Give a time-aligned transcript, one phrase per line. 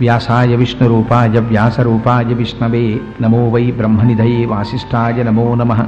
[0.00, 3.00] వ్యాసాయ విష్ణురూపాయ వ్యాసరూపాయ విష్ణవే.
[3.22, 5.86] నమో వై బ్రహ్మనిధయే వాసిష్ఠాయ నమో నమ.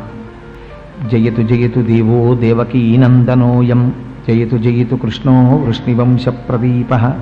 [1.13, 3.93] జయతు జయతు దేవో దేవకీనందనోయం
[4.29, 7.15] జయతు జయతు కృష్ణో వృష్ణివంశప్రదీప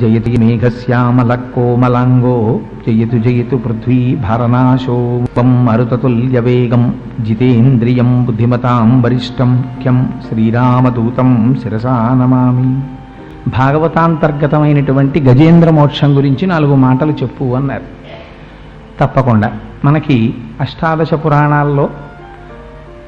[0.00, 10.08] జయతి మేఘశ్యామలకోమలాంగో జయతు జయతు పృథ్వీ భరనాశో వం మరుతతుల్యవేగం జితేంద్రియం బుద్ధిమతాం వరిష్టం ఖ్యం.
[10.28, 12.95] శ్రీరామదూతం శిరసా నమామి.
[13.48, 17.82] భాగవతాంతర్గతమైనటువంటి గజేంద్ర మోక్షం గురించి నాలుగు మాటలు చెప్పు అన్నారు.
[19.00, 19.52] తప్పకుండా.
[19.84, 21.90] మనకి అష్టాదశ పురాణాల్లో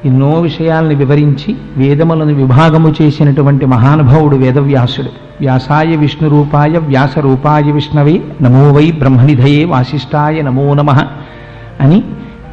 [0.05, 5.07] ఎన్నో విషయాల్ని వివరించి వేదములను విభాగము చేసినటువంటి మహానుభావుడు వేదవ్యాసుడు.
[5.41, 10.91] వ్యాసాయ విష్ణు రూపాయ వ్యాస రూపాయ విష్ణవే నమో వై బ్రహ్మనిధయే వాసిష్ఠాయ నమో నమ
[11.81, 12.03] అని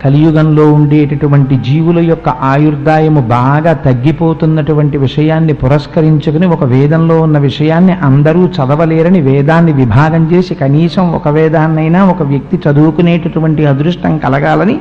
[0.05, 9.20] కలియుగంలో ఉండేటటువంటి జీవుల యొక్క ఆయుర్దాయము బాగా తగ్గిపోతున్నటువంటి విషయాన్ని పురస్కరించుకుని ఒక వేదంలో ఉన్న విషయాన్ని అందరూ చదవలేరని
[9.20, 14.80] వేదాన్ని విభాగం చేసి కనీసం ఒక వేదాన్నైనా ఒక వ్యక్తి చదువుకునేటటువంటి అదృష్టం కలగాలని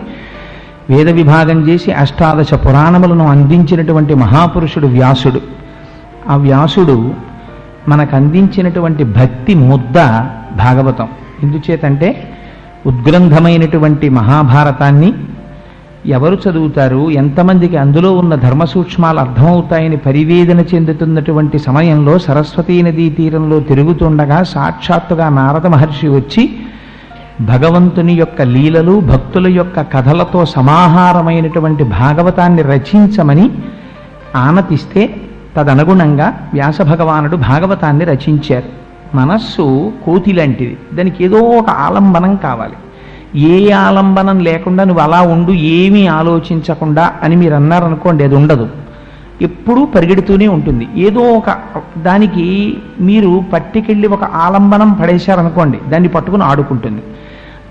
[0.90, 5.42] వేద విభాగం చేసి అష్టాదశ పురాణములను అందించినటువంటి మహాపురుషుడు వ్యాసుడు.
[6.30, 7.14] ఆ వ్యాసుడు
[7.88, 9.96] మనకు అందించినటువంటి భక్తి ముద్ద
[10.58, 11.08] భాగవతం.
[11.44, 12.32] ఎందుచేతంటే
[12.88, 15.14] ఉద్గ్రంథమైనటువంటి మహాభారతాన్ని
[16.06, 17.10] ఎవరు చదువుతారు?
[17.10, 25.68] ఎంతమందికి అందులో ఉన్న ధర్మ సూక్ష్మాలు అర్థమవుతాయని పరివేదన చెందుతున్నటువంటి సమయంలో సరస్వతీ నదీ తీరంలో తిరుగుతుండగా సాక్షాత్తుగా నారద
[25.68, 26.56] మహర్షి వచ్చి
[27.42, 33.52] భగవంతుని యొక్క లీలలు భక్తుల యొక్క కథలతో సమాహారమైనటువంటి భాగవతాన్ని రచించమని
[34.36, 35.22] ఆనతిస్తే
[35.58, 38.85] తదనుగుణంగా వ్యాస భగవానుడు భాగవతాన్ని రచించారు.
[39.18, 39.66] మనస్సు
[40.06, 42.78] కోతి లాంటిది దానికి ఏదో ఒక ఆలంబనం కావాలి.
[43.50, 48.68] ఏ ఆలంబనం లేకుండా నువ్వు అలా ఉండు ఏమీ ఆలోచించకుండా అని మీరు అన్నారనుకోండి అది ఉండదు.
[49.42, 50.86] ఎప్పుడూ పరిగెడుతూనే ఉంటుంది.
[50.98, 51.50] ఏదో ఒక
[51.98, 52.46] దానికి
[53.00, 57.04] మీరు పట్టికెళ్ళి ఒక ఆలంబనం పడేశారనుకోండి దాన్ని పట్టుకుని ఆడుకుంటుంది.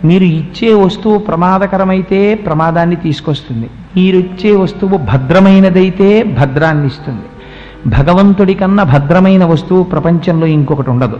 [0.05, 3.69] మీరు ఇచ్చే వస్తువు ప్రమాదకరమైతే ప్రమాదాన్ని తీసుకొస్తుంది.
[3.97, 6.09] మీరు ఇచ్చే వస్తువు భద్రమైనదైతే
[6.41, 7.27] భద్రాన్ని ఇస్తుంది
[7.87, 11.17] భగవంతుడి కన్నా భద్రమైన వస్తువు ప్రపంచంలో ఇంకొకటి ఉండదు.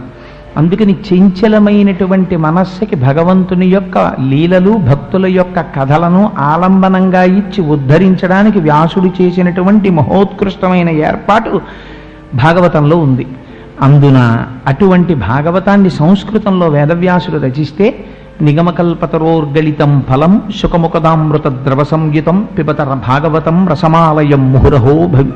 [0.57, 3.97] అందుకని చంచలమైనటువంటి మనస్సుకి భగవంతుని యొక్క
[4.29, 11.61] లీలలు భక్తుల యొక్క కథలను ఆలంబనంగా ఇచ్చి ఉద్ధరించడానికి వ్యాసుడు చేసినటువంటి మహోత్కృష్టమైన ఏర్పాటు
[12.35, 13.27] భాగవతంలో ఉంది.
[13.81, 18.05] అందున అటువంటి భాగవతాన్ని సంస్కృతంలో వేదవ్యాసుడు రచిస్తే
[18.41, 25.31] నిగమకల్పతరోర్గళితం ఫలం శుకముఖదామృత ద్రవ సంయుతం పిబత భాగవతం రసమాలయం ముహురహో భవి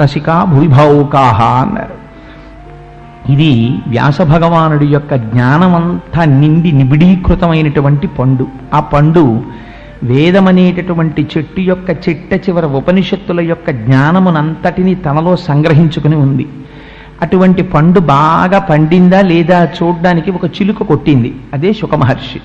[0.00, 2.04] రసికా భువిభావుకాహ అన్నారు
[3.32, 8.46] ఇది వ్యాస భగవానుడి యొక్క జ్ఞానమంతా నిండి నిబిడీకృతమైనటువంటి పండు.
[8.74, 9.42] ఆ పండు
[10.02, 16.48] వేదమనేటటువంటి చెట్టు యొక్క చిట్ట చివర ఉపనిషత్తుల యొక్క జ్ఞానమునంతటిని తనలో సంగ్రహించుకుని ఉంది.
[17.22, 21.34] అటువంటి పండు బాగా పండిందా లేదా చూడ్డానికి ఒక చిలుక కొట్టింది.
[21.54, 22.40] అదే శుకమహర్షి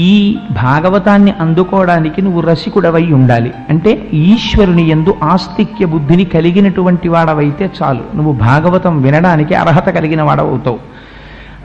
[0.00, 3.54] ఈ భాగవతాన్ని అందుకోవడానికి నువ్వు రసికుడవై ఉండాలి.
[3.70, 8.16] అంటే ఈశ్వరుని ఎందు ఆస్తిక్య బుద్ధిని కలిగినటువంటి వాడవైతే చాలు.
[8.16, 10.78] నువ్వు భాగవతం వినడానికి అర్హత కలిగిన వాడవుతావు.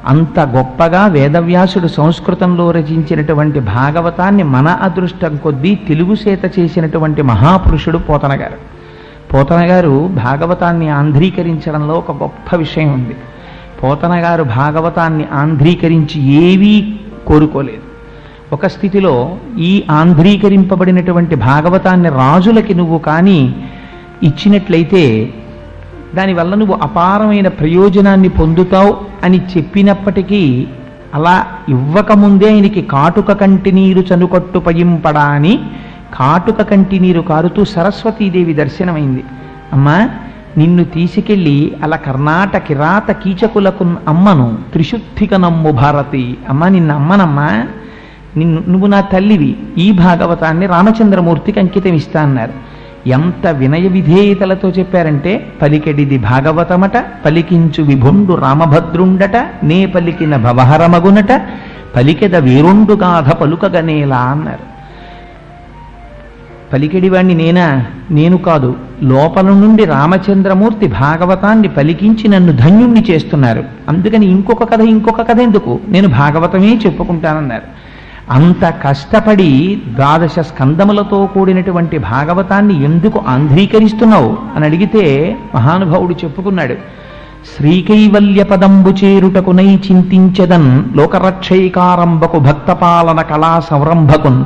[0.07, 8.80] అంత గొప్పగా వేదవ్యాసుడు సంస్కృతంలో రచించినటువంటి భాగవతాన్ని మన అదృష్టం కొద్దీ తెలుగు చేత చేసినటువంటి మహాపురుషుడు పోతన గారు
[9.33, 13.15] పోతన గారు భాగవతాన్ని ఆంధ్రీకరించడంలో ఒక గొప్ప విషయం ఉంది.
[13.83, 16.93] పోతన గారు భాగవతాన్ని ఆంధ్రీకరించి ఏవీ
[17.27, 17.81] కోరుకోలేదు.
[18.53, 23.55] ఒక స్థితిలో ఈ ఆంధ్రీకరింపబడినటువంటి భాగవతాన్ని రాజులకి నువ్వు కానీ
[24.23, 25.33] ఇచ్చినట్లయితే
[26.15, 30.67] దానివల్ల నువ్వు అపారమైన ప్రయోజనాన్ని పొందుతావు అని చెప్పినప్పటికీ
[31.13, 35.59] అలా ఇవ్వకముందే ఆయనకి కాటుక కంటి నీరు చనుకట్టు పయింపడా అని
[36.19, 39.23] కాటుక కంటి నీరు కారుతూ సరస్వతీదేవి దర్శనమైంది.
[39.73, 40.09] అమ్మా
[40.57, 46.37] నిన్ను తీసుకెళ్ళి అలా కర్ణాటక కిరాత కీచకులకు అమ్మను త్రిశుద్ధిక నమ్ము భారతి.
[46.49, 47.63] అమ్మ నిన్న అమ్మనమ్మా.
[48.37, 49.55] నిన్ను నువ్వు నా తల్లివి.
[49.77, 52.71] ఈ భాగవతాన్ని రామచంద్రమూర్తికి అంకితం ఇస్తా అన్నారు.
[53.07, 61.41] ఎంత వినయ విధేయతలతో చెప్పారంటే పలికెడిది భాగవతమట పలికించు విభుండు రామభద్రుండట నే పలికిన భవహరమగునట
[61.95, 64.71] పలికెద వీరుండు గాథ పలుకగనేలా అన్నారు.
[66.73, 67.85] పలికెడివాణ్ణి నేనా?
[68.11, 68.75] నేను కాదు.
[69.03, 73.63] లోపల నుండి రామచంద్రమూర్తి భాగవతాన్ని పలికించి నన్ను ధన్యుణ్ణి చేస్తున్నారు.
[73.89, 75.79] అందుకని ఇంకొక కథ ఇంకొక కథ ఎందుకు?
[75.87, 77.81] నేను భాగవతమే చెప్పుకుంటానన్నారు.
[78.31, 84.37] అంత కష్టపడి ద్వాదశ స్కందములతో కూడినటువంటి భాగవతాన్ని ఎందుకు ఆంధ్రీకరిస్తున్నావు?
[84.55, 86.75] అని అడిగితే మహానుభావుడు చెప్పుకున్నాడు.
[87.57, 94.45] శ్రీకైవల్య పదంబు చేరుటకునై చింతించదన్ లోకరక్షైకారంభకు భక్తపాలన కళా సంరంభకున్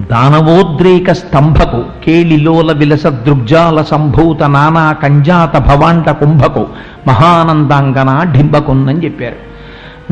[0.00, 6.66] దానవోద్రేక స్తంభకు కేళిలోల విలస దృగ్జాల సంభూత నానా కంజాత భవాంట కుంభకు
[7.08, 9.50] మహానందాంగన ఢింబకున్ చెప్పారు.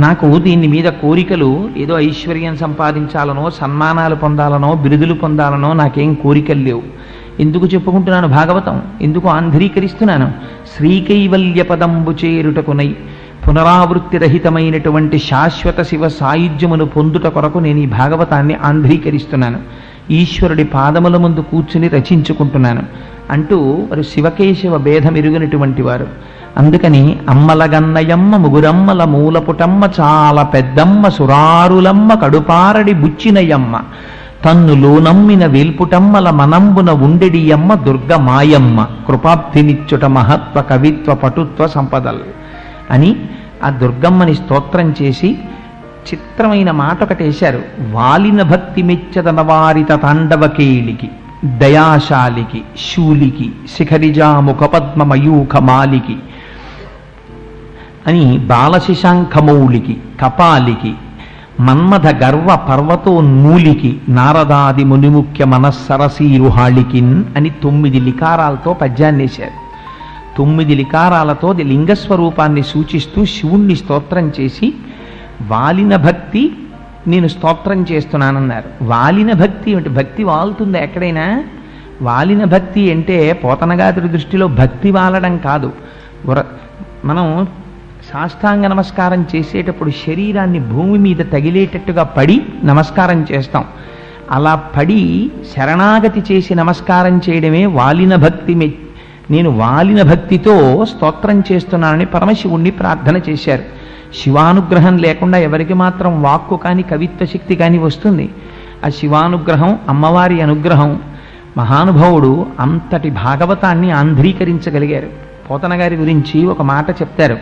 [0.00, 6.82] నాకు దీని మీద కోరికలు ఏదో ఐశ్వర్యం సంపాదించాలనో సన్మానాలు పొందాలనో బిరుదులు పొందాలనో నాకేం కోరికలు లేవు.
[7.40, 8.82] ఎందుకు చెప్పుకుంటున్నాను భాగవతం?
[9.02, 10.32] ఎందుకు ఆంధ్రీకరిస్తున్నాను?
[10.76, 12.96] శ్రీకైవల్య పదంబు చేరుటకునై
[13.48, 19.58] పునరావృత్తి రహితమైనటువంటి శాశ్వత శివ సాయుధ్యమును పొందుట కొరకు నేను ఈ భాగవతాన్ని ఆంధ్రీకరిస్తున్నాను.
[20.10, 22.82] ఈశ్వరుడి పాదముల ముందు కూర్చుని రచించుకుంటున్నాను.
[23.30, 26.06] అంటూ వారు శివకేశవ భేదమిరుగినటువంటి వారు.
[26.56, 33.80] అందుకని అమ్మల గన్నయమ్మ ముగురమ్మల మూలపుటమ్మ చాలా పెద్దమ్మ సురారులమ్మ కడుపారడి బుచ్చినయమ్మ
[34.44, 42.47] తన్ను నమ్మిన వేల్పుటమ్మల మనంబున ఉండెడియమ్మ దుర్గ మాయమ్మ కృపాబ్ధినిచ్చుట మహత్వ కవిత్వ పటుత్వ సంపదలు.
[42.90, 43.16] అని
[43.64, 45.38] ఆ దుర్గమ్మని స్తోత్రం చేసి
[46.08, 51.10] చిత్రమైన మాట ఒకటేశారు వాలిన భక్తి మెచ్చదన వారిత తాండవకేళికి
[51.44, 56.16] దయాశాలికి శూలికి శిఖరిజాముఖ పద్మమయూఖ మాలికి
[58.06, 60.94] అని బాలశిశాంఖమౌళికి కపాలికి
[61.60, 69.67] మన్మథ గర్వ పర్వతోన్మూలికి నారదాది మునిముఖ్య మనస్సరసీరుహాళికిన్ అని తొమ్మిది లికారాలతో పద్యాన్నేశారు.
[70.38, 74.74] తొమ్మిది లికారాలతో లింగస్వరూపాన్ని సూచిస్తూ శివుణ్ణి స్తోత్రం చేసి
[75.46, 76.52] వాలిన భక్తి
[77.06, 78.84] నేను స్తోత్రం చేస్తున్నానన్నారు.
[78.84, 81.44] వాలిన భక్తి అంటే భక్తి వాలుతుందా ఎక్కడైనా?
[82.02, 85.72] వాలిన భక్తి అంటే పోతనగాతుడి దృష్టిలో భక్తి వాలడం కాదు.
[86.26, 86.44] వర
[87.04, 87.46] మనం
[88.12, 93.64] సాష్టాంగ నమస్కారం చేసేటప్పుడు శరీరాన్ని భూమి మీద తగిలేటట్టుగా పడి నమస్కారం చేస్తాం.
[94.30, 98.54] అలా పడి శరణాగతి చేసి నమస్కారం చేయడమే వాలిన భక్తి
[99.30, 103.62] నేను వాలిన భక్తితో స్తోత్రం చేస్తున్నానని పరమశివుణ్ణి ప్రార్థన చేశారు.
[104.22, 108.30] శివానుగ్రహం లేకుండా ఎవరికి మాత్రం వాక్కు కానీ కవిత్వ శక్తి కానీ వస్తుంది.
[108.86, 111.00] ఆ శివానుగ్రహం అమ్మవారి అనుగ్రహం
[111.56, 115.06] మహానుభావుడు అంతటి భాగవతాన్ని ఆంధ్రీకరించగలిగారు.
[115.50, 117.38] పోతనగారి గురించి ఒక మాట చెప్తారు.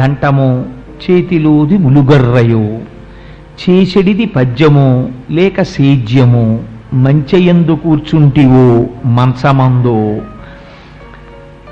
[0.00, 0.64] గంటము
[1.02, 2.78] చేతిలోది ములుగర్రయో
[3.62, 6.64] చేసెడిది పద్యము లేక సేద్యము
[6.94, 10.16] మంచయందు కూర్చుంటివో మంచమందో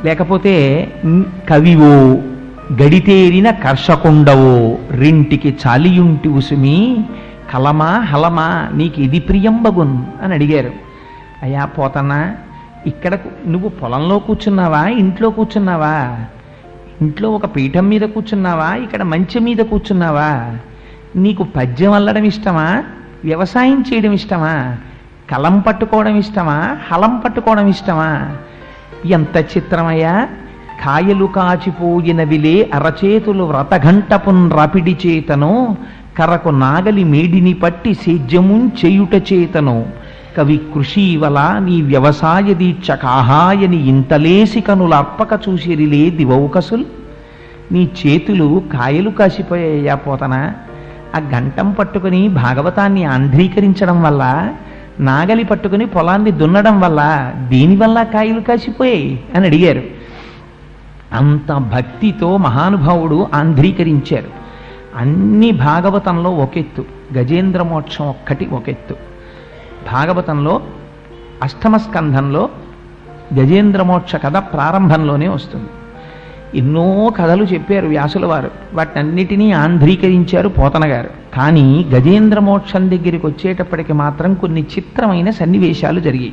[0.05, 0.55] లేకపోతే
[1.49, 2.19] కవివో
[2.83, 7.05] గడితేరిన కర్షకుండవో రెంటికి చాలియుంటి ఉసుమి
[7.55, 10.73] కలమా హలమా నీకు ఇది ప్రియంబగున్ అని అడిగారు.
[11.43, 12.37] అయ్యా పోతన్నా
[12.87, 16.19] ఇక్కడ నువ్వు పొలంలో కూర్చున్నావా ఇంట్లో కూర్చున్నావా?
[17.01, 20.51] ఇంట్లో ఒక పీఠం మీద కూర్చున్నావా ఇక్కడ మంచం మీద కూర్చున్నావా?
[21.17, 22.85] నీకు పద్యం అల్లడం ఇష్టమా?
[23.25, 24.77] వ్యవసాయం చేయడం ఇష్టమా?
[25.31, 26.77] కలం పట్టుకోవడం ఇష్టమా?
[26.93, 28.37] హలం పట్టుకోవడం ఇష్టమా?
[29.07, 30.29] ఎంత చిత్రమయ్యా
[30.85, 35.77] కాయలు కాచిపోయినవిలే అరచేతులు వ్రతఘంటపున్ రపిడి చేతను
[36.19, 39.87] కరకు నాగలి మేడిని పట్టి సేద్యమున్ చేయుట చేతను.
[40.37, 45.05] కవి కృషివల నీ వ్యవసాయ దీక్ష కాహాయని ఇంతలేసి కనుల
[45.49, 46.85] చూసిరిలే దివౌకసుల్.
[47.73, 50.53] నీ చేతులు కాయలు కాసిపోయాయా పోతన?
[51.17, 54.49] ఆ గంటం పట్టుకుని భాగవతాన్ని ఆంధ్రీకరించడం వల్ల
[55.01, 59.83] నాగలి పట్టుకుని పొలాన్ని దున్నడం వల్ల దీనివల్ల కాయలు కాసిపోయాయి అని అడిగారు.
[61.13, 64.31] అంత భక్తితో మహానుభావుడు ఆంధ్రీకరించారు.
[64.97, 66.85] అన్ని భాగవతంలో ఒకెత్తు
[67.19, 68.95] గజేంద్ర మోక్షం ఒక్కటి ఒకెత్తు.
[69.93, 70.61] భాగవతంలో
[71.43, 72.49] అష్టమ స్కంధంలో
[73.35, 75.69] గజేంద్ర మోక్ష కథ ప్రారంభంలోనే వస్తుంది.
[76.55, 78.51] ఎన్నో కథలు చెప్పారు వ్యాసుల వారు.
[78.75, 81.11] వాటన్నిటినీ ఆంధ్రీకరించారు పోతన గారు.
[81.35, 86.33] కానీ గజేంద్ర మోక్షం దగ్గరికి వచ్చేటప్పటికి మాత్రం కొన్ని చిత్రమైన సన్నివేశాలు జరిగాయి.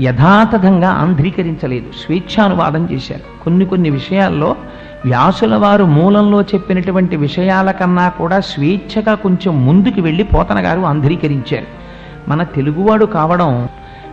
[0.00, 1.84] యథాతథంగా ఆంధ్రీకరించలేదు.
[1.84, 3.44] స్వేచ్ఛానువాదం చేశారు.
[3.44, 4.56] కొన్ని కొన్ని విషయాల్లో
[5.04, 11.82] వ్యాసుల వారు మూలంలో చెప్పినటువంటి విషయాల కన్నా కూడా స్వేచ్ఛగా కొంచెం ముందుకు వెళ్ళి పోతన గారు ఆంధ్రీకరించారు.
[12.30, 13.68] మన తెలుగువాడు కావడం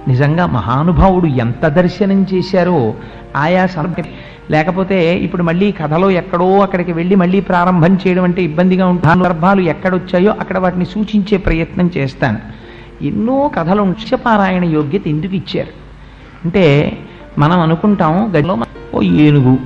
[0.08, 2.94] నిజంగా మహానుభావుడు ఎంత దర్శనం చేశారో
[3.36, 3.96] ఆయా సందర్భ
[4.52, 10.34] లేకపోతే ఇప్పుడు మళ్ళీ కథలో ఎక్కడో అక్కడికి వెళ్ళి మళ్ళీ ప్రారంభం చేయడం అంటే ఇబ్బందిగా ఉంటాను సందర్భాలు ఎక్కడొచ్చాయో
[10.40, 12.40] అక్కడ వాటిని సూచించే ప్రయత్నం చేస్తాను.
[13.02, 15.70] ఎన్నో కథలు పారాయణ యోగ్యత ఎందుకు ఇచ్చారు?
[16.44, 16.98] అంటే
[17.38, 18.58] మనం అనుకుంటాం గదిలో
[18.94, 19.58] ఓ ఏనుగు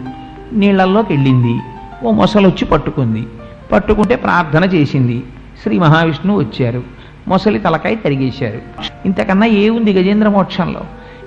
[0.54, 1.60] నీళ్ళల్లోకి వెళ్ళింది
[2.04, 3.28] ఓ మొసలొచ్చి పట్టుకుంది.
[3.72, 5.24] పట్టుకుంటే ప్రార్థన చేసింది.
[5.64, 6.84] శ్రీ మహావిష్ణువు వచ్చారు.
[7.28, 8.60] మొసలి తలకాయ తరిగేశారు.
[9.06, 10.82] ఇంతకన్నా ఏముంది గజేంద్ర మోక్షంలో?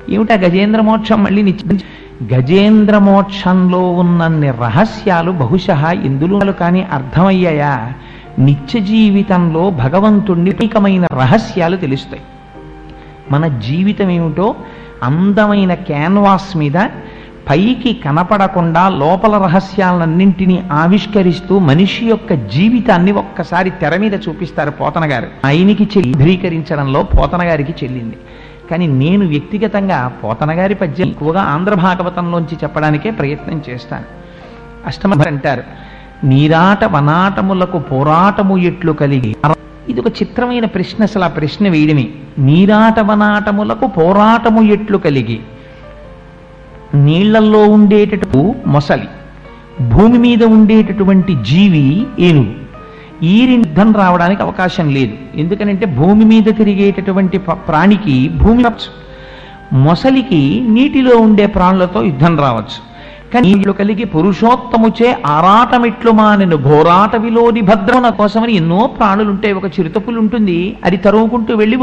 [0.09, 1.79] ఏమిటా గజేంద్ర మోక్షం మళ్ళీ నిత్య?
[2.25, 5.67] గజేంద్ర మోక్షంలో ఉన్నన్ని రహస్యాలు బహుశ
[6.05, 7.93] ఎందులో కానీ అర్థమయ్యాయా?
[8.39, 12.23] నిత్య జీవితంలో భగవంతుణ్ణి అనేకమైన రహస్యాలు తెలుస్తాయి.
[13.31, 14.55] మన జీవితం ఏమిటో
[15.03, 16.89] అందమైన క్యాన్వాస్ మీద
[17.51, 25.89] పైకి కనపడకుండా లోపల రహస్యాలన్నింటినీ ఆవిష్కరిస్తూ మనిషి యొక్క జీవితాన్ని ఒక్కసారి తెర మీద చూపిస్తారు పోతన గారు ఆయనకి
[25.99, 28.17] చెల్లీకరించడంలో పోతన గారికి చెల్లింది.
[28.71, 34.05] కానీ నేను వ్యక్తిగతంగా పోతనగారి పద్యం ఎక్కువగా ఆంధ్ర భాగవతంలోంచి చెప్పడానికే ప్రయత్నం చేస్తాను.
[34.87, 35.63] అష్టమర్ అంటారు
[36.25, 39.37] నీరాట వనాటములకు పోరాటము ఎట్లు కలిగి
[39.89, 41.05] ఇది ఒక చిత్రమైన ప్రశ్న.
[41.05, 42.09] అసలు ఆ ప్రశ్న వేయడమే.
[42.39, 45.41] నీరాట వనాటములకు పోరాటము ఎట్లు కలిగి
[46.95, 49.09] నీళ్ళల్లో ఉండేటటు మొసలి.
[49.89, 52.66] భూమి మీద ఉండేటటువంటి జీవి ఏనుగు.
[53.23, 55.13] ఈ యుద్ధం రావడానికి అవకాశం లేదు.
[55.35, 59.07] ఎందుకనంటే భూమి మీద తిరిగేటటువంటి ప్రాణికి భూమి రావచ్చు.
[59.79, 62.97] మొసలికి నీటిలో ఉండే ప్రాణులతో యుద్ధం రావచ్చు.
[63.35, 70.77] కానీ వీళ్ళు కలిగి పురుషోత్తముచే ఆరాటమిట్లు మానెను ఘోరాట విలోని భద్రమున కోసమని ఎన్నో ప్రాణులుంటే ఒక చిరుతపులు ఉంటుంది.
[70.85, 71.79] అది తరుముకుంటూ వెళ్ళి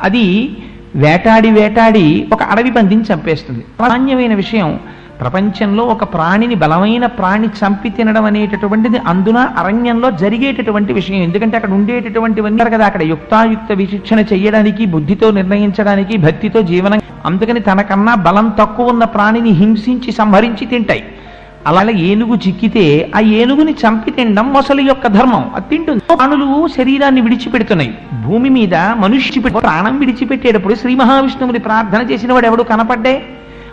[0.00, 0.56] అది
[0.96, 3.64] వేటాడి వేటాడి ఒక అడవి పందిని చంపేస్తుంది.
[3.78, 4.80] సామాన్యమైన విషయం
[5.22, 11.20] ప్రపంచంలో ఒక ప్రాణిని బలమైన ప్రాణి చంపి తినడం అనేటటువంటిది అందున అరణ్యంలో జరిగేటటువంటి విషయం.
[11.22, 17.02] ఎందుకంటే అక్కడ ఉండేటటువంటివన్నీ కదా అక్కడ యుక్తాయుక్త విశిక్షణ చేయడానికి బుద్ధితో నిర్ణయించడానికి భక్తితో జీవనం.
[17.26, 21.04] అందుకని తనకన్నా బలం తక్కువ ఉన్న ప్రాణిని హింసించి సంహరించి తింటాయి.
[21.70, 22.84] అలాగే ఏనుగు చిక్కితే
[23.16, 25.44] ఆ ఏనుగుని చంపి తినడం మొసలి యొక్క ధర్మం.
[25.56, 26.02] అది తింటుంది.
[26.14, 27.92] ప్రాణులు శరీరాన్ని విడిచిపెడుతున్నాయి.
[28.24, 33.14] భూమి మీద మనుష్య ప్రాణం విడిచిపెట్టేటప్పుడు శ్రీ మహావిష్ణువుని ప్రార్థన చేసిన వాడు ఎవడు కనపడ్డే?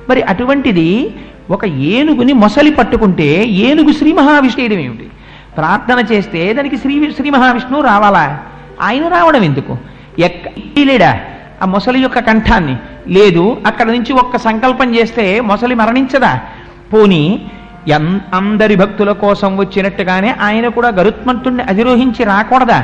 [0.10, 1.16] మరి అటువంటిది
[1.52, 5.10] ఒక ఏనుగుని మొసలి పట్టుకుంటే ఏనుగు శ్రీ మహావిష్ణుయడం ఏమిటి?
[5.58, 8.40] ప్రార్థన చేస్తే దానికి శ్రీ శ్రీ మహావిష్ణువు రావాలా?
[8.82, 9.78] ఆయన రావడం ఎందుకు?
[10.20, 11.20] ఎక్కడా లేడా
[11.62, 12.78] ఆ మొసలి యొక్క కంఠాన్ని.
[13.08, 16.40] లేదు అక్కడ నుంచి ఒక్క సంకల్పం చేస్తే మొసలి మరణించదా?
[16.94, 17.52] పోనీ
[18.34, 22.80] అందరి భక్తుల కోసం వచ్చినట్టుగానే ఆయన కూడా గరుత్మంతుణ్ణి అధిరోహించి రాకూడదా?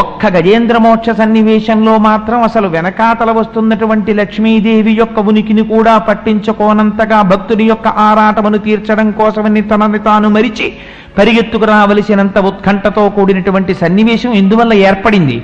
[0.00, 7.88] ఒక్క గజేంద్ర మోక్ష సన్నివేశంలో మాత్రం అసలు వెనకాతల వస్తున్నటువంటి లక్ష్మీదేవి యొక్క ఉనికిని కూడా పట్టించుకోనంతగా భక్తుడి యొక్క
[7.88, 10.72] ఆరాటమును తీర్చడం కోసమని తనని తాను మరిచి
[11.18, 15.42] పరిగెత్తుకు రావలసినంత ఉత్కంఠతో కూడినటువంటి సన్నివేశం ఇందువల్ల ఏర్పడింది.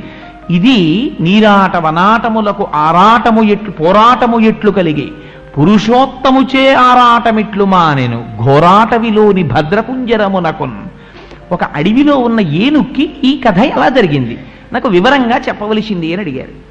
[0.51, 0.79] ఇది
[1.21, 5.13] నీరాట వనాటములకు ఆరాటము ఎట్లు పోరాటము ఎట్లు కలిగి
[5.59, 8.25] పురుషోత్తముచే ఆరాటమిట్లు మానెను.
[8.45, 10.77] ఘోరాటవిలోని భద్రపుంజరమునకున్.
[11.53, 14.39] ఒక అడవిలో ఉన్న ఏనుక్కి ఈ కథ ఎలా జరిగింది?
[14.73, 16.69] నాకు వివరంగా చెప్పవలసింది అని అడిగారు.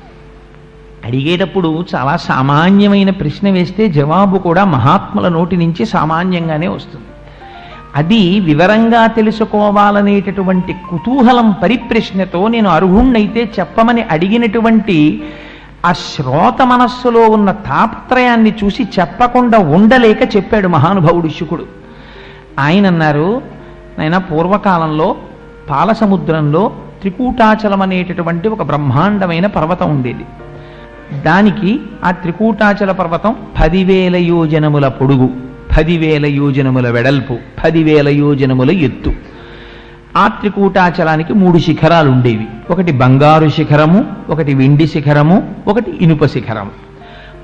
[1.05, 7.05] అడిగేటప్పుడు చాలా సామాన్యమైన ప్రశ్న వేస్తే జవాబు కూడా మహాత్ముల నోటి నుంచి సామాన్యంగానే వస్తుంది.
[7.95, 15.23] అది వివరంగా తెలుసుకోవాలనేటటువంటి కుతూహలం పరిప్రశ్నతో నేను అర్హుణ్ణైతే చెప్పమని అడిగినటువంటి
[15.87, 21.65] ఆ శ్రోత మనస్సులో ఉన్న తాపత్రయాన్ని చూసి చెప్పకుండా ఉండలేక చెప్పాడు మహానుభావుడు శుకుడు.
[22.59, 23.41] ఆయన అన్నారు
[23.99, 25.15] నాయన పూర్వకాలంలో
[25.69, 26.63] పాలసముద్రంలో
[27.01, 30.25] త్రికూటాచలం అనేటటువంటి ఒక బ్రహ్మాండమైన పర్వతం ఉండేది.
[31.21, 35.29] దానికి ఆ త్రికూటాచల పర్వతం పదివేల యోజనముల పొడుగు
[35.77, 39.13] పదివేల యోజనముల వెడల్పు పదివేల యోజనముల ఎత్తు.
[40.15, 46.71] ఆ త్రికూటాచలానికి మూడు శిఖరాలు ఉండేవి ఒకటి బంగారు శిఖరము ఒకటి వెండి శిఖరము ఒకటి ఇనుప శిఖరము.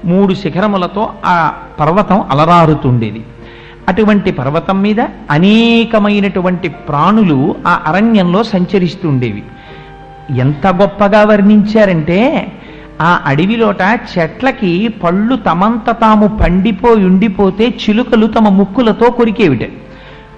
[0.05, 3.23] మూడు శిఖరములతో ఆ పర్వతం అలరారుతుండేది.
[3.87, 5.01] అటువంటి పర్వతం మీద
[5.31, 9.43] అనేకమైనటువంటి ప్రాణులు ఆ అరణ్యంలో సంచరిస్తుండేవి.
[10.37, 12.51] ఎంత గొప్పగా వర్ణించారంటే
[13.01, 19.61] ఆ అడవిలోట చెట్లకి పళ్ళు తమంత తాము పండిపోయి ఉండిపోతే చిలుకలు తమ ముక్కులతో కొరికేవిట.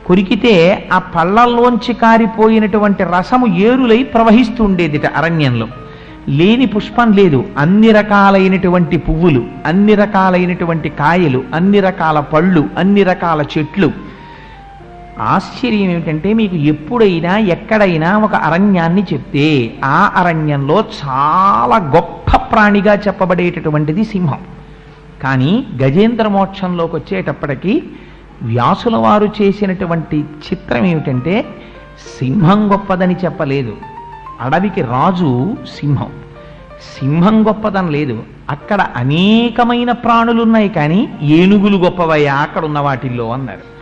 [0.05, 5.67] కొరికితే ఆ పళ్ళల్లోంచి కారిపోయినటువంటి రసము ఏరులై ప్రవహిస్తూ ఉండేదిట అరణ్యంలో.
[6.29, 7.45] లేని పుష్పం లేదు.
[7.57, 13.91] అన్ని రకాలైనటువంటి పువ్వులు అన్ని రకాలైనటువంటి కాయలు అన్ని రకాల పళ్ళు అన్ని రకాల చెట్లు.
[15.19, 24.39] ఆశ్చర్యం ఏమిటంటే మీకు ఎప్పుడైనా ఎక్కడైనా ఒక అరణ్యాన్ని చెప్తే ఆ అరణ్యంలో చాలా గొప్ప ప్రాణిగా చెప్పబడేటటువంటిది సింహం.
[25.23, 27.83] కానీ గజేంద్ర మోక్షంలోకి వచ్చేటప్పటికీ
[28.41, 31.45] వ్యాసుల వారు చేసినటువంటి చిత్రం ఏమిటంటే
[32.19, 33.77] సింహం గొప్పదని చెప్పలేదు.
[34.41, 36.11] అడవికి రాజు సింహం.
[36.99, 38.23] సింహం గొప్పదని లేదు.
[38.49, 43.75] అక్కడ అనేకమైన ప్రాణులున్నాయి కానీ ఏనుగులు గొప్పవయ్యా అక్కడ ఉన్న వాటిల్లో అన్నారు.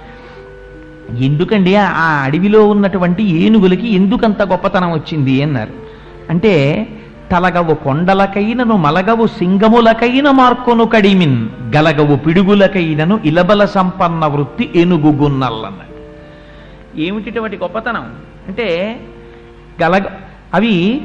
[1.16, 5.74] ఎందుకండి ఆ అడవిలో ఉన్నటువంటి ఏనుగులకి ఎందుకంత గొప్పతనం వచ్చింది అన్నారు.
[6.30, 6.88] అంటే
[7.34, 15.94] తలగవు కొండలకైనను మలగవు సింగములకైన మార్కొను కడిమిన్ గలగవు పిడుగులకైనను ఇలబల సంపన్న వృత్తి ఏనుగుగున్నల్లన్నారు
[17.00, 18.06] ఏమిటిటువంటి గొప్పతనం?
[18.48, 19.00] అంటే
[19.84, 20.04] గలగ
[20.54, 21.02] అవి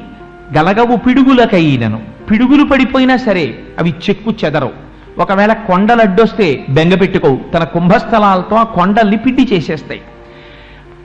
[0.58, 2.02] గలగవు పిడుగులకైనను.
[2.30, 4.72] పిడుగులు పడిపోయినా సరే అవి చెక్కు చెదరవు.
[5.18, 7.40] ఒకవేళ కొండలు అడ్డొస్తే బెంగ పెట్టుకోవు.
[7.54, 10.00] తన కుంభస్థలాలతో ఆ కొండల్ని పిండి చేసేస్తాయి.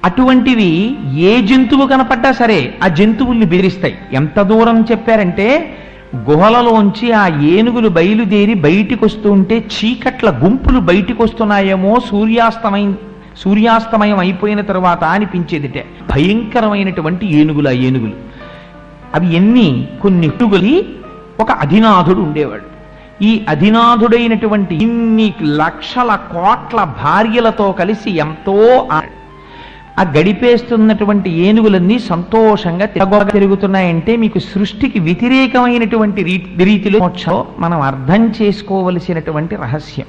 [0.06, 3.96] అటువంటివి ఏ జంతువు కనపడ్డా సరే ఆ జంతువుల్ని బెదిరిస్తాయి.
[4.14, 5.78] ఎంత దూరం చెప్పారంటే
[6.16, 12.98] గుహలలోంచి ఆ ఏనుగులు బయలుదేరి బయటికి వస్తుంటే ఉంటే చీకట్ల గుంపులు బయటికి వస్తున్నాయేమో సూర్యాస్తమయం
[13.38, 15.86] సూర్యాస్తమయం అయిపోయిన తర్వాత అనిపించేదిటే.
[16.10, 18.14] భయంకరమైనటువంటి ఏనుగులు ఆ ఏనుగులు.
[19.16, 19.88] అవి ఎన్ని?
[20.02, 20.86] కొన్ని ఏనుగులి
[21.40, 22.74] ఒక అధినాథుడు ఉండేవాడు.
[23.24, 28.88] ఈ అధినాథుడైనటువంటి ఇన్ని లక్షల కోట్ల భార్యలతో కలిసి ఎంతో
[30.00, 36.24] ఆ- గడిపేస్తున్నటువంటి ఏనుగులన్నీ సంతోషంగా తిరగోగ తిరుగుతున్నాయంటే మీకు సృష్టికి వ్యతిరేకమైనటువంటి
[36.58, 40.06] రీతిలో మోక్షం మనం అర్థం చేసుకోవలసినటువంటి రహస్యం.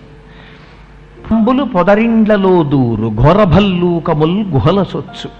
[1.30, 5.30] అంబులు పొదరిండ్లలో దూరు ఘోరభల్లూకముల్ గుహల సొచ్చు.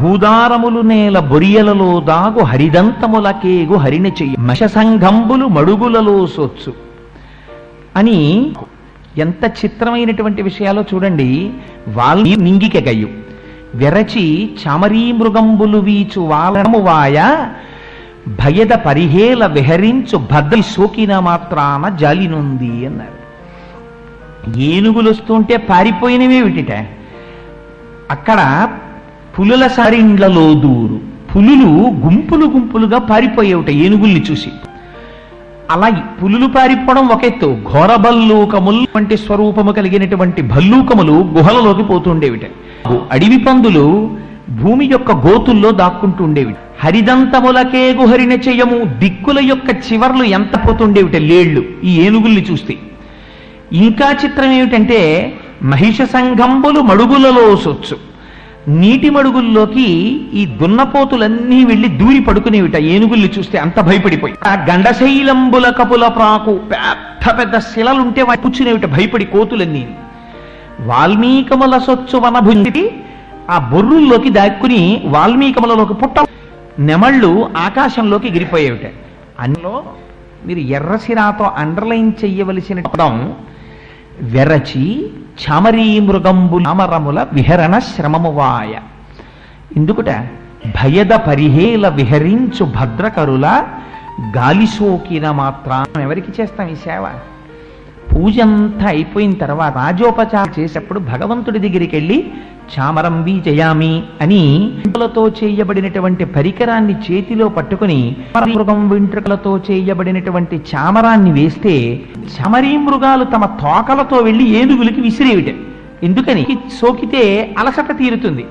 [0.00, 4.36] భూదారములు నేల బొరియలలో దాగు హరిదంతములకేగు హరిణ చెయ్యి.
[4.40, 6.72] మషసంఘంబులు మడుగులలో సొచ్చు.
[7.96, 8.50] అని
[9.18, 11.50] ఎంత చిత్రమైనటువంటి విషయాలో చూడండి
[11.88, 13.08] వాళ్ళని నింగికెగయ్యు
[13.74, 17.46] వెరచి చమరీ మృగంబులు వీచు వాలము వాయ
[18.28, 23.18] భయద పరిహేల విహరించు భద్రి సోకిన మాత్రాన జాలినుంది అన్నారు.
[24.58, 26.86] ఏనుగులు వస్తుంటే పారిపోయినవే విటిట
[28.10, 28.68] అక్కడ
[29.38, 31.00] పులుల సరిండ్లలో దూరు.
[31.36, 34.50] పులులు గుంపులు గుంపులుగా పారిపోయేవిట ఏనుగుల్ని చూసి.
[35.70, 35.88] అలా
[36.22, 37.56] పులులు పారిపోవడం ఒక ఎత్తు.
[37.72, 42.40] ఘోర భల్లూకములు వంటి స్వరూపము కలిగినటువంటి భల్లూకములు గుహలలోకి పోతుండేవిట
[43.12, 44.16] అడవి పందులు
[44.62, 52.00] భూమి యొక్క గోతుల్లో దాక్కుంటూ ఉండేవి హరిదంతములకే గుహరిన చెయ్యము దిక్కుల యొక్క చివర్లు ఎంత పోతుండేవిట లేళ్ళు ఈ
[52.00, 52.76] ఏనుగుల్ని చూస్తే.
[53.72, 55.00] ఇంకా చిత్రం ఏమిటంటే
[55.62, 58.07] మహిష సంఘంబులు మడుగులలో సొచ్చు.
[58.68, 59.86] నీటి మడుగుల్లోకి
[60.32, 62.76] ఈ దున్నపోతులన్నీ వెళ్ళి దూరి పడుకునేవిట.
[62.76, 64.34] ఏనుగుల్ని చూస్తే అంత భయపడిపోయి.
[64.46, 69.88] ఆ గండశైలంబుల కపుల ప్రాకు పెద్ద పెద్ద శిలలుంటే వాటి కూర్చునేవిట భయపడి కోతులన్నీ.
[70.80, 72.90] వాల్మీకముల సొచ్చు వనభుండి
[73.50, 76.14] ఆ బొర్రుల్లోకి దాక్కుని వాల్మీకములలోకి పుట్ట
[76.78, 78.90] నెమళ్ళు ఆకాశంలోకి ఎగిరిపోయేవిట.
[79.40, 79.84] అందులో
[80.46, 83.32] మీరు ఎర్రసిరాతో అండర్లైన్ చెయ్యవలసిన పదం
[84.20, 85.10] వెరచి
[85.42, 88.74] చామరీ మృగంబు నామరముల విహరణ శ్రమమువాయ.
[89.76, 90.10] ఎందుకుట
[90.66, 93.62] భయద పరిహేల విహరించు భద్రకరుల
[94.36, 97.06] గాలి సోకిన మాత్రం ఎవరికి చేస్తాం ఈ సేవ?
[98.14, 102.24] పూజ అంతా అయిపోయిన తర్వాత రాజోపచారం చేసేప్పుడు భగవంతుడి దగ్గరికి వెళ్ళి
[102.72, 108.16] చామరం జయామి అని వెంట్రుకలతో చేయబడినటువంటి పరికరాన్ని చేతిలో పట్టుకుని
[108.52, 112.00] మృగం వెంట్రుకలతో చేయబడినటువంటి చామరాన్ని వేస్తే
[112.36, 115.54] చమరీ మృగాలు తమ తోకలతో వెళ్ళి ఏనుగులకి విసిరేవిట.
[116.04, 116.46] ఎందుకని?
[116.80, 118.44] సోకితే అలసట తీరుతుంది.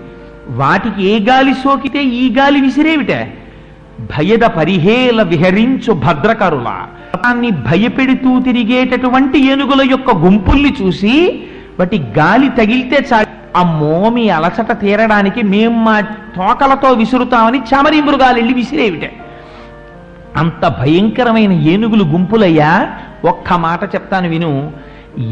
[0.50, 3.14] వాటికి ఏ గాలి సోకితే ఈ గాలి విసిరేవిట.
[4.00, 6.70] భయద పరిహేల విహరించు భద్రకరుల.
[7.16, 11.44] దాన్ని భయపెడుతూ తిరిగేటటువంటి ఏనుగుల యొక్క గుంపుల్ని చూసి
[11.80, 13.28] వాటి గాలి తగిలితే చాలు.
[13.58, 19.10] ఆ మోమి అలసట తీరడానికి మేం మా తోకలతో విసురుతామని చామరీ మృగాలు వెళ్ళి విసిరేవిట.
[20.38, 22.90] అంత భయంకరమైన ఏనుగులు గుంపులయ్యా
[23.26, 24.72] ఒక్క మాట చెప్తాను విను.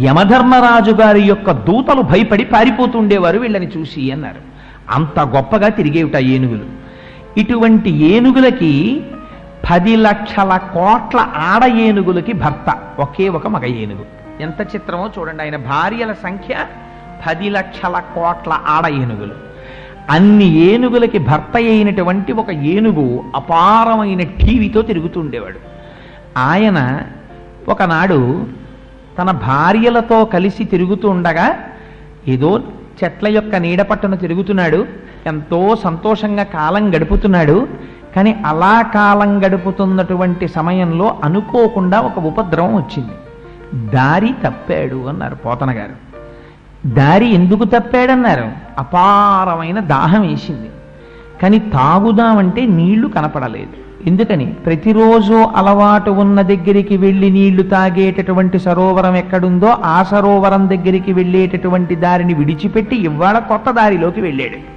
[0.01, 4.41] యమధర్మరాజు గారి యొక్క దూతలు భయపడి పారిపోతుండేవారు వీళ్ళని చూసి అన్నారు.
[4.89, 6.84] అంత గొప్పగా తిరిగేవిట ఏనుగులు.
[7.37, 9.03] ఇటువంటి ఏనుగులకి
[9.71, 12.77] పది లక్షల కోట్ల ఆడ ఏనుగులకి భర్త.
[12.99, 14.05] ఒకే ఒక మగ ఏనుగు.
[14.41, 15.43] ఎంత చిత్రమో చూడండి.
[15.43, 16.55] ఆయన భార్యల సంఖ్య
[17.27, 19.33] పది లక్షల కోట్ల ఆడ ఏనుగులు.
[20.09, 25.59] అన్ని ఏనుగులకి భర్త అయినటువంటి ఒక ఏనుగు అపారమైన టీవీతో తిరుగుతుండేవాడు.
[26.37, 27.01] ఆయన
[27.69, 28.47] ఒకనాడు
[29.19, 31.57] తన భార్యలతో కలిసి తిరుగుతూ ఉండగా
[32.27, 32.61] ఏదో
[33.03, 34.87] చెట్ల యొక్క నీడ పట్టున తిరుగుతున్నాడు.
[35.25, 37.67] ఎంతో సంతోషంగా కాలం గడుపుతున్నాడు
[38.15, 43.11] కానీ అలా కాలం గడుపుతున్నటువంటి సమయంలో అనుకోకుండా ఒక ఉపద్రవం వచ్చింది.
[43.95, 46.05] దారి తప్పాడు అన్నారు పోతన గారు.
[46.87, 48.51] దారి ఎందుకు తప్పాడన్నారు?
[48.77, 50.69] అపారమైన దాహం వేసింది.
[51.41, 54.07] కానీ తాగుదామంటే నీళ్ళు కనపడలేదు.
[54.07, 54.45] ఎందుకని?
[54.45, 62.95] ప్రతిరోజు అలవాటు ఉన్న దగ్గరికి వెళ్ళి నీళ్ళు తాగేటటువంటి సరోవరం ఎక్కడుందో ఆ సరోవరం దగ్గరికి వెళ్ళేటటువంటి దారిని విడిచిపెట్టి
[62.95, 64.74] ఇవాళ కొత్త దారిలోకి వెళ్ళాడు.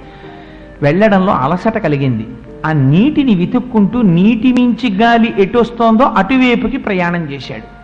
[0.81, 2.27] వెళ్ళడంలో అలసట కలిగింది.
[2.65, 7.79] ఆ నీటిని వెతుక్కుంటూ నీటి మించి గాలి ఎటొస్తోందో అటువైపుకి ప్రయాణం చేశాడు.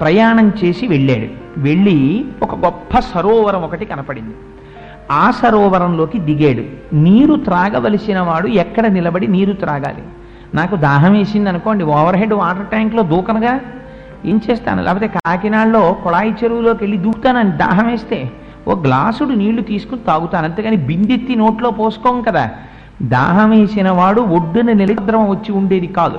[0.00, 1.60] ప్రయాణం చేసి వెళ్ళాడు.
[1.60, 4.34] వెళ్ళి ఒక గొప్ప సరోవరం ఒకటి కనపడింది.
[5.10, 6.94] ఆ సరోవరంలోకి దిగాడు.
[6.94, 10.02] నీరు త్రాగవలసిన వాడు ఎక్కడ నిలబడి నీరు త్రాగాలి?
[10.54, 13.60] నాకు దాహం వేసింది అనుకోండి ఓవర్ హెడ్ వాటర్ ట్యాంక్లో దూకనగా?
[14.24, 14.82] ఏం చేస్తాను?
[14.82, 18.30] లేకపోతే కాకినాడలో కుళాయి చెరువులోకి వెళ్ళి దూకుతానని దాహం వేస్తే
[18.68, 20.44] ఓ గ్లాసుడు నీళ్ళు తీసుకుని తాగుతాను.
[20.44, 22.50] అంతేగాని బిందెత్తి నోట్లో పోసుకోం కదా.
[23.02, 26.18] దాహం వేసిన వాడు ఒడ్డున నిలద్రం వచ్చి ఉండేది కాదు.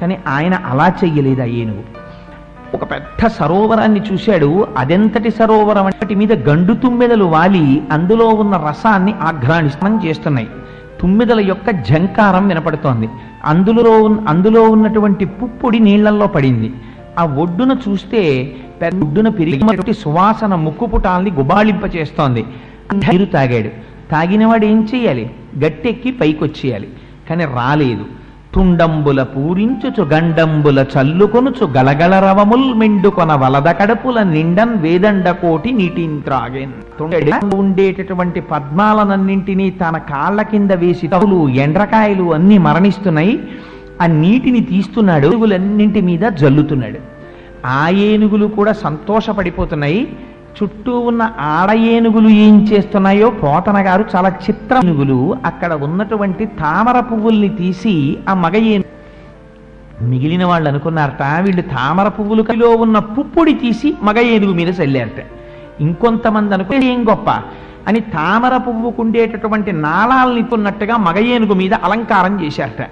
[0.00, 1.82] కానీ ఆయన అలా చెయ్యలేదు ఆ ఏనుగు?
[2.74, 4.66] ఒక పెద్ద సరోవరాన్ని చూశాడు.
[4.76, 7.82] అదెంతటి సరోవరం అంటే మీద గండు తుమ్మెదలు వాలి.
[7.92, 10.48] అందులో ఉన్న రసాన్ని ఆఘ్రాణిస్తం చేస్తున్నాయి.
[11.00, 13.08] తుమ్మెదల యొక్క జంకారం వినపడుతోంది.
[13.44, 16.74] అందులో ఉన్న- అందులో ఉన్నటువంటి పుప్పొడి నీళ్ళల్లో పడింది.
[17.20, 18.22] ఆ ఒడ్డున చూస్తే
[18.82, 22.44] పెద్ద ఒడ్డున పెరిగి సువాసన ముక్కుపుటాల్ని గుబాళింప చేస్తోంది
[22.94, 23.70] నీరు తాగాడు.
[24.10, 26.88] తాగినవాడు ఏం చేయాలి గట్టెక్కి పైకొచ్చేయాలి.
[27.30, 28.04] కానీ రాలేదు.
[28.54, 36.72] తుండంబుల పూరించుచు గండంబుల చల్లుకొనుచు గలగల రవముల్ మెండుకొన వలద కడపుల నిండన్ వేదండ కోటి నీటిని త్రాగేన్.
[37.54, 43.34] ఉండేటటువంటి పద్మాలనన్నింటినీ తన కాళ్ళ కింద వేసి తవులు ఎండ్రకాయలు అన్ని మరణిస్తున్నాయి.
[44.00, 46.98] ఆ నీటిని తీస్తున్నాడు ఏనుగులన్నింటి మీద జల్లుతున్నాడు.
[47.66, 50.16] ఆ ఏనుగులు కూడా సంతోషపడిపోతున్నాయి.
[50.62, 54.80] చుట్టూ ఉన్న ఆడ ఏనుగులు ఏం చేస్తున్నాయో పోతన గారు చాలా చిత్ర.
[54.84, 58.84] ఏనుగులు అక్కడ ఉన్నటువంటి తామర పువ్వుల్ని తీసి ఆ మగ ఏను
[60.02, 65.24] మిగిలిన వాళ్ళు అనుకున్నారట వీళ్ళు తామర పువ్వులు కలిలో ఉన్న పుప్పుడి తీసి మగ ఏనుగు మీద చల్లారట.
[65.80, 67.30] ఇంకొంతమంది అనుకుని ఏం గొప్ప?
[67.88, 72.86] అని తామర పువ్వుకుండేటటువంటి నాళాలని ఉన్నట్టుగా మగ ఏనుగు మీద అలంకారం చేశారట.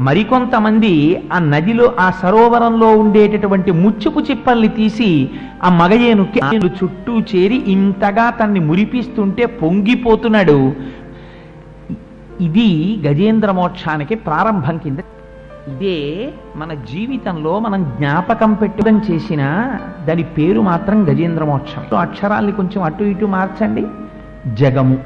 [0.00, 5.30] మరికొంతమంది ఆ నదిలో ఆ సరోవరంలో ఉండేటటువంటి ముచ్చుపు చిప్పల్ని తీసి
[5.62, 10.72] ఆ మగ ఏనుగుకి చుట్టూ చేరి ఇంతగా తన్ని మురిపిస్తుంటే పొంగిపోతున్నాడు.
[12.40, 14.98] ఇది గజేంద్ర మోక్షానికి ప్రారంభం కింద.
[15.68, 19.42] ఇదే మన జీవితంలో మనం జ్ఞాపకం పెట్టడం చేసిన
[20.08, 21.96] దాని పేరు మాత్రం గజేంద్ర మోక్షం.
[21.96, 23.86] అక్షరాల్ని కొంచెం అటు ఇటు మార్చండి.
[24.54, 24.98] జగము.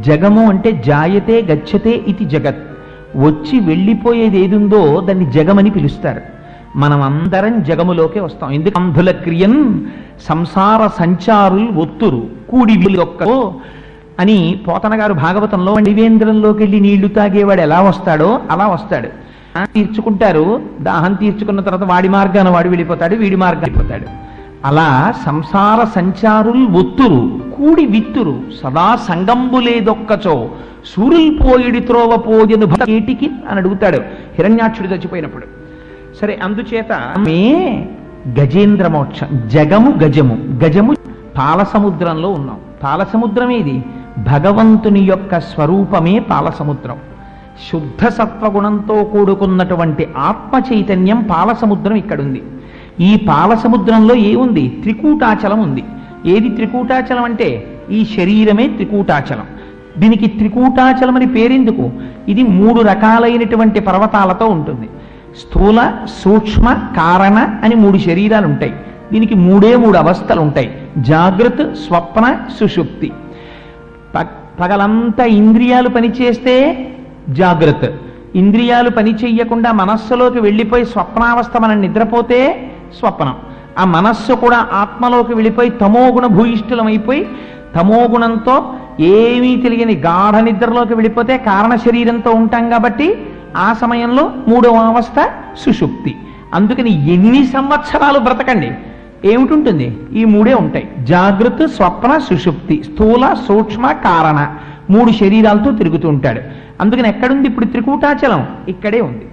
[0.00, 2.73] జగము అంటే జాయతే గచ్చతే ఇది జగత్.
[3.16, 6.20] వచ్చి వెళ్ళిపోయేది ఏదుందో దాన్ని జగమని పిలుస్తారు.
[6.76, 8.50] మనం అందరం జగములోకే వస్తాం.
[8.50, 8.80] ఎందుకు?
[8.80, 9.80] అంధుల క్రియన్
[10.22, 12.26] సంసార సంచారులు ఒత్తురు.
[12.48, 13.54] కూడి ఒక్కో
[14.20, 19.08] అని పోతనగారు భాగవతంలో నివేంద్రంలోకి వెళ్ళి నీళ్ళు తాగేవాడు ఎలా వస్తాడో అలా వస్తాడు.
[19.64, 20.62] తీర్చుకుంటారు.
[20.80, 24.33] దాహం తీర్చుకున్న తర్వాత వాడి మార్గాన వాడు వెళ్ళిపోతాడు వీడి మార్గాన వెళ్ళిపోతాడు.
[24.64, 30.48] అలా సంసార సంచారుల్ ఒత్తురు కూడి విత్తురు సదా సంగంబులేదొక్కచో
[30.86, 33.96] సూరుల్ పోయిడి త్రోవ పోయను భేటికి అని అడుగుతాడు.
[34.34, 35.46] హిరణ్యాక్షుడు చచ్చిపోయినప్పుడు.
[36.20, 37.88] సరే అందుచేత మే
[38.40, 40.96] గజేంద్ర మోక్షం జగము గజము గజము
[41.38, 42.58] పాలసముద్రంలో ఉన్నాం.
[42.82, 43.84] పాలసముద్రం ఏది
[44.18, 46.96] భగవంతుని యొక్క స్వరూపమే పాలసముద్రం
[47.72, 52.42] శుద్ధ సత్వగుణంతో కూడుకున్నటువంటి ఆత్మ చైతన్యం పాలసముద్రం ఇక్కడుంది.
[53.00, 54.78] ఈ పాలసముద్రంలో ఏముంది?
[54.82, 55.84] త్రికూటాచలం ఉంది.
[56.26, 57.80] ఏది త్రికూటాచలం అంటే?
[57.90, 59.46] ఈ శరీరమే త్రికూటాచలం.
[59.98, 61.90] దీనికి త్రికూటాచలం అని పేరెందుకు?
[62.28, 64.88] ఇది మూడు రకాలైనటువంటి పర్వతాలతో ఉంటుంది.
[65.36, 68.74] స్థూల సూక్ష్మ కారణ అని మూడు శరీరాలు ఉంటాయి
[69.12, 73.12] దీనికి మూడే మూడు అవస్థలు ఉంటాయి జాగ్రత్త స్వప్న సుషుప్తి.
[74.14, 74.26] ప-
[74.60, 76.88] పగలంతా ఇంద్రియాలు పనిచేస్తే
[77.30, 77.94] జాగ్రత్త.
[78.36, 83.36] ఇంద్రియాలు పని చెయ్యకుండా మనస్సులోకి వెళ్ళిపోయి స్వప్నావస్థ మనం నిద్రపోతే స్వప్నం.
[83.78, 87.28] ఆ మనస్సు కూడా ఆత్మలోకి వెళ్ళిపోయి తమోగుణ భూయిష్ఠులమైపోయి
[87.76, 93.26] తమోగుణంతో ఏమీ తెలియని గాఢ నిద్రలోకి వెళ్ళిపోతే కారణ శరీరంతో ఉంటాం కాబట్టి
[93.56, 96.16] ఆ సమయంలో మూడవ అవస్థ సుషుప్తి.
[96.54, 98.72] అందుకని ఎన్ని సంవత్సరాలు బ్రతకండి?
[99.24, 99.98] ఏమిటుంటుంది?
[100.12, 100.90] ఈ మూడే ఉంటాయి.
[100.98, 104.54] జాగ్రత్త స్వప్న సుషుప్తి స్థూల సూక్ష్మ కారణ.
[104.90, 106.40] మూడు శరీరాలతో తిరుగుతూ ఉంటాడు.
[106.80, 108.46] అందుకని ఎక్కడుంది ఇప్పుడు త్రికూటాచలం?
[108.68, 109.26] ఇక్కడే ఉంది.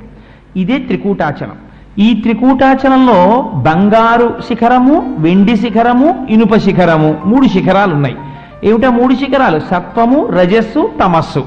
[0.56, 1.56] ఇదే త్రికూటాచలం.
[2.00, 8.16] ఈ త్రికూటాచలంలో బంగారు శిఖరము వెండి శిఖరము ఇనుప శిఖరము మూడు శిఖరాలు ఉన్నాయి
[8.64, 9.60] ఏమిటా మూడు శిఖరాలు?
[9.60, 11.44] సత్వము రజస్సు తమస్సు.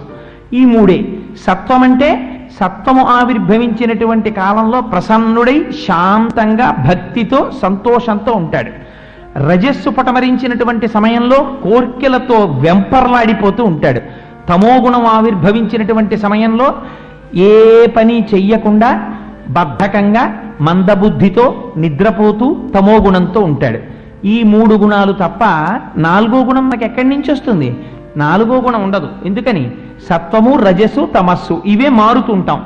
[0.53, 1.05] ఈ మూడే.
[1.47, 2.31] సత్వం అంటే
[2.61, 8.71] సత్వము ఆవిర్భవించినటువంటి కాలంలో ప్రసన్నుడై శాంతంగా భక్తితో సంతోషంతో ఉంటాడు.
[9.49, 14.01] రజస్సు పటమరించినటువంటి సమయంలో కోర్కెలతో వెంపర్లాడిపోతూ ఉంటాడు.
[14.49, 16.75] తమోగుణం ఆవిర్భవించినటువంటి సమయంలో
[17.35, 19.15] ఏ పని చెయ్యకుండా
[19.49, 23.79] బద్ధకంగా మందబుద్ధితో నిద్రపోతూ తమోగుణంతో ఉంటాడు.
[24.27, 25.45] ఈ మూడు గుణాలు తప్ప
[25.97, 27.77] నాలుగో గుణం మనకి ఎక్కడి నుంచి వస్తుంది?
[28.17, 29.09] నాలుగో గుణం ఉండదు.
[29.25, 29.71] ఎందుకని?
[30.09, 32.65] సత్వము రజస్సు తమస్సు ఇవే మారుతుంటాం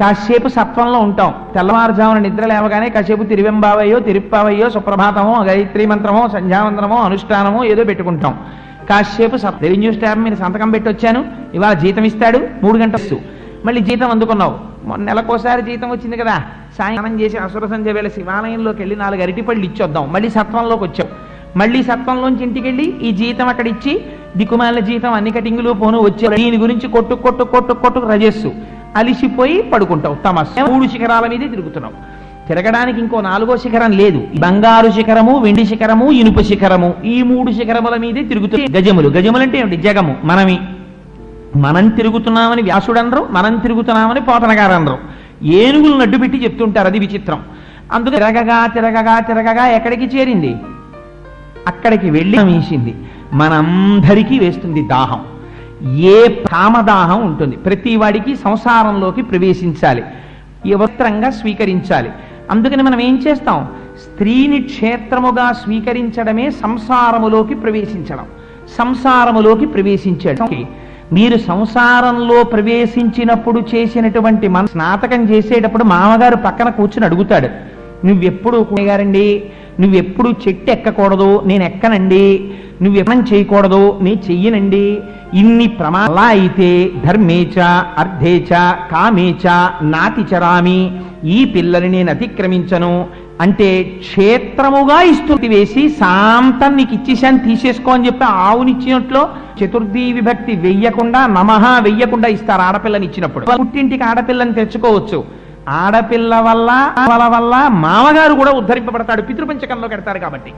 [0.00, 1.34] కాసేపు సత్వంలో ఉంటాం.
[1.54, 8.38] తెల్లవారుజామున నిద్ర లేవగానే కాసేపు తిరువెంబావయ్యో తిరుప్పావయ్యో సుప్రభాతమో గాయత్రి మంత్రమో సంధ్యావందనమో అనుష్ఠానమో ఏదో పెట్టుకుంటాం.
[8.90, 11.24] కాసేపు సత్ రెవెన్యూ స్టాఫ్ మీద సంతకం పెట్టి వచ్చాను.
[11.54, 12.48] ఇవాళ జీతం ఇస్తాడు.
[12.62, 13.32] మూడు గంటలు
[13.66, 14.58] మళ్ళీ జీతం అందుకున్నావు.
[14.84, 16.42] మొన్న నెలకోసారి జీతం వచ్చింది కదా.
[16.78, 20.12] సాయంత్రం చేసి అసుర సంధ్య వేళ శివాలయంలోకి వెళ్ళి నాలుగు అరటిపళ్ళు ఇచ్చొద్దాం.
[20.12, 24.04] మళ్ళీ సత్వంలోకి వచ్చావు మళ్ళీ సత్వంలోంచి ఇంటికి వెళ్ళి ఈ జీతం అక్కడ ఇచ్చి
[24.36, 28.52] దిక్కుమాల జీతం అన్ని కటింగులు పోను వచ్చే దీని గురించి కొట్టు కొట్టు కొట్టు కొట్టు రజస్సు.
[28.96, 30.14] అలిసిపోయి పడుకుంటావు.
[30.14, 31.94] తమస్ మూడు శిఖరాల మీదే తిరుగుతున్నావు.
[32.48, 34.26] తిరగడానికి ఇంకో నాలుగో శిఖరం లేదు.
[34.38, 39.08] బంగారు శిఖరము వెండి శిఖరము ఇనుప శిఖరము ఈ మూడు శిఖరముల మీదే తిరుగుతుంది గజములు.
[39.08, 39.76] గజములు అంటే ఏమిటి?
[39.76, 40.16] జగము.
[40.24, 40.58] మనమి
[41.56, 44.98] మనం తిరుగుతున్నామని వ్యాసుడు అనరు మనం తిరుగుతున్నామని పోతనగారు అనరు
[45.42, 47.42] ఏనుగులు నడ్డు పెట్టి చెప్తుంటారు అది విచిత్రం.
[47.92, 50.56] అందుకు తిరగగా తిరగగా తిరగగా ఎక్కడికి చేరింది?
[51.66, 52.94] అక్కడికి వెళ్ళి వేసింది
[53.32, 55.20] మనందరికీ వేస్తుంది దాహం.
[55.96, 57.56] ఏ కామదాహం ఉంటుంది?
[57.56, 60.02] ప్రతి వాడికి సంసారంలోకి ప్రవేశించాలి.
[60.66, 62.10] యువత్రంగా స్వీకరించాలి.
[62.50, 63.68] అందుకని మనం ఏం చేస్తాం?
[64.02, 68.24] స్త్రీని క్షేత్రముగా స్వీకరించడమే సంసారములోకి ప్రవేశించడం.
[68.78, 70.46] సంసారములోకి ప్రవేశించడం.
[71.12, 77.48] మీరు సంసారంలో ప్రవేశించినప్పుడు చేసినటువంటి మన స్నాతకం చేసేటప్పుడు మామగారు పక్కన కూర్చుని అడుగుతాడు.
[78.06, 79.42] నువ్వెప్పుడు గారండి
[79.80, 81.42] నువ్వెప్పుడు చెట్టు ఎక్కకూడదు?
[81.46, 82.50] నేను ఎక్కనండి?
[82.82, 82.98] నువ్వు
[83.34, 83.98] చేయకూడదు?
[84.02, 85.00] నీ చెయ్యనండి.
[85.34, 87.60] ఇన్ని ప్రమాలా అయితే ధర్మేచ
[87.98, 88.48] అర్ధేచ
[88.92, 89.48] కామేచ
[89.82, 90.92] నాతి చరామి
[91.24, 93.06] ఈ పిల్లని నేను అతిక్రమించను.
[93.42, 93.68] అంటే
[94.00, 99.22] క్షేత్రముగా ఇస్తుంది వేసి శాంతం నీకు ఇచ్చేసాను తీసేసుకో అని చెప్పి ఆవునిచ్చినట్లు
[99.58, 103.46] చతుర్థి విభక్తి వెయ్యకుండా నమః వెయ్యకుండా ఇస్తారు ఆడపిల్లని ఇచ్చినప్పుడు.
[103.60, 105.24] పుట్టింటికి ఆడపిల్లని తెచ్చుకోవచ్చు.
[105.68, 106.70] ఆడపిల్ల వల్ల
[107.10, 107.54] వాళ్ళ వల్ల
[107.86, 110.52] మామగారు కూడా ఉద్ధరింపబడతాడు పితృపంచకంలో కడతారు కాబట్టి.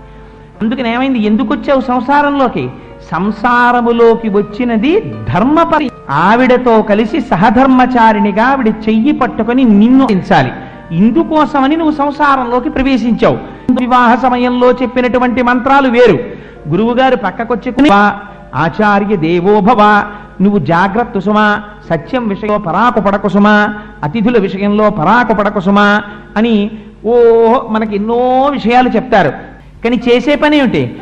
[0.62, 1.18] అందుకని ఏమైంది?
[1.18, 2.64] ఎందుకు వచ్చావు సంసారంలోకి?
[3.12, 4.92] సంసారములోకి వచ్చినది
[5.32, 10.52] ధర్మపరి ఆవిడతో కలిసి సహధర్మచారిణిగా ఆవిడ చెయ్యి పట్టుకొని నిన్ను హింసాలి
[10.92, 13.38] ఇందుకోసమని నువ్వు సంసారంలోకి ప్రవేశించావు.
[13.80, 16.18] వివాహ సమయంలో చెప్పినటువంటి మంత్రాలు వేరు.
[16.68, 17.90] గురువుగారు పక్కకొచ్చి
[18.54, 20.04] ఆచార్య దేవోభవ
[20.40, 26.02] నువ్వు జాగ్రత్త సుమా సత్యం విషయంలో పరాకు సుమా అతిథుల విషయంలో పరాకు సుమా
[26.36, 26.70] అని
[27.06, 27.14] ఓ
[27.68, 29.32] మనకి ఎన్నో విషయాలు చెప్తారు.
[29.84, 30.96] కానీ చేసే పని ఏమిటి?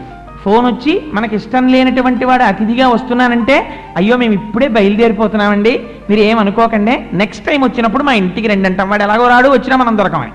[0.44, 5.80] ఫోన్ వచ్చి మనకి ఇష్టం లేనటువంటి వాడు అతిథిగా వస్తున్నానంటే అయ్యో మేము ఇప్పుడే బయలుదేరిపోతున్నామండి.
[6.10, 8.90] మీరు ఏమనుకోకండి నెక్స్ట్ టైం వచ్చినప్పుడు మా ఇంటికి రండి అంటాం.
[8.90, 10.32] వాడు ఎలాగో రాడు వచ్చినా మనం దొరకమని.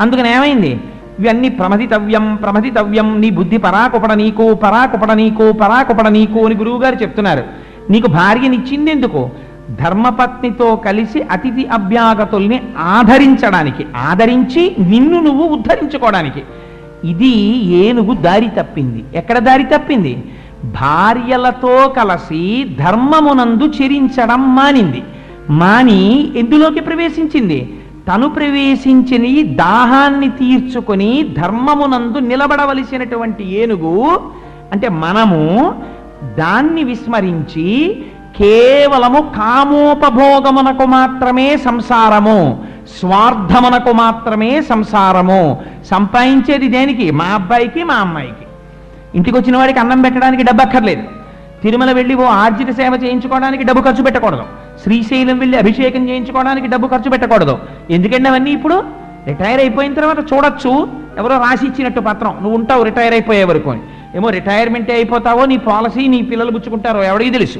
[0.00, 0.80] అందుకని ఏమైంది?
[1.20, 7.44] ఇవన్నీ ప్రమదితవ్యం ప్రమదితవ్యం నీ బుద్ధి పరాకుపడ నీకు పరాకుపడ నీకు పరాకుపడ నీకు అని గురువుగారు చెప్తున్నారు.
[7.90, 9.30] నీకు భార్యనిచ్చింది ఎందుకు?
[9.70, 16.42] ధర్మపత్నితో కలిసి అతిథి అభ్యాగతుల్ని ఆదరించడానికి ఆదరించి నిన్ను నువ్వు ఉద్ధరించుకోవడానికి.
[17.04, 19.04] ఇది ఏనుగు దారి తప్పింది.
[19.14, 20.22] ఎక్కడ దారి తప్పింది?
[20.64, 25.02] భార్యలతో కలిసి ధర్మమునందు చెరించడం మానింది.
[25.50, 27.80] మాని ఎందులోకి ప్రవేశించింది?
[28.08, 34.20] తను ప్రవేశించిన దాహాన్ని తీర్చుకొని ధర్మమునందు నిలబడవలసినటువంటి ఏనుగు
[34.72, 35.74] అంటే మనము
[36.38, 38.02] దాన్ని విస్మరించి
[38.36, 42.64] కేవలము కామోపభోగమునకు మాత్రమే సంసారము.
[42.98, 45.62] స్వార్థమునకు మాత్రమే సంసారము.
[45.90, 47.10] సంపాదించేది దేనికి?
[47.10, 48.46] మా అబ్బాయికి మా అమ్మాయికి.
[49.14, 51.02] ఇంటికి వచ్చిన వాడికి అన్నం పెట్టడానికి డబ్బు అక్కర్లేదు
[51.62, 54.42] తిరుమల వెళ్ళి ఓ ఆర్జిత సేవ చేయించుకోవడానికి డబ్బు ఖర్చు పెట్టకూడదు.
[54.82, 57.58] శ్రీశైలం వెళ్ళి అభిషేకం చేయించుకోవడానికి డబ్బు ఖర్చు పెట్టకూడదు.
[57.90, 58.84] ఎందుకంటే అవన్నీ ఇప్పుడు?
[59.26, 60.88] రిటైర్ అయిపోయిన తర్వాత చూడొచ్చు.
[61.18, 62.34] ఎవరో రాసి ఇచ్చినట్టు పత్రం.
[62.42, 63.76] నువ్వు ఉంటావు రిటైర్ అయిపోయే వరకు
[64.14, 67.58] ఏమో రిటైర్మెంటే అయిపోతావో నీ పాలసీ నీ పిల్లలు పుచ్చుకుంటారో ఎవడికి తెలుసు?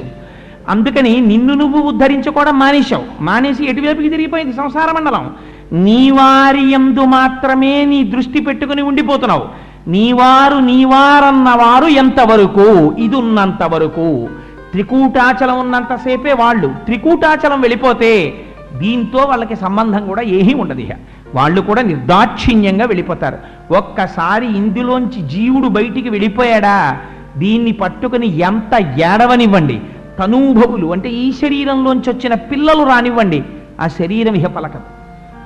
[0.69, 3.23] అందుకని నిన్ను నువ్వు ఉద్ధరించుకోవడం మానేశావు.
[3.23, 4.53] మానేసి ఎటువైపుకి తిరిగిపోయింది?
[4.53, 5.31] సంసార మండలం.
[5.71, 9.71] నీ వారి యందు మాత్రమే నీ దృష్టి పెట్టుకుని ఉండిపోతున్నావు.
[9.89, 12.95] నీవారు నీవారన్నవారు ఎంతవరకు?
[12.99, 14.29] ఇది ఉన్నంత వరకు.
[14.71, 16.67] త్రికూటాచలం ఉన్నంతసేపే వాళ్ళు.
[16.85, 18.33] త్రికూటాచలం వెళ్ళిపోతే
[18.77, 20.89] దీంతో వాళ్ళకి సంబంధం కూడా ఏమీ ఉండదు ఇక
[21.35, 23.37] వాళ్ళు కూడా నిర్దాక్షిణ్యంగా వెళ్ళిపోతారు.
[23.73, 26.99] ఒక్కసారి ఇందులోంచి జీవుడు బయటికి వెళ్ళిపోయాడా?
[27.37, 29.81] దీన్ని పట్టుకుని ఎంత ఏడవనివ్వండి.
[30.21, 33.43] తనూభవులు అంటే ఈ శరీరంలోంచి వచ్చిన పిల్లలు రానివ్వండి.
[33.79, 35.01] ఆ శరీరం ఇహ పలకదు.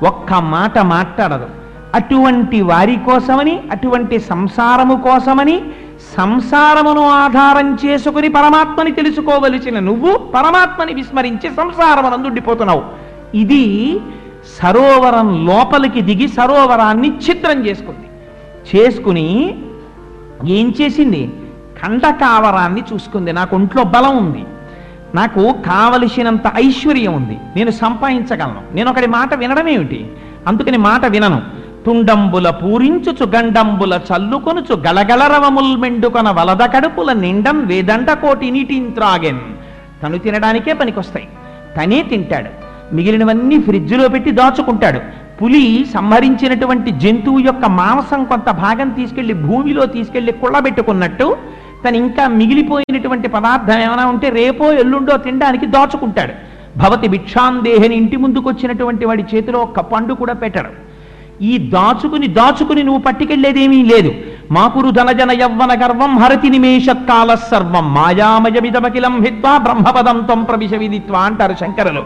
[0.06, 1.46] ఒక్క మాట మాట్లాడదు.
[1.96, 5.62] అటువంటి వారి కోసమని అటువంటి సంసారము కోసమని
[6.18, 12.84] సంసారమును ఆధారం చేసుకుని పరమాత్మని తెలుసుకోవలసిన నువ్వు పరమాత్మని విస్మరించి సంసారమునందు ఉండిపోతున్నావు.
[13.36, 14.00] ఇది
[14.64, 18.08] సరోవరం లోపలికి దిగి సరోవరాన్ని చిత్రం చేసుకుంది.
[18.76, 19.60] చేసుకుని
[20.46, 21.34] ఏం చేసింది?
[21.84, 23.34] కండకావరాన్ని చూసుకుంది.
[23.34, 24.46] నాకు ఒంట్లో బలం ఉంది.
[25.16, 27.38] నాకు కావలసినంత ఐశ్వర్యం ఉంది.
[27.56, 28.76] నేను సంపాదించగలను.
[28.76, 30.12] నేను ఒకటి మాట వినడమేమిటి?
[30.48, 31.42] అందుకని మాట వినను.
[31.86, 39.40] తుండంబుల పూరించుచు గండంబుల చల్లుకొనుచు గలగలరవముల్ మెండుకొన వలద కడుపుల నిండం వేదంట కోటి నీటింత్రాగెన్.
[40.04, 41.28] తను తినడానికే పనికొస్తాయి.
[41.78, 42.66] తనే తింటాడు.
[42.96, 45.00] మిగిలినవన్నీ ఫ్రిడ్జ్లో పెట్టి దాచుకుంటాడు.
[45.42, 51.38] పులి సంహరించినటువంటి జంతువు యొక్క మాంసం కొంత భాగం తీసుకెళ్ళి భూమిలో తీసుకెళ్ళి కుళ్ళబెట్టుకున్నట్టు
[51.84, 56.34] తను ఇంకా మిగిలిపోయినటువంటి పదార్థం ఏమైనా ఉంటే రేపో ఎల్లుండో తినడానికి దాచుకుంటాడు.
[56.78, 60.70] భవతి భిక్షాందేహని ఇంటి ముందుకు వచ్చినటువంటి వాడి చేతిలో ఒక్క పండు కూడా పెట్టడు.
[61.42, 64.12] ఈ దాచుకుని దాచుకుని నువ్వు పట్టుకెళ్ళేదేమీ లేదు.
[64.52, 72.04] మాకురు ధనజన యవ్వన గర్వం హరతి నిమేషత్కాల సర్వం మాయామయమిదమకిలం హిత్వా బ్రహ్మపదం త్వం ప్రవిశ విదిత్వా అంటారు శంకరులు.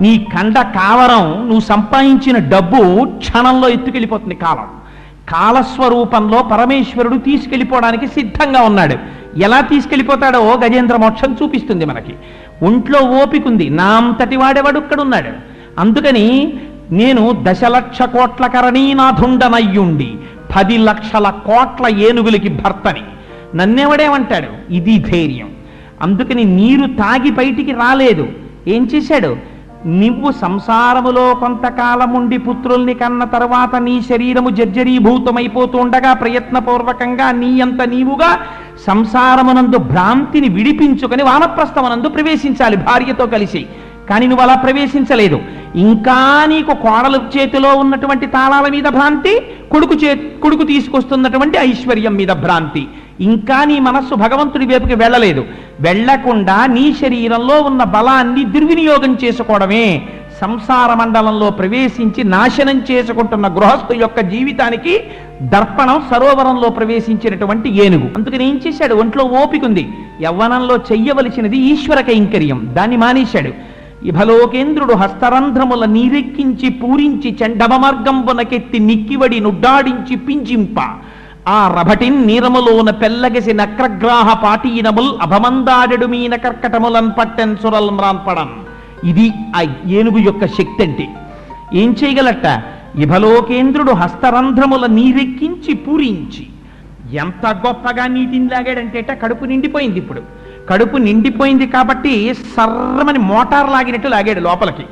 [0.00, 4.68] నీ కండ కావరం నువ్వు సంపాదించిన డబ్బు క్షణంలో ఎత్తుకెళ్ళిపోతుంది కాలం.
[5.28, 8.96] కాలస్వరూపంలో పరమేశ్వరుడు తీసుకెళ్ళిపోవడానికి సిద్ధంగా ఉన్నాడు.
[9.38, 12.14] ఎలా తీసుకెళ్ళిపోతాడో గజేంద్ర మోక్షం చూపిస్తుంది మనకి.
[12.62, 15.30] ఒంట్లో ఓపికుంది నా అంతటి వాడేవాడు ఉన్నాడు
[15.78, 16.58] అందుకని
[16.90, 20.14] నేను దశలక్ష కోట్ల కరణీనాథుండనయ్యుండి
[20.56, 23.02] పది లక్షల కోట్ల ఏనుగులకి భర్తని.
[23.54, 24.72] నన్నెవడేమంటాడు?
[24.72, 25.50] ఇది ధైర్యం.
[26.02, 28.28] అందుకని నీరు తాగి బయటికి రాలేదు.
[28.68, 29.36] ఏం చేశాడు?
[29.86, 38.38] నువ్వు సంసారములో కొంతకాలముండి పుత్రుల్ని కన్న తర్వాత నీ శరీరము జర్జరీభూతమైపోతుండగా ప్రయత్నపూర్వకంగా నీ అంత నీవుగా
[38.86, 43.66] సంసారమునందు భ్రాంతిని విడిపించుకొని వానప్రస్థమనందు ప్రవేశించాలి భార్యతో కలిసి.
[44.10, 45.40] కానీ నువ్వు అలా ప్రవేశించలేదు.
[45.76, 49.40] ఇంకా నీకు కోడలు చేతిలో ఉన్నటువంటి తాళాల మీద భ్రాంతి
[49.72, 52.86] కొడుకు చే కొడుకు తీసుకొస్తున్నటువంటి ఐశ్వర్యం మీద భ్రాంతి.
[53.20, 55.44] ఇంకా నీ మనస్సు భగవంతుడి వైపుకి వెళ్ళలేదు.
[55.80, 60.02] వెళ్ళకుండా నీ శరీరంలో ఉన్న బలాన్ని దుర్వినియోగం చేసుకోవడమే
[60.40, 65.00] సంసార మండలంలో ప్రవేశించి నాశనం చేసుకుంటున్న గృహస్థు యొక్క జీవితానికి
[65.42, 68.10] దర్పణం సరోవరంలో ప్రవేశించినటువంటి ఏనుగు.
[68.16, 68.94] అందుకని ఏం చేశాడు?
[68.94, 69.88] ఒంట్లో ఓపికంది
[70.22, 73.52] యవ్వనంలో చెయ్యవలసినది ఈశ్వర కైంకర్యం దాన్ని మానేశాడు.
[74.04, 80.80] ఇభలోకేంద్రుడు హస్తరంధ్రముల నీరెక్కించి పూరించి చండమమార్గంబునకెత్తి నిక్కివడి నుడ్డాడించి పింజింప.
[81.48, 88.66] ఆ రభటిన్ నీరములోన పెల్లగసి నక్రగ్రాహ పాటీనముల్ అభమందాడెడు మీన కర్కటములన్ పట్టెన్ సురల్ మ్రాన్పడం
[89.04, 91.08] ఇది ఆ ఏనుగు యొక్క శక్తి అంటే
[91.74, 92.62] ఏం చేయగలట?
[92.96, 96.46] ఇభలోకేంద్రుడు హస్తరంధ్రముల నీరెక్కించి పూరించి.
[97.16, 100.20] ఎంత గొప్పగా నీటిని లాగాడంటే కడుపు నిండిపోయింది ఇప్పుడు.
[100.70, 104.82] కడుపు నిండిపోయింది కాబట్టి సర్రమని మోటార్ లాగినట్టు లాగాడు లోపలికి.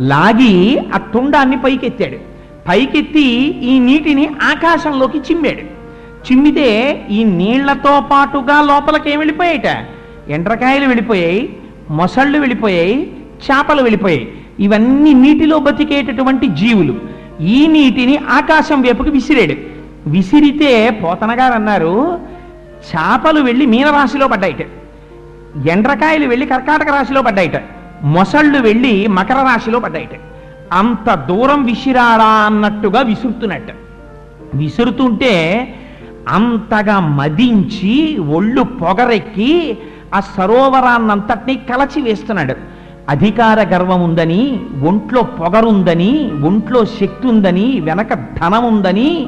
[0.00, 2.16] లాగి ఆ తుండాన్ని పైకెత్తాడు.
[2.68, 3.26] పైకెత్తి
[3.62, 5.77] ఈ నీటిని ఆకాశంలోకి చిమ్మాడు.
[6.32, 9.86] చిమ్మితే ఈ నీళ్ళతో పాటుగా లోపలికి ఏం వెళ్ళిపోయాయట?
[10.28, 11.56] ఎండ్రకాయలు వెళ్ళిపోయాయి
[11.90, 13.16] మొసళ్ళు వెళ్ళిపోయాయి
[13.50, 14.32] చేపలు వెళ్ళిపోయాయి.
[14.60, 16.94] ఇవన్నీ నీటిలో బతికేటటువంటి జీవులు.
[17.40, 19.54] ఈ నీటిని ఆకాశం వైపుకి విసిరాడు.
[20.10, 22.20] విసిరితే పోతనగారు అన్నారు
[22.94, 24.66] చేపలు వెళ్ళి మీనరాశిలో పడ్డాయిట.
[25.68, 27.62] ఎండ్రకాయలు వెళ్ళి కర్కాటక రాశిలో పడ్డాయిట.
[28.02, 30.08] మొసళ్ళు వెళ్ళి మకర రాశిలో పడ్డాయిట.
[30.72, 33.72] అంత దూరం విసిరాడా అన్నట్టుగా విసురుతున్నట్టు.
[34.54, 35.34] విసురుతుంటే
[36.28, 39.78] అంతగా మదించి ఒళ్ళు పొగరెక్కి
[40.14, 42.54] ఆ సరోవరాన్నంతటినీ కలచి వేస్తున్నాడు.
[43.08, 49.26] అధికార గర్వం ఉందని ఒంట్లో పొగరుందని ఒంట్లో శక్తి ఉందని వెనక ధనం ఉందని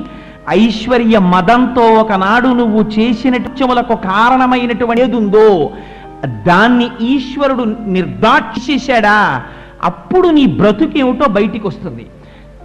[0.48, 5.70] ఐశ్వర్య మదంతో ఒకనాడు నువ్వు చేసినట్టులకు కారణమైనటువంటి ఏది ఉందో
[6.46, 9.42] దాన్ని ఈశ్వరుడు నిర్దాక్షిశాడా
[9.82, 12.06] అప్పుడు నీ బ్రతుకేమిటో బయటికి వస్తుంది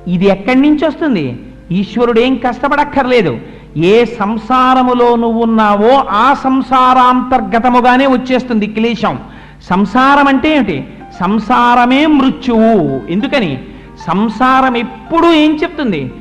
[0.08, 1.40] ఇది ఎక్కడి నుంచి వస్తుంది?
[1.72, 3.38] ఈశ్వరుడు ఏం కష్టపడక్కర్లేదు.
[3.78, 9.20] ఏ సంసారములో నువ్వు ఉన్నావో ఆ సంసారాంతర్గతముగానే వచ్చేస్తుంది క్లేశం.
[9.64, 10.88] సంసారం అంటే ఏమిటి?
[11.20, 13.02] సంసారమే మృత్యువు.
[13.12, 13.60] ఎందుకని?
[14.08, 16.14] సంసారం ఎప్పుడు ఏం చెప్తుంది?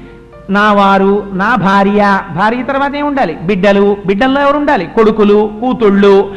[0.50, 3.34] నా వారు నా భార్య భార్య తర్వాత ఏం ఉండాలి?
[3.34, 4.86] బిడ్డలు బిడ్డల్లో ఎవరు ఉండాలి?
[4.86, 6.34] కొడుకులు కూతుళ్ళు.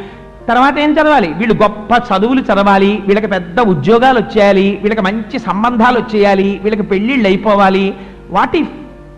[0.49, 1.33] తర్వాత ఏం చదవాలి?
[1.33, 7.93] వీళ్ళు గొప్ప చదువులు చదవాలి వీళ్ళకి పెద్ద ఉద్యోగాలు వచ్చేయాలి వీళ్ళకి మంచి సంబంధాలు వచ్చేయాలి వీళ్ళకి పెళ్ళిళ్ళు అయిపోవాలి.
[8.29, 8.65] వాటి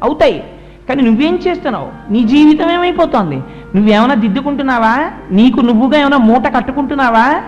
[0.03, 0.43] అవుతాయి.
[0.89, 2.11] కానీ నువ్వేం చేస్తున్నావు?
[2.11, 3.35] నీ జీవితం ఏమైపోతోంది?
[3.75, 5.11] నువ్వేమైనా దిద్దుకుంటున్నావా?
[5.31, 7.41] నీకు నువ్వుగా ఏమైనా మూట కట్టుకుంటున్నావా?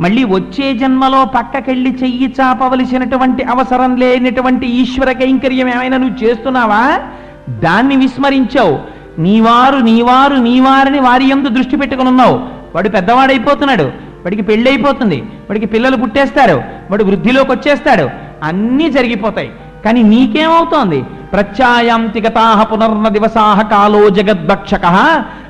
[0.00, 7.00] మళ్ళీ వచ్చే జన్మలో పక్కకెళ్ళి చెయ్యి చాపవలసినటువంటి అవసరం లేనటువంటి ఈశ్వర కైంకర్యం ఏమైనా నువ్వు చేస్తున్నావా?
[7.48, 8.78] దాన్ని విస్మరించావు.
[9.20, 12.40] నీవారు నీవారు నీవారని వారి ఎందు దృష్టి పెట్టుకుని ఉన్నావు.
[12.74, 13.82] వాడు పెద్దవాడైపోతున్నాడు.
[14.24, 16.62] వాడికి పెళ్ళి అయిపోతుంది వాడికి పిల్లలు పుట్టేస్తారు.
[16.90, 18.10] వాడు వృద్ధిలోకి వచ్చేస్తాడు
[18.42, 19.50] అన్నీ జరిగిపోతాయి.
[19.84, 21.02] కానీ నీకేమవుతోంది?
[21.02, 24.86] ప్రత్యాయాంతికతాహ పునర్న దివసాహ కాలో జగద్భక్షక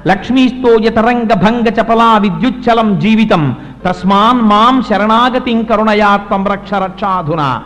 [0.07, 3.57] లక్ష్మీస్తో యతరంగ భంగ చపలా విద్యుచ్చలం జీవితం.
[3.85, 7.61] తస్మాన్ మాం శరణాగతిం కరుణయాత్వం రక్ష రక్షాధున.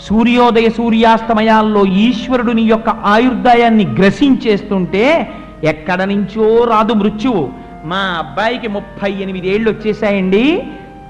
[0.00, 5.32] సూర్యోదయ సూర్యాస్తమయాల్లో ఈశ్వరుడు నీ యొక్క ఆయుర్దాయాన్ని గ్రసించేస్తుంటే
[5.64, 7.48] ఎక్కడ నుంచో రాదు మృత్యువు.
[7.84, 10.62] మా అబ్బాయికి ముప్పై ఎనిమిది ఏళ్ళు వచ్చేసాయండి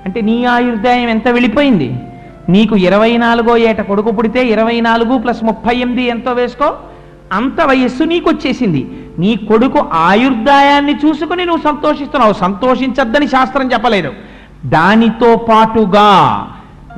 [0.07, 2.01] అంటే నీ ఆయుర్దాయం ఎంత వెళ్ళిపోయింది?
[2.49, 6.75] నీకు ఇరవై నాలుగో ఏట కొడుకు పుడితే ఇరవై నాలుగు ప్లస్ ముప్పై ఎనిమిది ఎంతో వేసుకో.
[7.33, 8.87] అంత వయస్సు నీకు వచ్చేసింది
[9.19, 12.33] నీ కొడుకు ఆయుర్దాయాన్ని చూసుకుని నువ్వు సంతోషిస్తున్నావు.
[12.33, 14.13] సంతోషించద్దని శాస్త్రం చెప్పలేదు.
[14.67, 16.49] దానితో పాటుగా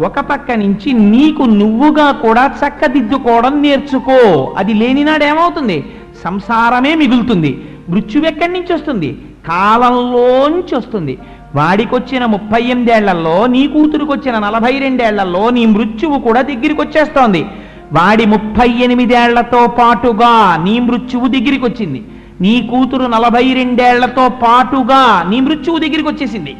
[0.05, 4.55] ఒక పక్క నుంచి నీకు నువ్వుగా కూడా చక్కదిద్దుకోవడం నేర్చుకో.
[4.59, 5.85] అది లేనినాడు ఏమవుతుంది?
[6.25, 7.69] సంసారమే మిగులుతుంది.
[7.89, 9.19] మృత్యువెక్కడి నుంచి వస్తుంది?
[9.49, 11.19] కాలంలోంచి వస్తుంది.
[11.55, 17.47] వాడికొచ్చిన ముప్పై ఎనిమిదేళ్ళలో నీ కూతురుకొచ్చిన నలభై రెండేళ్ళలో నీ మృత్యువు కూడా దగ్గరికి వచ్చేస్తోంది
[17.93, 22.05] వాడి ముప్పై ఎనిమిదేళ్ళతో పాటుగా నీ మృత్యువు దగ్గరికి వచ్చింది
[22.41, 26.57] నీ కూతురు నలభై రెండేళ్ళతో పాటుగా నీ మృత్యువు దగ్గరికి వచ్చేసింది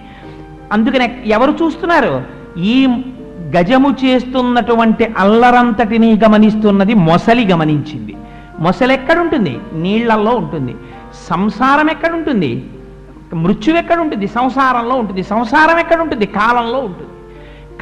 [0.73, 2.23] అందుకని ఎవరు చూస్తున్నారు?
[2.59, 2.87] ఈ
[3.57, 8.17] గజము చేస్తున్నటువంటి అల్లరంతటిని గమనిస్తున్నది మొసలి గమనించింది.
[8.59, 10.75] మొసలి ఎక్కడుంటుంది నీళ్ళల్లో ఉంటుంది.
[11.31, 12.65] సంసారం ఎక్కడుంటుంది
[13.35, 14.27] మృత్యు ఎక్కడుంటుంది?
[14.27, 15.23] సంసారంలో ఉంటుంది.
[15.23, 17.11] సంసారం ఎక్కడ ఉంటుంది కాలంలో ఉంటుంది.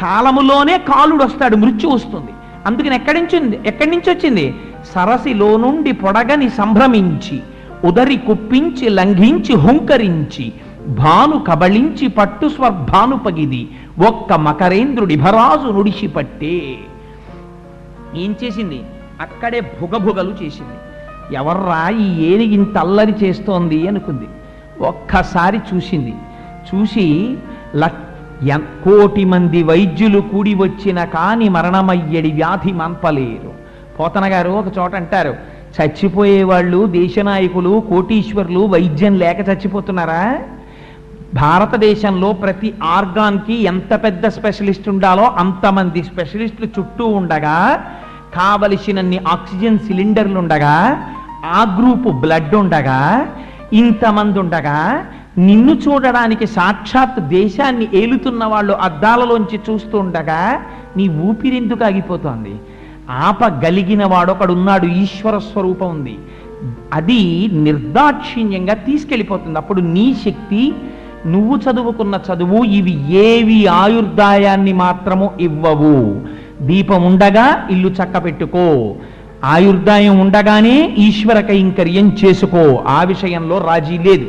[0.00, 2.32] కాలములోనే కాలుడు వస్తాడు మృత్యు వస్తుంది.
[2.66, 3.60] అందుకని ఎక్కడి నుంచి ఉంది?
[3.66, 4.54] ఎక్కడి నుంచి వచ్చింది?
[4.94, 7.40] సరసిలో నుండి పొడగని సంభ్రమించి
[7.84, 10.52] ఉదరి కుప్పించి లంఘించి హుంకరించి
[10.88, 13.68] భాను కబళించి పట్టు స్వర్భాను పగిది
[14.06, 16.78] ఒక్క మకరేంద్రుడిభరాజు నుడిసిపట్టే
[18.16, 18.82] ఏం చేసింది?
[19.20, 20.78] అక్కడే భుగభుగలు చేసింది.
[21.36, 24.26] ఎవర్రా ఈ ఏనుగు అల్లరి చేస్తోంది అనుకుంది.
[24.80, 26.14] ఒక్కసారి చూసింది.
[26.68, 27.36] చూసి
[27.76, 28.04] లక్
[28.84, 33.52] కోటి మంది వైద్యులు కూడి వచ్చిన కాని మరణమయ్యడి వ్యాధి మంపలేరు.
[34.00, 35.36] పోతన గారు ఒక చోట అంటారు
[35.76, 40.38] చచ్చిపోయేవాళ్ళు దేశనాయకులు కోటీశ్వర్లు వైద్యం లేక చచ్చిపోతున్నారా?
[41.34, 47.84] భారతదేశంలో ప్రతి ఆర్గాన్కి ఎంత పెద్ద స్పెషలిస్ట్ ఉండాలో అంతమంది స్పెషలిస్టులు చుట్టూ ఉండగా
[48.34, 51.04] కావలసినన్ని ఆక్సిజన్ సిలిండర్లు ఉండగా
[51.44, 53.26] ఆ గ్రూపు బ్లడ్ ఉండగా
[53.72, 55.04] ఇంతమంది ఉండగా
[55.38, 60.60] నిన్ను చూడడానికి సాక్షాత్ దేశాన్ని ఏలుతున్న వాళ్ళు అద్దాలలోంచి చూస్తూ ఉండగా
[60.96, 62.54] నీ ఊపిరెందుకు ఆగిపోతోంది?
[63.10, 66.18] ఆపగలిగిన వాడొకడున్నాడు ఈశ్వర స్వరూపం ఉంది.
[66.92, 69.58] అది నిర్దాక్షిణ్యంగా తీసుకెళ్ళిపోతుంది.
[69.58, 70.74] అప్పుడు నీ శక్తి
[71.26, 76.20] నువ్వు చదువుకున్న చదువు ఇవి ఏవి ఆయుర్దాయాన్ని మాత్రము ఇవ్వవు.
[76.62, 78.94] దీపం ఉండగా ఇల్లు చక్క పెట్టుకో
[79.44, 82.84] ఆయుర్దాయం ఉండగానే ఈశ్వర కైంకర్యం చేసుకో.
[82.88, 84.26] ఆ విషయంలో రాజీ లేదు.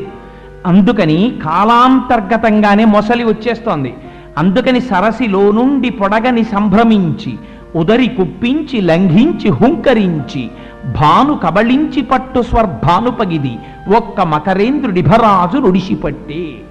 [0.66, 3.94] అందుకని కాలాంతర్గతంగానే మొసలి వచ్చేస్తోంది.
[4.38, 7.38] అందుకని సరసిలో నుండి పొడగని సంభ్రమించి
[7.76, 10.50] ఉదరి కుప్పించి లంఘించి హుంకరించి
[10.86, 13.58] భాను కబళించి పట్టు స్వర్భానుపగిది
[13.98, 16.62] ఒక్క మకరేంద్రుడిభరాజు రుడిసిపట్టి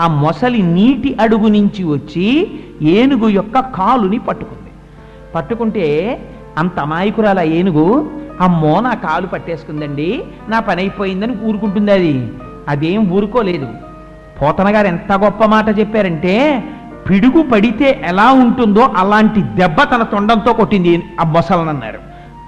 [0.00, 2.50] ఆ మొసలి నీటి అడుగు నుంచి వచ్చి
[2.82, 4.70] ఏనుగు యొక్క కాలుని పట్టుకుంది.
[5.34, 6.18] పట్టుకుంటే
[6.58, 8.10] అంత అమాయకురాల ఏనుగు?
[8.40, 10.24] అమ్మో నా కాలు పట్టేసుకుందండి.
[10.48, 12.32] నా పని అయిపోయిందని ఊరుకుంటుంది అది.
[12.68, 13.68] అదేం ఊరుకోలేదు.
[14.42, 16.64] పోతనగారు ఎంత గొప్ప మాట చెప్పారంటే
[17.10, 21.98] పిడుగు పడితే ఎలా ఉంటుందో అలాంటి దెబ్బ తన తొండంతో కొట్టింది ఆ మొసలనన్నారు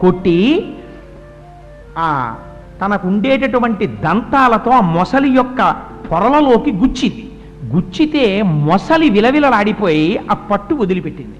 [0.00, 0.72] కొట్టి
[1.98, 2.34] ఆ
[2.84, 5.76] తనకు ఉండేటటువంటి దంతాలతో ఆ మొసలి యొక్క
[6.10, 7.30] పొరలలోకి గుచ్చింది.
[7.74, 11.36] గుచ్చితే మొసలి విలవిలలాడిపోయి ఆ పట్టు వదిలిపెట్టింది.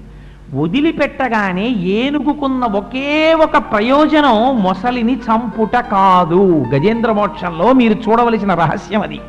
[0.53, 6.65] వదిలిపెట్టగానే ఏనుగుకున్న ఒకే ఒక ప్రయోజనం మొసలిని చంపుట కాదు.
[6.75, 9.19] గజేంద్ర మోక్షంలో మీరు చూడవలసిన రహస్యం అది.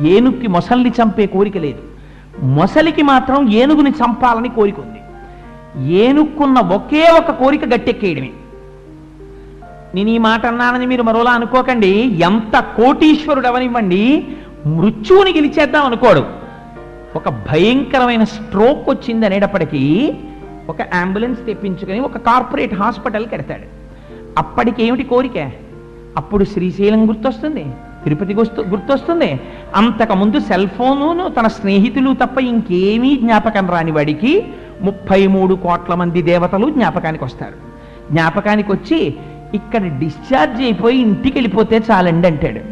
[0.00, 1.78] ఏనుగుకి మొసలిని చంపే కోరిక లేదు.
[2.42, 5.00] మొసలికి మాత్రం ఏనుగుని చంపాలని కోరిక ఉంది
[5.92, 8.30] ఏనుక్కున్న ఒకే ఒక కోరిక గట్టెక్కేయడమే.
[9.94, 12.20] నేను ఈ మాట అన్నానని మీరు మరోలా అనుకోకండి.
[12.22, 14.26] ఎంత కోటీశ్వరుడు అవనివ్వండి
[14.66, 16.24] మృత్యువుని గెలిచేద్దాం అనుకోడు
[17.16, 20.14] ఒక భయంకరమైన స్ట్రోక్ వచ్చింది అనేటప్పటికీ
[20.70, 23.66] ఒక అంబులెన్స్ తెప్పించుకొని ఒక కార్పొరేట్ హాస్పిటల్ కడతాడు
[24.38, 25.38] అప్పటికి ఏమిటి కోరిక?
[26.16, 27.66] అప్పుడు శ్రీశైలం గుర్తొస్తుంది
[28.04, 29.30] తిరుపతి గుర్తు గుర్తొస్తుంది.
[29.76, 34.32] అంతకుముందు సెల్ ఫోను తన స్నేహితులు తప్ప ఇంకేమీ జ్ఞాపకం రాని వాడికి
[34.82, 37.58] ముప్పై మూడు కోట్ల మంది దేవతలు జ్ఞాపకానికి వస్తారు.
[38.12, 39.00] జ్ఞాపకానికి వచ్చి
[39.54, 42.62] ఇక్కడ డిశ్చార్జ్ అయిపోయి ఇంటికి వెళ్ళిపోతే చాలండి అంటాడు.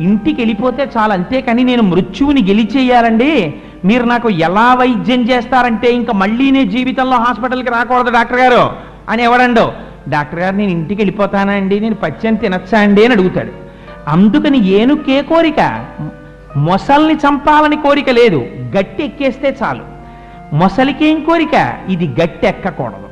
[0.00, 3.32] ఇంటికి వెళ్ళిపోతే చాలు అంతేకాని నేను మృత్యువుని గెలిచేయాలండి.
[3.84, 8.76] మీరు నాకు ఎలా వైద్యం చేస్తారంటే ఇంకా మళ్ళీ నేను జీవితంలో హాస్పిటల్కి రాకూడదు డాక్టర్ గారు.
[9.08, 9.72] అని ఎవడండో
[10.08, 13.50] డాక్టర్ గారు నేను ఇంటికి వెళ్ళిపోతానా అండి నేను పచ్చని తినచ్చా అండి అని అడుగుతాడు.
[14.08, 15.86] అందుకని ఏనుకే కోరిక
[16.56, 18.36] మొసల్ని చంపాలని కోరిక లేదు
[18.78, 19.84] గట్టి ఎక్కేస్తే చాలు.
[20.52, 21.74] మొసలికేం కోరిక?
[21.88, 23.08] ఇది గట్టి ఎక్కకూడదు.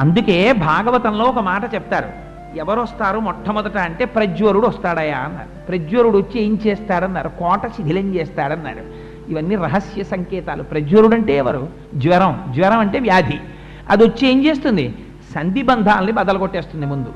[0.00, 2.08] అందుకే భాగవతంలో ఒక మాట చెప్తారు.
[2.56, 5.66] ఎవరు వస్తారు మొట్టమొదట అంటే ప్రజ్వరుడు వస్తాడయా అన్నారు.
[5.66, 7.28] ప్రజ్వరుడు వచ్చి ఏం చేస్తాడన్నారు?
[7.28, 9.07] కోట శిథిలం చేస్తాడన్నారు.
[9.28, 10.62] ఇవన్నీ రహస్య సంకేతాలు.
[10.62, 11.68] ప్రజ్వరుడు అంటే ఎవరు?
[11.94, 12.44] జ్వరం.
[12.56, 13.38] జ్వరం అంటే వ్యాధి.
[13.90, 14.94] అది వచ్చి ఏం చేస్తుంది?
[15.34, 17.12] సంధి బంధాలని బదలగొట్టేస్తుంది ముందు.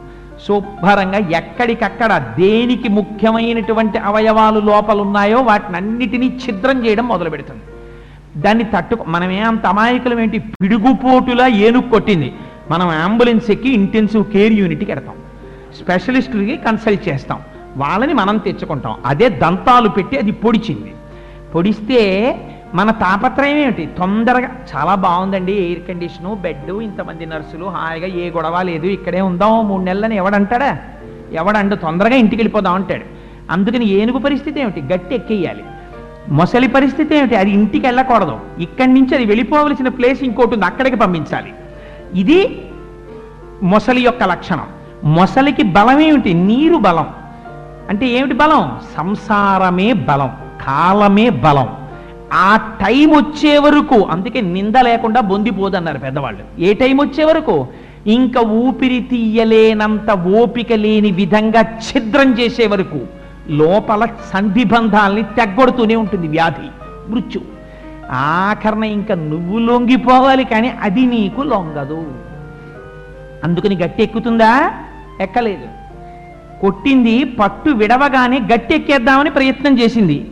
[0.49, 7.63] శుభ్రంగా ఎక్కడికక్కడ దేనికి ముఖ్యమైనటువంటి అవయవాలు లోపలున్నాయో వాటిని అన్నిటినీ ఛిద్రం చేయడం మొదలు పెడుతుంది
[8.41, 10.39] దాన్ని తట్టు మనమే అంత అమాయకులం ఏంటి?
[10.39, 12.33] పిడుగుపోటులా ఏనుగు కొట్టింది.
[12.71, 15.15] మనం అంబులెన్స్ ఎక్కి ఇంటెన్సివ్ కేర్ యూనిట్కి ఎడతాం
[15.83, 17.41] స్పెషలిస్టులకి కన్సల్ట్ చేస్తాం.
[17.77, 18.95] వాళ్ళని మనం తెచ్చుకుంటాం.
[19.07, 20.95] అదే దంతాలు పెట్టి అది పొడిచింది.
[21.55, 22.37] పొడిస్తే
[22.75, 23.89] మన తాపత్రయం ఏమిటి?
[23.99, 24.49] తొందరగా.
[24.77, 30.17] చాలా బాగుందండి ఎయిర్ కండిషను బెడ్ ఇంతమంది నర్సులు హాయిగా ఏ గొడవ లేదు ఇక్కడే ఉందాం మూడు నెలలని
[30.17, 30.79] ఎవడంటాడా
[31.33, 33.05] ఎవడండు తొందరగా ఇంటికి వెళ్ళిపోదాం అంటాడు.
[33.51, 34.81] అందుకని ఏనుగు పరిస్థితి ఏమిటి?
[34.81, 35.65] గట్టి ఎక్కేయాలి.
[36.29, 37.37] మొసలి పరిస్థితి ఏమిటి?
[37.37, 38.41] అది ఇంటికి వెళ్ళకూడదు.
[38.59, 41.53] ఇక్కడి నుంచి అది వెళ్ళిపోవలసిన ప్లేస్ ఇంకోటి ఉంది అక్కడికి పంపించాలి.
[42.15, 42.63] ఇది
[43.63, 44.67] మొసలి యొక్క లక్షణం.
[45.05, 46.35] మొసలికి బలం ఏమిటి?
[46.35, 47.07] నీరు బలం.
[47.89, 48.81] అంటే ఏమిటి బలం?
[48.97, 50.42] సంసారమే బలం.
[50.67, 51.69] కాలమే బలం.
[52.33, 56.63] ఆ టైం వచ్చే వరకు అందుకే నింద లేకుండా బొందిపోదన్నారు పెద్దవాళ్ళు.
[56.63, 57.67] ఏ టైం వచ్చే వరకు?
[58.07, 63.01] ఇంకా ఊపిరి తీయలేనంత ఓపిక లేని విధంగా ఛిద్రం చేసే వరకు.
[63.51, 66.69] లోపల సంధిబంధాలని తెగ్గొడుతూనే ఉంటుంది వ్యాధి
[67.09, 67.41] మృత్యు.
[68.11, 72.07] ఆఖరణ ఇంకా నువ్వు లొంగిపోవాలి కానీ అది నీకు లొంగదు.
[73.45, 74.73] అందుకని గట్టి ఎక్కుతుందా?
[75.21, 75.69] ఎక్కలేదు.
[76.61, 80.27] కొట్టింది పట్టు విడవగానే గట్టి ఎక్కేద్దామని ప్రయత్నం చేసింది.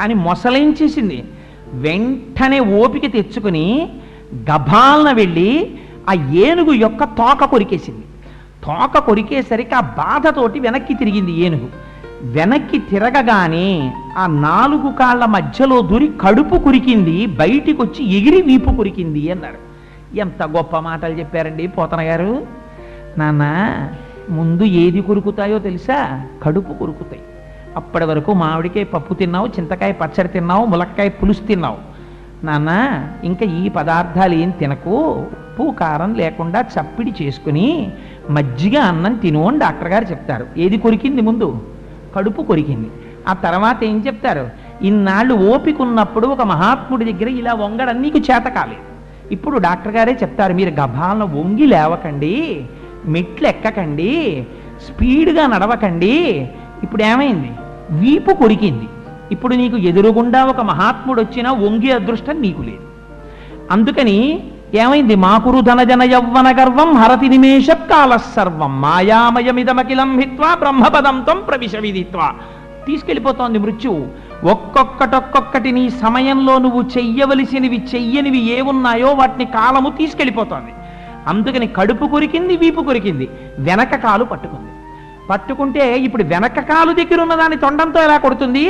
[0.00, 1.24] కానీ మొసలేం చేసింది
[1.72, 3.88] వెంటనే ఓపిక తెచ్చుకుని
[4.34, 5.78] గభాలన వెళ్ళి
[6.10, 8.04] ఆ ఏనుగు యొక్క తోక కొరికేసింది.
[8.64, 11.68] తోక కొరికేసరికి ఆ బాధతోటి వెనక్కి తిరిగింది ఏనుగు.
[12.22, 19.60] వెనక్కి తిరగగానే ఆ నాలుగు కాళ్ళ మధ్యలో దూరి కడుపు కురికింది బయటికి వచ్చి ఎగిరి వీపు కురికింది అన్నారు.
[20.16, 22.46] ఎంత గొప్ప మాటలు చెప్పారండి పోతన గారు.
[23.18, 23.44] నాన్న
[24.30, 26.26] ముందు ఏది కొరుకుతాయో తెలుసా?
[26.42, 27.22] కడుపు కొరుకుతాయి.
[27.76, 31.78] అప్పటి వరకు మామిడికాయ పప్పు తిన్నావు చింతకాయ పచ్చడి తిన్నావు ములక్కాయ పులుసు తిన్నావు.
[32.46, 32.70] నాన్న
[33.24, 34.90] ఇంకా ఈ పదార్థాలు ఏం తినకు?
[34.90, 37.92] ఉప్పు కారం లేకుండా చప్పిడి చేసుకుని
[38.30, 40.46] మజ్జిగ అన్నం తిను అని డాక్టర్ గారు చెప్తారు.
[40.56, 41.62] ఏది కొరికింది ముందు?
[42.16, 42.90] కడుపు కొరికింది.
[43.28, 44.50] ఆ తర్వాత ఏం చెప్తారు?
[44.82, 48.90] ఇన్నాళ్ళు ఓపికన్నప్పుడు ఒక మహాత్ముడి దగ్గర ఇలా వంగడం నీకు చేత కాలేదు.
[49.32, 52.64] ఇప్పుడు డాక్టర్ గారే చెప్తారు మీరు గభాలను వంగి లేవకండి
[53.06, 54.46] మెట్లు ఎక్కకండి
[54.86, 56.48] స్పీడ్గా నడవకండి.
[56.82, 57.50] ఇప్పుడు ఏమైంది?
[57.90, 58.88] వీపు కొరికింది.
[59.32, 62.86] ఇప్పుడు నీకు ఎదురుగుండా ఒక మహాత్ముడు వచ్చినా వంగి అదృష్టం నీకు లేదు.
[63.70, 65.14] అందుకని ఏమైంది?
[65.14, 68.80] మాకురు ధనజన యవ్వన గర్వం హరతి నిమేష కాల సర్వం.
[68.80, 72.32] మాయామయమిదమఖిలం హిత్వా బ్రహ్మపదంతం ప్రవిశ విధిత్వా
[72.86, 74.06] తీసుకెళ్ళిపోతోంది మృత్యువు
[74.50, 80.72] ఒక్కొక్కటొక్కొక్కటి నీ సమయంలో నువ్వు చెయ్యవలసినవి చెయ్యనివి ఏమున్నాయో వాటిని కాలము తీసుకెళ్ళిపోతోంది.
[81.26, 83.28] అందుకని కడుపు కొరికింది వీపు కొరికింది.
[83.58, 84.79] వెనక కాలు పట్టుకుంది.
[85.30, 88.64] పట్టుకుంటే ఇప్పుడు వెనక కాలు దగ్గర ఉన్న తొండంతో ఎలా కొడుతుంది?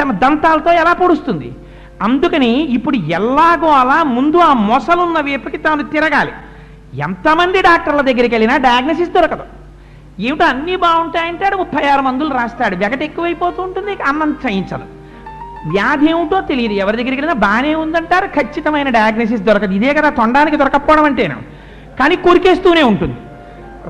[0.00, 1.52] తన దంతాలతో ఎలా పొడుస్తుంది?
[2.02, 6.32] అందుకని ఇప్పుడు ఎలాగో అలా ముందు ఆ మొసలున్న వైపుకి తాను తిరగాలి.
[7.00, 9.44] ఎంతమంది డాక్టర్ల దగ్గరికి వెళ్ళినా డయాగ్నసిస్ దొరకదు.
[10.20, 12.76] ఏమిటో అన్నీ బాగుంటాయంటాడు ముప్పై ఆరు మందులు రాస్తాడు.
[12.76, 14.86] వెగట ఎక్కువైపోతూ ఉంటుంది అన్నం చేయించదు.
[15.72, 16.72] వ్యాధి ఏమిటో తెలియదు.
[16.72, 18.26] ఎవరి దగ్గరికి వెళ్ళినా బాగానే ఉందంటారు.
[18.26, 19.72] ఖచ్చితమైన డయాగ్నసిస్ దొరకదు.
[19.72, 21.38] ఇదే కదా తొండానికి దొరకపోవడం అంటేను.
[21.98, 23.16] కానీ కొరికేస్తూనే ఉంటుంది.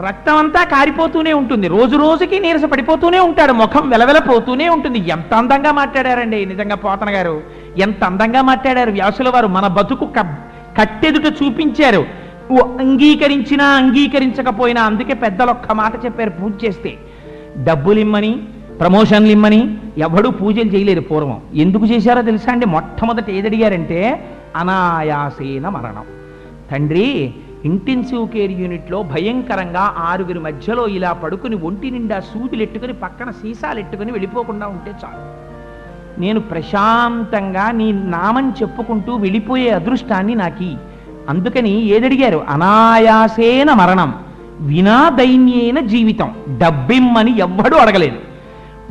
[0.01, 1.69] రక్తం అంతా కారిపోతూనే ఉంటుంది.
[1.69, 3.53] రోజు రోజుకి నీరస పడిపోతూనే ఉంటాడు.
[3.53, 5.11] ముఖం వెలవెలపోతూనే ఉంటుంది.
[5.11, 7.43] ఎంత అందంగా మాట్లాడారండి నిజంగా పోతన గారు.
[7.79, 8.91] ఎంత అందంగా మాట్లాడారు.
[8.91, 10.37] వ్యాసుల వారు మన బతుకు క-
[10.81, 12.07] కట్టెదుట చూపించారు.
[12.81, 16.99] అంగీకరించినా అంగీకరించకపోయినా అందుకే పెద్దలు ఒక్క మాట చెప్పారు పూజ చేస్తే.
[17.65, 18.41] డబ్బులు ఇమ్మని
[18.81, 21.41] ప్రమోషన్లు ఇమ్మని ఎవడూ పూజలు చేయలేరు పూర్వం.
[21.55, 22.67] ఎందుకు చేశారో తెలుసా అండి?
[22.67, 26.05] మొట్టమొదట ఏదడిగారంటే అనాయాసేన మరణం.
[26.71, 27.35] తండ్రి
[27.65, 34.13] ఇంటెన్సివ్ కేర్ యూనిట్లో భయంకరంగా ఆరుగురి మధ్యలో ఇలా పడుకుని ఒంటి నిండా సూదులు ఎట్టుకుని పక్కన సీసాలు ఎట్టుకుని
[34.13, 35.43] వెళ్ళిపోకుండా ఉంటే చాలు.
[36.21, 40.77] నేను ప్రశాంతంగా నీ నామం చెప్పుకుంటూ వెళ్ళిపోయే అదృష్టాన్ని నాకి.
[41.29, 42.45] అందుకని ఏదడిగారు?
[42.49, 44.15] అనాయాసేన మరణం
[44.61, 48.19] వినా దైన్యేన జీవితం డబ్బిమ్మని ఎవ్వడూ అడగలేదు.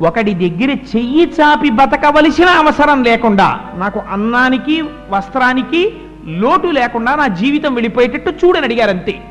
[0.05, 5.93] ఒకడి దగ్గర చెయ్యి చాపి బతకవలసిన అవసరం లేకుండా నాకు అన్నానికి వస్త్రానికి
[6.28, 9.22] లోటు లేకుండా నా జీవితం వెళ్ళిపోయేటట్టు చూడని అడిగారు అంతే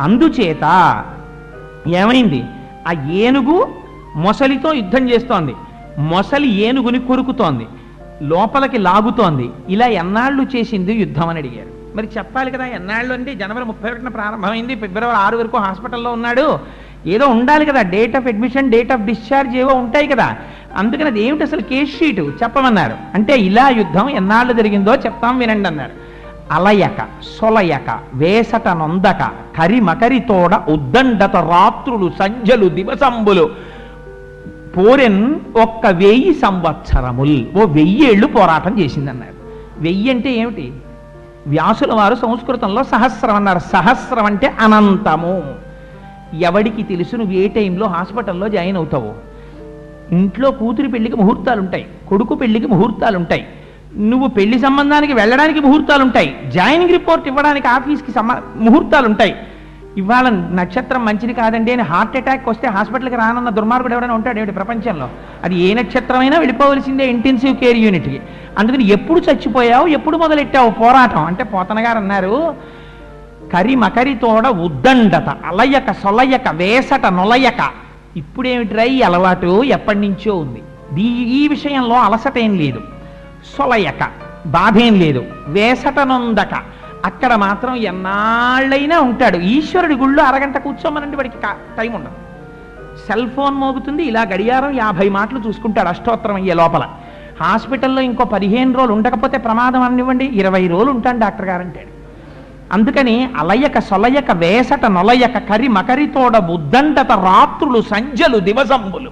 [0.00, 1.04] అందుచేత
[1.88, 2.44] ఏమైంది?
[2.88, 3.74] ఆ ఏనుగు
[4.16, 5.54] మొసలితో యుద్ధం చేస్తోంది.
[5.98, 7.66] మొసలి ఏనుగుని కొరుకుతోంది.
[8.22, 9.50] లోపలికి లాగుతోంది.
[9.68, 11.96] ఇలా ఎన్నాళ్ళు చేసింది యుద్ధం అని అడిగారు.
[11.96, 14.74] మరి చెప్పాలి కదా ఎన్నాళ్ళు అంటే జనవరి ముప్పై ఒకటిన ప్రారంభమైంది.
[14.74, 16.58] ఫిబ్రవరి ఆరు వరకు హాస్పిటల్లో ఉన్నాడు.
[17.06, 20.36] ఏదో ఉండాలి కదా date of admission date of discharge ఏవో ఉంటాయి కదా.
[20.76, 22.32] అందుకని అది ఏమిటి అసలు కేస్ షీటు?
[22.42, 22.96] చెప్పమన్నారు.
[23.14, 26.01] అంటే ఇలా యుద్ధం ఎన్నాళ్ళు జరిగిందో చెప్తాం వినండి అన్నారు.
[26.52, 33.50] అలయక సొలయక వేసట నొందక కరిమకరి తోడ ఉద్దండత రాత్రులు సంజలు దివసంబులు.
[34.76, 37.46] పోరెన్ ఒక్క వెయ్యి సంవత్సరముల్.
[37.56, 39.34] ఓ వెయ్యేళ్ళు పోరాటం చేసిందన్నారు.
[39.82, 40.72] వెయ్యి అంటే ఏమిటి?
[41.46, 43.58] వ్యాసుల వారు సంస్కృతంలో సహస్రం అన్నారు.
[43.58, 45.42] సహస్రం అంటే అనంతము.
[46.40, 49.32] ఎవడికి తెలుసు నువ్వు ఏ టైంలో హాస్పిటల్లో జాయిన్ అవుతావు?
[50.14, 53.46] ఇంట్లో కూతురి పెళ్ళికి ముహూర్తాలు ఉంటాయి కొడుకు పెళ్ళికి ముహూర్తాలు ఉంటాయి
[53.96, 59.34] నువ్వు పెళ్ళి సంబంధానికి వెళ్ళడానికి ముహూర్తాలు ఉంటాయి జాయినింగ్ రిపోర్ట్ ఇవ్వడానికి ఆఫీస్కి సంబ ముహూర్తాలు ఉంటాయి
[59.98, 65.08] ఇవాళ నక్షత్రం మంచిది కాదండి అని హార్ట్ అటాక్ వస్తే హాస్పిటల్కి రానన్న దుర్మార్గుడు ఎవరైనా ఉంటాడు ఏమిటి ప్రపంచంలో?
[65.44, 68.20] అది ఏ నక్షత్రమైనా వెళ్ళిపోవలసిందే ఇంటెన్సివ్ కేర్ యూనిట్కి
[68.58, 71.24] అందుకని ఎప్పుడు చచ్చిపోయావు ఎప్పుడు మొదలెట్టావు పోరాటం?
[71.24, 72.54] అంటే పోతనగారు అన్నారు
[73.52, 77.70] కరి మకరి తోడ ఉద్దండత అలయక సొలయక వేసట నొలయక.
[78.16, 79.64] ఇప్పుడేమిట్రా ఈ అలవాటు?
[79.64, 80.62] ఎప్పటి నుంచో ఉంది.
[80.92, 82.80] దీ ఈ విషయంలో అలసట ఏం లేదు.
[83.58, 84.10] సొలయక.
[84.46, 85.24] బాధేం లేదు.
[85.46, 86.54] వేసట నొందక
[87.04, 89.36] అక్కడ మాత్రం ఎన్నాళ్ళైనా ఉంటాడు.
[89.36, 91.36] ఈశ్వరుడి గుళ్ళో అరగంట కూర్చోమనండి వాడికి
[91.78, 92.12] టైం ఉండదు.
[93.08, 94.04] సెల్ ఫోన్ మోగుతుంది.
[94.04, 96.88] ఇలా గడియారం యాభై మాటలు చూసుకుంటాడు అష్టోత్తరం అయ్యే లోపల.
[97.40, 100.24] హాస్పిటల్లో ఇంకో పదిహేను రోజులు ఉండకపోతే ప్రమాదం అనివ్వండి.
[100.24, 101.92] ఇరవై రోజులు ఉంటాను డాక్టర్ గారు అంటాడు.
[102.72, 109.10] అందుకని అలయక సొలయక వేసట నొలయక కరి మకరితోడ బుద్దంటత రాత్రులు సంజలు దివసంబులు.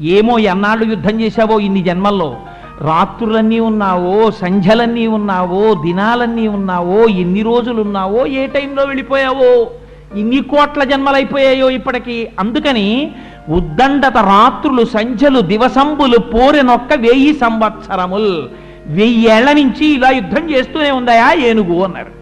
[0.00, 2.36] ఏమో ఎన్నాళ్ళు యుద్ధం చేశావో ఇన్ని జన్మల్లో.
[2.80, 9.70] రాత్రులన్నీ ఉన్నావో సంధ్యలన్నీ ఉన్నావో దినాలన్నీ ఉన్నావో ఎన్ని రోజులు ఉన్నావో ఏ టైంలో వెళ్ళిపోయావో
[10.16, 12.28] ఇన్ని కోట్ల జన్మలైపోయాయో ఇప్పటికి.
[12.38, 13.12] అందుకని
[13.48, 18.48] ఉద్దండత రాత్రులు సంధ్యలు దివసంబులు పోరెనొక్క వెయ్యి సంవత్సరముల్.
[18.86, 22.12] వెయ్యేళ్ళ నుంచి ఇలా యుద్ధం చేస్తూనే ఉందాయా ఏనుగు అన్నారు.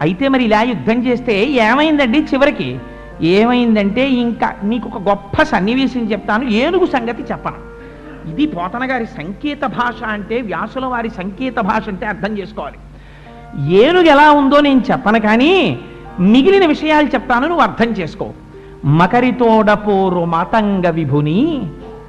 [0.00, 2.78] అయితే మరి ఇలా యుద్ధం చేస్తే ఏమైందండి చివరికి?
[3.22, 7.69] ఏమైందంటే ఇంకా నీకు ఒక గొప్ప సన్నివేశం చెప్తాను ఏనుగు సంగతి చెప్పను.
[8.28, 12.78] ఇది పోతన గారి సంకేత భాష అంటే వ్యాసుల వారి సంకేత భాష అంటే అర్థం చేసుకోవాలి.
[13.74, 15.78] ఏనుగు ఎలా ఉందో నేను చెప్పను కానీ
[16.20, 18.30] మిగిలిన విషయాలు చెప్తాను నువ్వు అర్థం చేసుకో.
[18.84, 21.62] మకరితోడపోరు మతంగ విభుని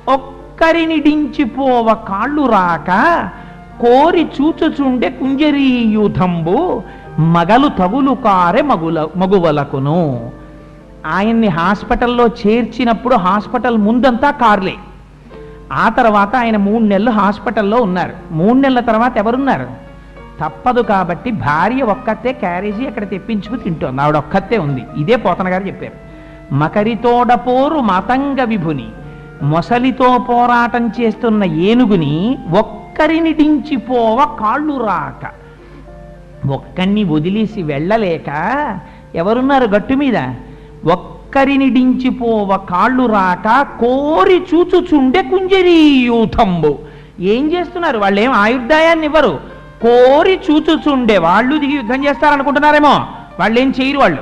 [0.07, 2.89] ఒక్కరినిడించిపోవ కాళ్ళు రాక
[3.81, 6.81] కోరి చూచుచుండే కుంజరీయుధంబు
[7.19, 10.31] మగలు తగులు కారే మగుల మగువలకును.
[11.05, 14.75] ఆయన్ని హాస్పిటల్లో చేర్చినప్పుడు హాస్పిటల్ ముందంతా కార్లే.
[15.71, 18.13] ఆ తర్వాత ఆయన మూడు నెలలు హాస్పిటల్లో ఉన్నారు.
[18.31, 19.67] మూడు నెలల తర్వాత ఎవరున్నారు?
[20.41, 24.01] తప్పదు కాబట్టి భార్య ఒక్కతే క్యారేజీ అక్కడ తెప్పించుకు తింటోంది.
[24.01, 24.83] ఆవిడ ఒక్కతే ఉంది.
[24.97, 26.11] ఇదే పోతన గారు చెప్పారు.
[26.53, 28.89] మకరితోడపోరు మతంగ విభుని.
[29.41, 35.41] మొసలితో పోరాటం చేస్తున్న ఏనుగుని ఒక్కరిని డించిపోవ కాళ్ళు రాక.
[36.47, 38.29] ఒక్కడిని వదిలేసి వెళ్ళలేక
[39.15, 40.17] ఎవరున్నారు గట్టు మీద?
[40.91, 46.79] ఒక్క కరినిడించిపోవ కాళ్ళు రాక కోరి చూచుచుండే కుంజరీయూథంబు
[47.19, 47.97] ఏం చేస్తున్నారు?
[47.99, 49.39] వాళ్ళు ఏం ఆయుర్దాయాన్ని ఇవ్వరు.
[49.81, 53.05] కోరి చూచుచుండే వాళ్ళు దిగి యుద్ధం చేస్తారనుకుంటున్నారేమో.
[53.39, 54.17] వాళ్ళు ఏం చేయరు వాళ్ళు.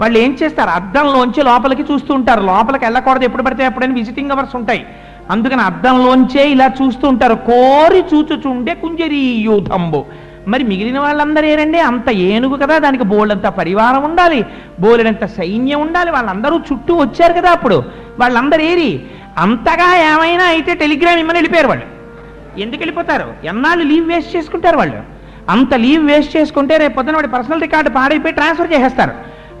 [0.00, 0.70] వాళ్ళు ఏం చేస్తారు?
[0.70, 3.24] అద్దంలోంచి లోపలికి చూస్తూ ఉంటారు లోపలికి వెళ్ళకూడదు.
[3.24, 4.86] ఎప్పుడు పడితే ఎప్పుడైనా విజిటింగ్ అవర్స్ ఉంటాయి.
[5.30, 10.04] అందుకని అద్దంలోంచే ఇలా చూస్తూ ఉంటారు కోరి చూచుచుండే కుంజరీయూథంబు
[10.48, 11.78] మరి మిగిలిన వాళ్ళందరూ ఏరండి?
[11.78, 14.46] అంత ఏనుగు కదా దానికి బోళ్ళంత పరివారం ఉండాలి
[14.80, 17.82] బోలెడంత సైన్యం ఉండాలి వాళ్ళందరూ చుట్టూ వచ్చారు కదా అప్పుడు.
[18.18, 19.02] వాళ్ళందరూ ఏరి
[19.38, 21.84] అంతగా ఏమైనా అయితే టెలిగ్రామ్ ఇమ్మని వెళ్ళిపోయారు వాళ్ళు.
[22.60, 23.34] ఎందుకు వెళ్ళిపోతారు?
[23.44, 25.00] ఎన్నాళ్ళు లీవ్ వేస్ట్ చేసుకుంటారు వాళ్ళు.
[25.50, 29.12] అంత లీవ్ వేస్ట్ చేసుకుంటే రేపు పొద్దున వాడి పర్సనల్ రికార్డు పాడైపోయి ట్రాన్స్ఫర్ చేసేస్తారు.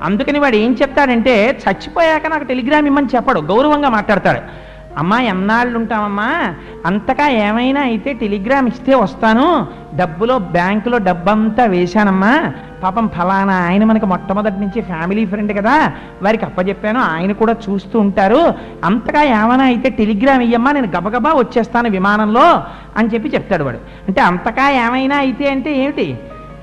[0.02, 4.61] అందుకని వాడు ఏం చెప్తాడంటే చచ్చిపోయాక నాకు టెలిగ్రామ్ ఇమ్మని చెప్పడు గౌరవంగా మాట్లాడతాడు.
[4.98, 6.54] అమ్మా ఎన్నాళ్ళు ఉంటామమ్మా
[6.86, 9.66] అంతగా ఏమైనా అయితే టెలిగ్రామ్ ఇస్తే వస్తాను.
[9.96, 12.52] డబ్బులో బ్యాంకులో డబ్బంతా వేశానమ్మా.
[12.82, 15.92] పాపం ఫలానా ఆయన మనకి మొట్టమొదటి నుంచి ఫ్యామిలీ ఫ్రెండ్ కదా.
[16.22, 18.54] వారికి అప్పచెప్పాను ఆయన కూడా చూస్తూ ఉంటారు.
[18.84, 22.62] అంతగా ఏమైనా అయితే టెలిగ్రామ్ ఇయ్యమ్మా నేను గబగబా వచ్చేస్తాను విమానంలో
[22.96, 23.78] అని చెప్పి చెప్తాడు వాడు.
[24.08, 26.16] అంటే అంతగా ఏమైనా అయితే అంటే ఏమిటి?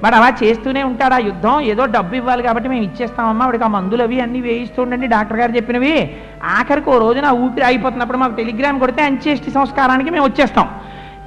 [0.03, 1.59] వాడు అలా చేస్తూనే ఉంటాడు ఆ యుద్ధం.
[1.59, 3.45] ఏదో డబ్బు ఇవ్వాలి కాబట్టి మేము ఇచ్చేస్తామమ్మా.
[3.45, 6.11] వాడికి ఆ మందులు అవి అన్నీ వేయిస్తుండండి డాక్టర్ గారు చెప్పినవి.
[6.43, 10.69] ఆఖరికి ఓ రోజున ఊపిరి అయిపోతున్నప్పుడు మాకు టెలిగ్రామ్ కొడితే అంత్యేష్టి సంస్కారానికి మేము వచ్చేస్తాం.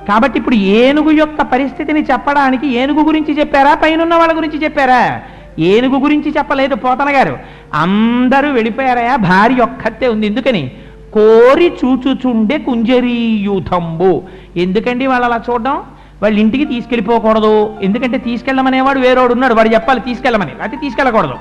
[0.08, 3.74] కాబట్టి ఇప్పుడు ఏనుగు యొక్క పరిస్థితిని చెప్పడానికి ఏనుగు గురించి చెప్పారా?
[3.74, 5.22] పైనున్న వాళ్ళ గురించి చెప్పారా?
[5.58, 7.38] ఏనుగు గురించి చెప్పలేదు పోతన గారు.
[7.74, 10.26] అందరూ వెళ్ళిపోయారయా భార్య ఒక్కతే ఉంది.
[10.26, 10.70] ఎందుకని?
[11.12, 14.22] కోరి చూచుచుండే కుంజరీయుధంబు
[14.56, 15.82] ఎందుకండి వాళ్ళు అలా చూడడం?
[16.22, 17.76] వాళ్ళ ఇంటికి తీసుకెళ్ళిపోకూడదు.
[17.82, 19.54] ఎందుకంటే తీసుకెళ్ళమనేవాడు వేరేవాడు ఉన్నాడు.
[19.54, 20.52] వాడు చెప్పాలి తీసుకెళ్ళమని.
[20.62, 21.36] అయితే తీసుకెళ్ళకూడదు.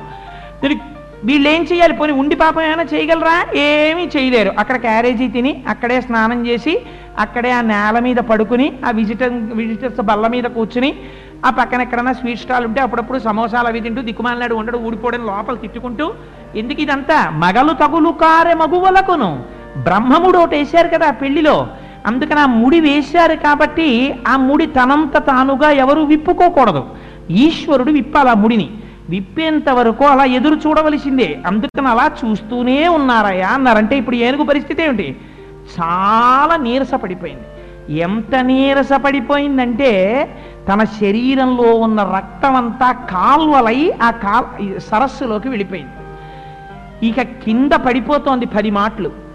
[1.26, 1.94] వీళ్ళు ఏం చేయాలి?
[1.94, 3.36] పోనీ ఉండి పాపం ఏమైనా చేయగలరా?
[3.56, 4.52] ఏమీ చేయలేరు.
[4.60, 6.74] అక్కడ క్యారేజీ తిని అక్కడే స్నానం చేసి
[7.20, 10.92] అక్కడే ఆ నేల మీద పడుకుని ఆ విజిటర్ విజిటర్స్ బల్ల మీద కూర్చుని
[11.46, 16.14] ఆ పక్కన ఎక్కడన్నా స్వీట్ స్టాల్ ఉంటే అప్పుడప్పుడు సమోసాలు అవి తింటూ దిక్కుమాలినాడు ఉండడు ఊడిపోవడం లోపల తిట్టుకుంటూ
[16.56, 19.44] ఎందుకు ఇదంతా మగలు తగులు కారె మగువలకును.
[19.84, 21.68] బ్రహ్మముడు ఒకటి వేశారు కదా పెళ్ళిలో.
[22.06, 26.86] అందుకని ఆ ముడి వేశారు కాబట్టి ఆ ముడి తనంత తానుగా ఎవరు విప్పుకోకూడదు.
[27.30, 28.70] ఈశ్వరుడు విప్పాలి ఆ ముడిని.
[29.10, 31.40] విప్పేంత వరకు అలా ఎదురు చూడవలసిందే.
[31.46, 35.16] అందుకని అలా చూస్తూనే ఉన్నారయ్యా అన్నారంటే ఇప్పుడు ఏనుగు పరిస్థితి ఏమిటి?
[35.80, 37.44] చాలా నీరస పడిపోయింది
[38.00, 39.92] ఎంత నీరస పడిపోయిందంటే
[40.74, 45.92] తన శరీరంలో ఉన్న రక్తం అంతా కాల్వలై ఆ కాల్ సరస్సులోకి వెళ్ళిపోయింది.
[47.08, 49.31] ఇక కింద పడిపోతోంది పది మాటలు.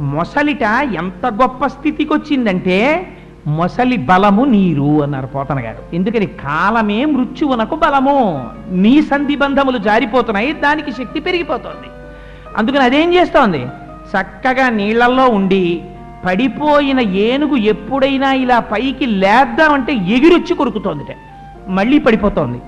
[0.00, 0.62] మొసలిట
[0.96, 3.12] ఎంత గొప్ప స్థితికి వచ్చిందంటే
[3.46, 5.94] మొసలి బలము నీరు అన్నారు పోతన గారు.
[5.94, 8.48] ఎందుకని కాలమే మృత్యువునకు బలము.
[8.70, 11.88] నీ సంధిబంధములు జారిపోతున్నాయి దానికి శక్తి పెరిగిపోతోంది.
[12.56, 13.66] అందుకని అదేం చేస్తోంది?
[14.08, 15.82] చక్కగా నీళ్ళలో ఉండి
[16.24, 21.16] పడిపోయిన ఏనుగు ఎప్పుడైనా ఇలా పైకి లేద్దామంటే ఎగిరొచ్చి కొరుకుతోందిట.
[21.68, 22.60] మళ్ళీ పడిపోతోంది.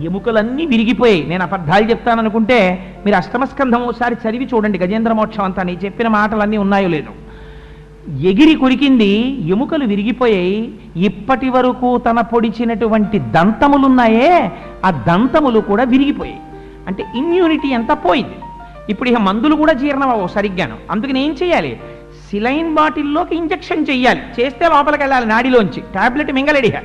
[0.00, 5.62] ఎముకలన్నీ విరిగిపోయాయి నేను అబద్ధాలు చెప్తాననుకుంటే మీరు అష్టమస్కంధం ఒకసారి చదివి చూడండి గజేంద్ర మోక్షం అంతా.
[5.62, 7.10] నీ చెప్పిన మాటలన్నీ ఉన్నాయో లేదో.
[8.20, 10.74] ఎగిరి కొరికింది ఎముకలు విరిగిపోయాయి.
[10.96, 14.52] ఇప్పటి వరకు తన పొడిచినటువంటి దంతములున్నాయే
[14.84, 16.40] ఆ దంతములు కూడా విరిగిపోయాయి.
[16.86, 18.34] అంటే ఇమ్యూనిటీ అంతా పోయింది.
[18.88, 21.80] ఇప్పుడు ఇక మందులు కూడా జీర్ణమవు సరిగ్గాను అందుకని ఏం చేయాలి?
[22.30, 25.80] సిలైన్ బాటిల్లోకి ఇంజెక్షన్ చేయాలి చేస్తే లోపలికి వెళ్ళాలి నాడిలోంచి.
[25.94, 26.82] టాబ్లెట్ మింగలడిగా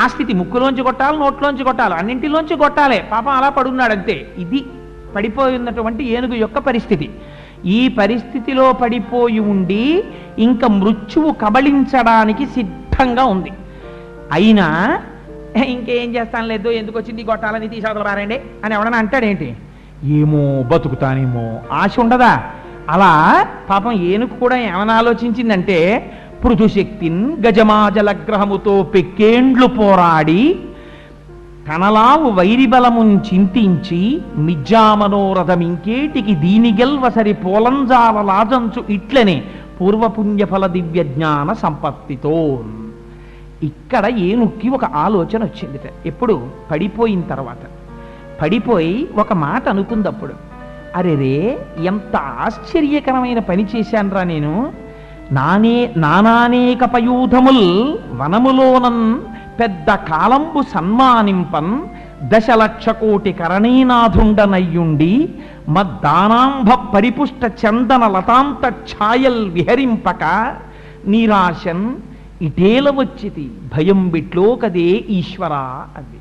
[0.00, 3.02] ఆ స్థితి ముక్కులోంచి కొట్టాలి నోట్లోంచి కొట్టాలి అన్నింటిలోంచి కొట్టాలి.
[3.12, 4.60] పాపం అలా పడున్నాడు అంతే ఇది
[5.14, 7.06] పడిపోయినటువంటి ఏనుగు యొక్క పరిస్థితి.
[7.64, 9.84] ఈ పరిస్థితిలో పడిపోయి ఉండి
[10.38, 13.50] ఇంకా మృత్యువు కబళించడానికి సిద్ధంగా ఉంది.
[14.32, 14.66] అయినా
[15.56, 18.08] "ఏ, ఇంకేం చేస్తాను లేదు ఎందుకు వచ్చింది కొట్టాలని గొట్టాలని తీసేవతల
[18.64, 19.48] అని ఎవడన్నా అంటాడేంటి?
[20.04, 22.32] ఏమో బతుకుతానేమో ఆశ ఉండదా?
[22.88, 23.10] అలా
[23.70, 25.78] పాపం ఏనుగు కూడా ఏమని ఆలోచించిందంటే
[26.44, 30.58] పృథుశక్తిన్ గజమాజలగ్రహముతో పెక్కేండ్లు పోరాడి
[31.68, 39.42] తనలావు వైరిబలమున్ చింతించి మిజ్జామనోరథమింకేటికి దీనిగెల్వసరి పోలంజాల లాజంచు ఇట్లనే
[39.80, 42.64] పూర్వపుణ్యఫల దివ్య జ్ఞాన సంపత్తితో
[43.62, 46.46] ఇక్కడ ఏనుక్కి ఒక ఆలోచన వచ్చిందిట ఎప్పుడు?
[46.70, 47.90] పడిపోయిన తర్వాత.
[48.42, 50.32] పడిపోయి ఒక మాట అనుకుందప్పుడు.
[50.96, 54.72] అరే రే ఎంత ఆశ్చర్యకరమైన పని చేశానురా నేను.
[55.32, 57.66] నానే నానానేక పయూధముల్
[58.12, 59.04] వనములోనన్
[59.60, 61.72] పెద్ద కాలంబు సన్మానింపన్
[62.22, 65.12] దశలక్ష కోటి కరణీనాథుండనయ్యుండి
[65.68, 70.24] మద్దానాంభ పరిపుష్ట చందన లతాంత ఛాయల్ విహరింపక
[71.06, 71.84] నీరాశన్
[72.42, 75.64] ఇటేల వచ్చితి భయం బిట్లోకదే ఈశ్వరా
[75.96, 76.18] అది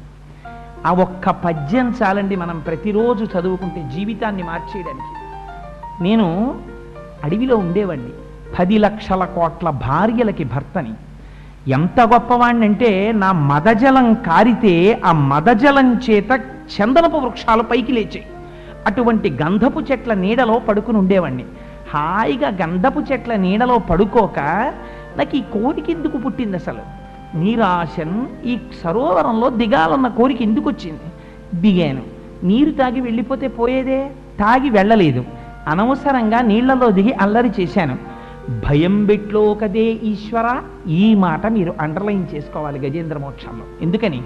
[0.86, 5.12] ఆ ఒక్క పద్యం చాలండి మనం ప్రతిరోజు చదువుకుంటే జీవితాన్ని మార్చేయడానికి.
[6.04, 6.28] నేను
[7.24, 8.14] అడవిలో ఉండేవాడిని
[8.60, 10.94] పది లక్షల కోట్ల భార్యలకి భర్తని.
[11.68, 18.26] ఎంత గొప్పవాణ్ణంటే నా మదజలం కారితే ఆ మదజలం చేత చందనపు వృక్షాలు పైకి లేచాయి.
[18.88, 21.44] అటువంటి గంధపు చెట్ల నీడలో పడుకుని ఉండేవాణ్ణి.
[21.94, 24.40] హాయిగా గంధపు చెట్ల నీడలో పడుకోక
[25.18, 27.00] నాకు ఈ కోరిక ఎందుకు పుట్టింది అసలు?
[27.38, 31.00] నీరాశన్ ఈ సరోవరంలో దిగాలన్న కోరిక ఎందుకు వచ్చింది
[31.62, 32.02] దిగాను
[32.44, 34.10] నీరు తాగి వెళ్ళిపోతే పోయేదే?
[34.40, 35.26] తాగి వెళ్ళలేదు.
[35.68, 37.98] అనవసరంగా నీళ్ళలో దిగి అల్లరి చేశాను.
[38.50, 43.66] భయం బిట్లోకదే ఈశ్వర ఈ మాట మీరు అండర్లైన్ చేసుకోవాలి గజేంద్ర మోక్షంలో.
[43.82, 44.22] ఎందుకని?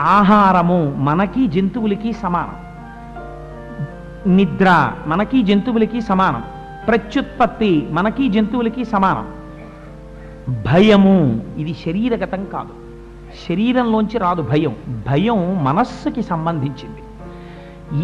[0.00, 2.66] ఆహారము మనకి జంతువులకి సమానం.
[4.36, 6.42] నిద్ర మనకి జంతువులకి సమానం.
[6.86, 9.28] ప్రత్యుత్పత్తి మనకి జంతువులకి సమానం.
[10.62, 12.70] భయము ఇది శరీరగతం కాదు.
[13.48, 14.76] శరీరంలోంచి రాదు భయం.
[15.08, 17.02] భయం మనస్సుకి సంబంధించింది.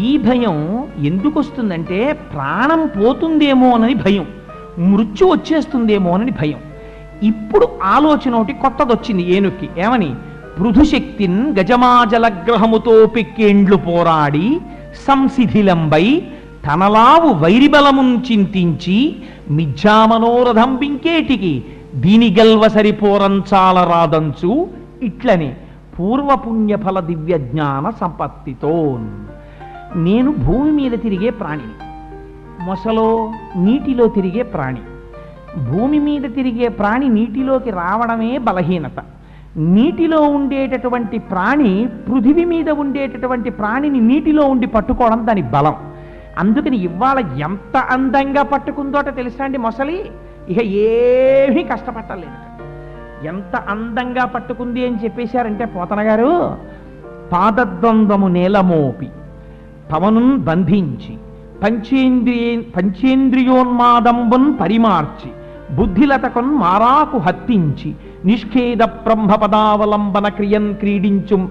[0.03, 4.27] ఈ భయం ఎందుకు వస్తుందంటే ప్రాణం పోతుందేమో అని భయం.
[4.79, 6.59] మృత్యు వచ్చేస్తుందేమో అని భయం.
[7.23, 9.69] ఇప్పుడు ఆలోచన ఒకటి కొత్తది వచ్చింది ఏనుక్కి.
[9.77, 10.15] ఏమని?
[10.59, 14.59] పృథుశక్తిన్ గజమాజలగ్రహముతో పెక్కేండ్లు పోరాడి
[15.07, 16.21] సంసిధిలంబై
[16.65, 19.15] తనలావు వైరిబలమున్ చింతించి
[19.49, 21.63] మిథ్యామనోరథంబింకేటికి
[21.95, 24.67] దీని గల్వ సరిపోరంచాల రాదంచు
[25.01, 25.55] ఇట్లనే
[25.99, 28.99] పూర్వపుణ్యఫల దివ్య జ్ఞాన సంపత్తితో
[29.95, 31.92] నేను భూమి మీద తిరిగే ప్రాణిని.
[32.65, 34.81] మొసలో నీటిలో తిరిగే ప్రాణి.
[35.71, 38.99] భూమి మీద తిరిగే ప్రాణి నీటిలోకి రావడమే బలహీనత.
[39.57, 45.75] నీటిలో ఉండేటటువంటి ప్రాణి పృథివీ మీద ఉండేటటువంటి ప్రాణిని నీటిలో ఉండి పట్టుకోవడం దాని బలం.
[46.37, 50.11] అందుకని ఇవాళ ఎంత అందంగా పట్టుకుందోట తెలుసా అండి మొసలి?
[50.49, 52.39] ఇక ఏమీ కష్టపట్టలేదు.
[53.27, 56.57] ఎంత అందంగా పట్టుకుంది అని చెప్పేశారంటే పోతన గారు
[57.31, 59.09] పాదద్వంద్వము నేలమోపి
[59.91, 61.17] తమను బంధించి
[61.63, 65.29] పంచేంద్రియ పంచేంద్రియోన్మాదంబున్ పరిమార్చి
[65.75, 67.95] బుద్ధిలతకున్ మారాకు హత్తించి
[68.25, 71.49] నిష్ఖేద బ్రహ్మ పదావలంబన క్రియన్ క్రీడించుం.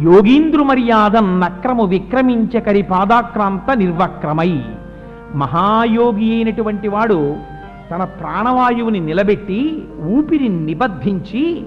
[0.00, 4.62] యోగీంద్రు మర్యాదం నక్రము విక్రమించకరి పాదాక్రాంత నిర్వక్రమై.
[5.34, 7.36] మహాయోగి అయినటువంటి వాడు
[7.90, 11.62] తన ప్రాణవాయువుని నిలబెట్టి ఊపిరి నిబద్ధించి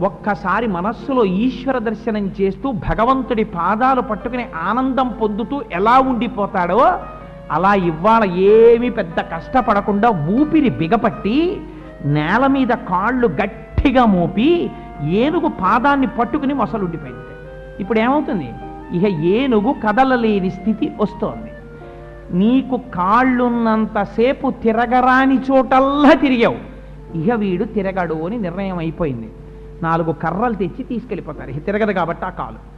[0.00, 6.92] ఒక్కసారి మనస్సులో ఈశ్వర దర్శనం చేస్తూ భగవంతుడి పాదాలు పట్టుకుని ఆనందం పొందుతూ ఎలా ఉండిపోతాడో
[7.50, 11.60] అలా ఇవాళ ఏమీ పెద్ద కష్టపడకుండా ఊపిరి బిగపట్టి
[12.04, 14.70] నేల మీద కాళ్ళు గట్టిగా మోపి
[15.08, 17.22] ఏనుగు పాదాన్ని పట్టుకుని మొసలుండిపోయింది.
[17.80, 18.52] ఇప్పుడు ఏమవుతుంది?
[18.92, 21.50] ఇక ఏనుగు కదలలేని స్థితి వస్తోంది.
[22.38, 26.56] నీకు కాళ్ళున్నంతసేపు తిరగరాని చోటల్లా తిరిగావు.
[27.18, 29.30] ఇక వీడు తిరగడు అని నిర్ణయం అయిపోయింది.
[29.82, 31.52] నాలుగు కర్రలు తెచ్చి తీసుకెళ్ళిపోతారు.
[31.52, 32.72] తిరగదు కాబట్టి ఆ కాలు.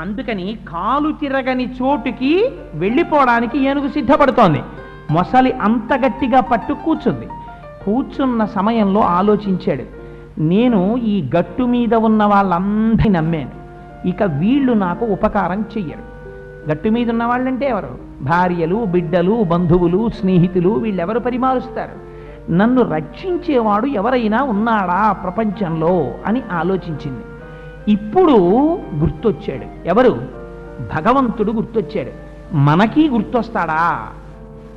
[0.00, 4.62] అందుకని కాలు తిరగని చోటుకి వెళ్ళిపోవడానికి ఏనుగు సిద్ధపడుతోంది.
[5.10, 7.28] మొసలి అంత గట్టిగా పట్టు కూర్చుంది.
[7.84, 9.82] కూర్చున్న సమయంలో ఆలోచించాడు.
[10.40, 13.50] నేను ఈ గట్టు మీద ఉన్న వాళ్ళందరినీ నమ్మాను.
[14.08, 16.18] ఇక వీళ్ళు నాకు ఉపకారం చెయ్యరు.
[16.70, 17.98] గట్టు మీద ఉన్న వాళ్ళంటే ఎవరు?
[18.20, 22.07] భార్యలు బిడ్డలు బంధువులు స్నేహితులు వీళ్ళెవరు పరిమారుస్తారు?
[22.50, 27.24] నన్ను రక్షించేవాడు ఎవరైనా ఉన్నాడా ప్రపంచంలో అని ఆలోచించింది.
[27.92, 28.32] ఇప్పుడు
[28.94, 29.88] గుర్తొచ్చాడు.
[29.88, 30.10] ఎవరు?
[30.96, 32.10] భగవంతుడు గుర్తొచ్చాడు.
[32.56, 34.06] మనకి గుర్తొస్తాడా?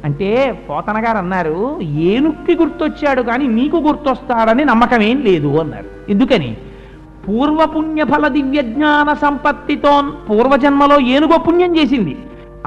[0.05, 6.11] అంటే పోతన గారు అన్నారు ఏనుక్కి గుర్తొచ్చాడు కానీ నీకు గుర్తొస్తాడని నమ్మకం ఏం లేదు అన్నారు.
[6.11, 6.57] ఎందుకని?
[7.27, 12.17] పూర్వపుణ్యఫల దివ్య జ్ఞాన సంపత్తితో పూర్వజన్మలో ఏనుగో పుణ్యం చేసింది.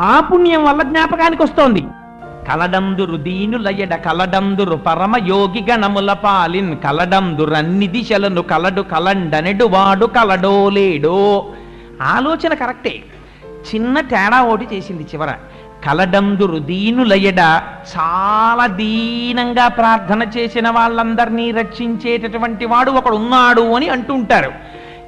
[0.00, 1.84] ఆ పుణ్యం వల్ల జ్ఞాపకానికి వస్తోంది.
[2.48, 11.46] కలడందురు దీనులయడ కలడందురు పరమయోగి గణముల పాలిన్ కలడందురన్ని దిశలను కలడు కలండనెడు వాడు కలడో లేడో
[12.02, 13.02] ఆలోచన కరెక్టే.
[13.74, 15.34] చిన్న తేడా ఒకటి చేసింది చివర.
[15.86, 17.40] కలడందురు దీనులయడ
[17.96, 24.52] చాలా దీనంగా ప్రార్థన చేసిన వాళ్ళందరినీ రక్షించేటటువంటి వాడు ఒకడు ఉన్నాడు అని అంటుంటారు.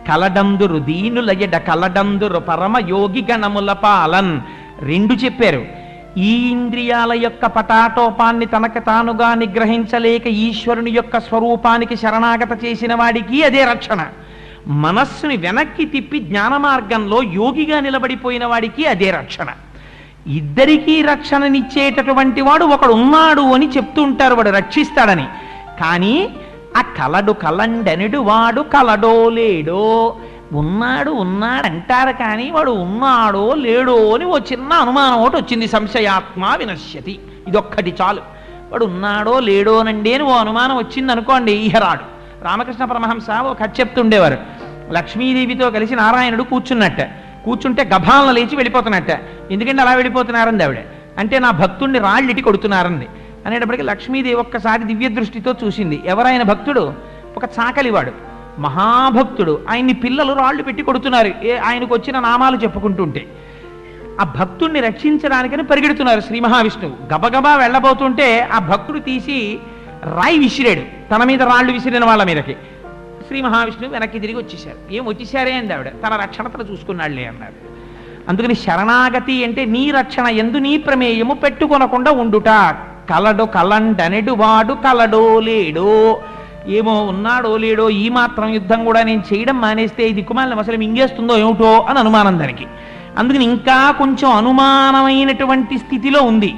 [0.08, 4.40] కలడందురు దీనులయడ కలడందురు పరమయోగి గణముల పాలన్
[4.80, 5.85] రెండు చెప్పారు.
[6.16, 14.06] ఈ ఇంద్రియాల యొక్క పటాటోపాన్ని తనకు తానుగా నిగ్రహించలేక ఈశ్వరుని యొక్క స్వరూపానికి శరణాగత చేసిన వాడికి అదే రక్షణ.
[14.66, 19.46] మనస్సుని వెనక్కి తిప్పి జ్ఞాన మార్గంలో యోగిగా నిలబడిపోయిన వాడికి అదే రక్షణ.
[20.26, 25.28] ఇద్దరికీ రక్షణనిచ్చేటటువంటి వాడు ఒకడు ఉన్నాడు అని చెప్తుంటారు వాడు రక్షిస్తాడని.
[25.80, 26.28] కానీ
[26.76, 30.16] ఆ కలడు కలండెనడు వాడు కలడో లేడో
[30.52, 35.68] ఉన్నాడు ఉన్నాడు అంటారు కానీ వాడు ఉన్నాడో లేడో అని ఓ చిన్న అనుమానం ఒకటి వచ్చింది.
[35.68, 37.18] సంశయాత్మ వినశ్యతి.
[37.48, 38.20] ఇదొక్కటి చాలు.
[38.70, 42.00] వాడు ఉన్నాడో లేడోనండి అని ఓ అనుమానం వచ్చింది అనుకోండి ఈహరాడు
[42.44, 44.38] రామకృష్ణ పరమహంస ఓ కథ చెప్తుండేవారు.
[44.92, 47.00] లక్ష్మీదేవితో కలిసి నారాయణుడు కూర్చున్నట్ట.
[47.44, 49.10] కూర్చుంటే గభాలను లేచి వెళ్ళిపోతున్నట్ట.
[49.50, 50.78] ఎందుకంటే అలా వెళ్ళిపోతున్నారంది ఆవిడ?
[51.18, 53.08] అంటే నా భక్తుణ్ణి రాళ్ళిటి కొడుతున్నారంది.
[53.46, 56.02] అనేటప్పటికి లక్ష్మీదేవి ఒక్కసారి దివ్య దృష్టితో చూసింది.
[56.06, 56.94] ఎవరైన భక్తుడు?
[57.36, 58.35] ఒక చాకలివాడు.
[58.58, 59.60] మహాభక్తుడు.
[59.68, 61.32] ఆయన్ని పిల్లలు రాళ్ళు పెట్టి కొడుతున్నారు.
[61.44, 63.26] ఏ ఆయనకు వచ్చిన నామాలు చెప్పుకుంటుంటే.
[64.20, 67.14] ఆ భక్తుణ్ణి రక్షించడానికని పరిగెడుతున్నారు శ్రీ మహావిష్ణువు.
[67.14, 69.58] గబగబా వెళ్ళబోతుంటే ఆ భక్తుడు తీసి
[70.04, 71.14] రాయి విసిరాడు.
[71.14, 72.56] తన మీద రాళ్ళు విసిరిన వాళ్ళ మీదకి.
[73.26, 75.88] శ్రీ మహావిష్ణువు వెనక్కి తిరిగి వచ్చేసారు ఏం వచ్చేసారే అంది ఆవిడ.
[75.88, 77.66] తన రక్షణ తను అన్నారు.
[78.28, 82.48] అందుకని శరణాగతి అంటే నీ రక్షణ ఎందు నీ ప్రమేయము పెట్టుకొనకుండా ఉండుట.
[83.10, 86.22] కలడు కలండనెడు వాడు కలడో లేడో.
[86.68, 91.80] ఏమో ఉన్నాడో లేడో ఈ మాత్రం యుద్ధం కూడా నేను చేయడం మానేస్తే ఇది కుమారులు అసలు మింగేస్తుందో ఏమిటో
[91.80, 92.66] అని అనుమానం దానికి.
[93.18, 96.54] అందుకని ఇంకా కొంచెం అనుమానమైనటువంటి స్థితిలో ఉంది.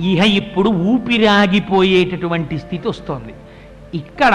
[0.00, 3.34] ఇహ ఇప్పుడు ఊపిరాగిపోయేటటువంటి స్థితి వస్తోంది.
[3.94, 4.34] ఇక్కడ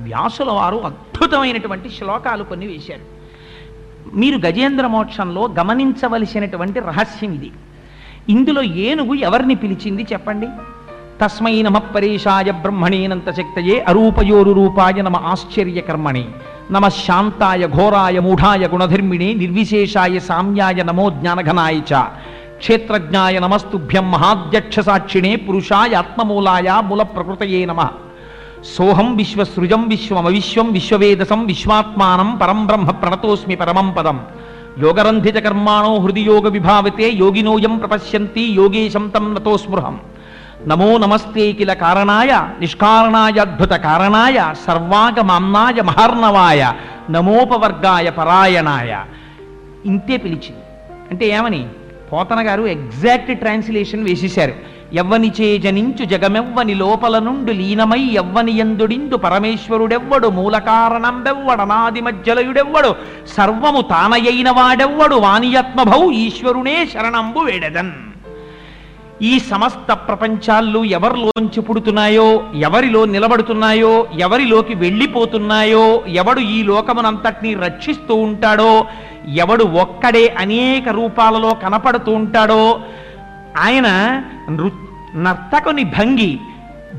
[0.00, 3.18] వ్యాసుల వారు అద్భుతమైనటువంటి శ్లోకాలు కొన్ని వేశారు.
[4.16, 7.50] మీరు గజేంద్ర మోక్షంలో గమనించవలసినటువంటి రహస్యం ఇది.
[8.28, 10.46] ఇందులో ఏనుగు ఎవరిని పిలిచింది చెప్పండి?
[11.22, 16.24] తస్మై నమ పరేషాయ బ్రహ్మణేనంత శక్తయే అరూపయోరు రూపాయ నమ ఆశ్చర్యకర్మణి
[16.70, 22.02] నమ శాంతాయ ఘోరాయ మూఢాయ గుణధర్మిణే నిర్విశేషాయ సామ్యాయ నమో జ్ఞానఘనాయ చ.
[22.58, 27.80] క్షేత్రజ్ఞాయ నమస్తుభ్యం మహాధ్యక్ష సాక్షిణే పురుషాయ ఆత్మమూలాయ మూల ప్రకృతయే నమ.
[28.76, 34.20] సోహం విశ్వసృజం విశ్వమవిశ్వం విశ్వవేదసం విశ్వాత్మానం పరం బ్రహ్మ ప్రణతోస్మి పరమం పదం.
[34.78, 39.96] యోగరంధిత కర్మాణో హృది యోగ విభావితే యోగినోయం ప్రపశ్యంతి యోగేశం తం నతో స్పృహం.
[40.66, 46.72] నమో నమస్తే కిల కారణాయ నిష్కారణాయ అద్భుత కారణాయ సర్వాగమామ్నాయ మహర్ణవాయ
[47.10, 49.02] నమోపవర్గాయ పరాయణాయ.
[49.86, 50.92] ఇంతే పిలిచింది.
[51.10, 51.66] అంటే ఏమని?
[52.12, 54.54] పోతన గారు ఎగ్జాక్ట్ ట్రాన్స్లేషన్ వేసేశారు.
[54.92, 62.94] ఎవ్వని చేజనించు జగమెవ్వని లోపల నుండు లీనమై ఎవ్వని ఎందుడిందు పరమేశ్వరుడెవ్వడు మూల కారణంబెవ్వడనాది మధ్యలయుడెవ్వడు
[63.36, 67.92] సర్వము తానయైన వాడెవ్వడు వాణియత్మభౌ ఈశ్వరునే శరణంబు వేడెదన్.
[69.22, 78.86] ఈ సమస్త ప్రపంచాలు ఎవరిలోంచి పుడుతున్నాయో ఎవరిలో నిలబడుతున్నాయో ఎవరిలోకి వెళ్ళిపోతున్నాయో ఎవడు ఈ లోకమునంతటినీ రక్షిస్తూ ఉంటాడో
[79.34, 82.80] ఎవడు ఒక్కడే అనేక రూపాలలో కనపడుతూ ఉంటాడో
[83.58, 83.86] ఆయన
[84.50, 84.70] నృ
[85.14, 86.40] నర్తకుని భంగి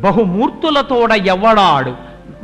[0.01, 1.93] బహుమూర్తులతోడ ఎవడాడు?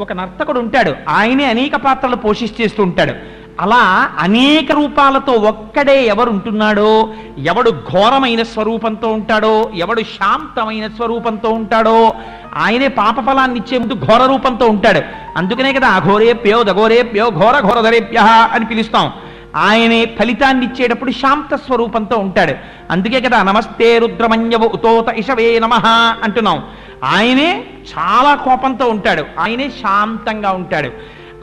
[0.01, 0.95] ఒక నర్తకుడు ఉంటాడు.
[1.09, 3.34] ఆయనే అనేక పాత్రలు పోషిస్తూ ఉంటాడు.
[3.62, 12.14] అలా అనేక రూపాలతో ఒక్కడే ఎవరు ఉంటున్నాడో ఎవడు ఘోరమైన స్వరూపంతో ఉంటాడో ఎవడు శాంతమైన స్వరూపంతో ఉంటాడో
[12.56, 15.01] ఆయనే పాపఫలాన్ని ఇచ్చే ముందు ఘోర రూపంతో ఉంటాడు.
[15.38, 18.18] అందుకనే కదా అఘోరేప్యో దఘోరేప్యో ఘోర ఘోరధరేప్య
[18.51, 19.12] అని పిలుస్తాం.
[19.56, 22.53] ఆయనే ఫలితాన్ని ఇచ్చేటప్పుడు శాంత స్వరూపంతో ఉంటాడు.
[22.91, 25.74] అందుకే కదా నమస్తే రుద్రమన్యవ ఉతోత ఇషవే నమ
[26.24, 26.64] అంటున్నాం.
[27.03, 27.64] ఆయనే
[27.97, 29.26] చాలా కోపంతో ఉంటాడు.
[29.39, 30.91] ఆయనే శాంతంగా ఉంటాడు.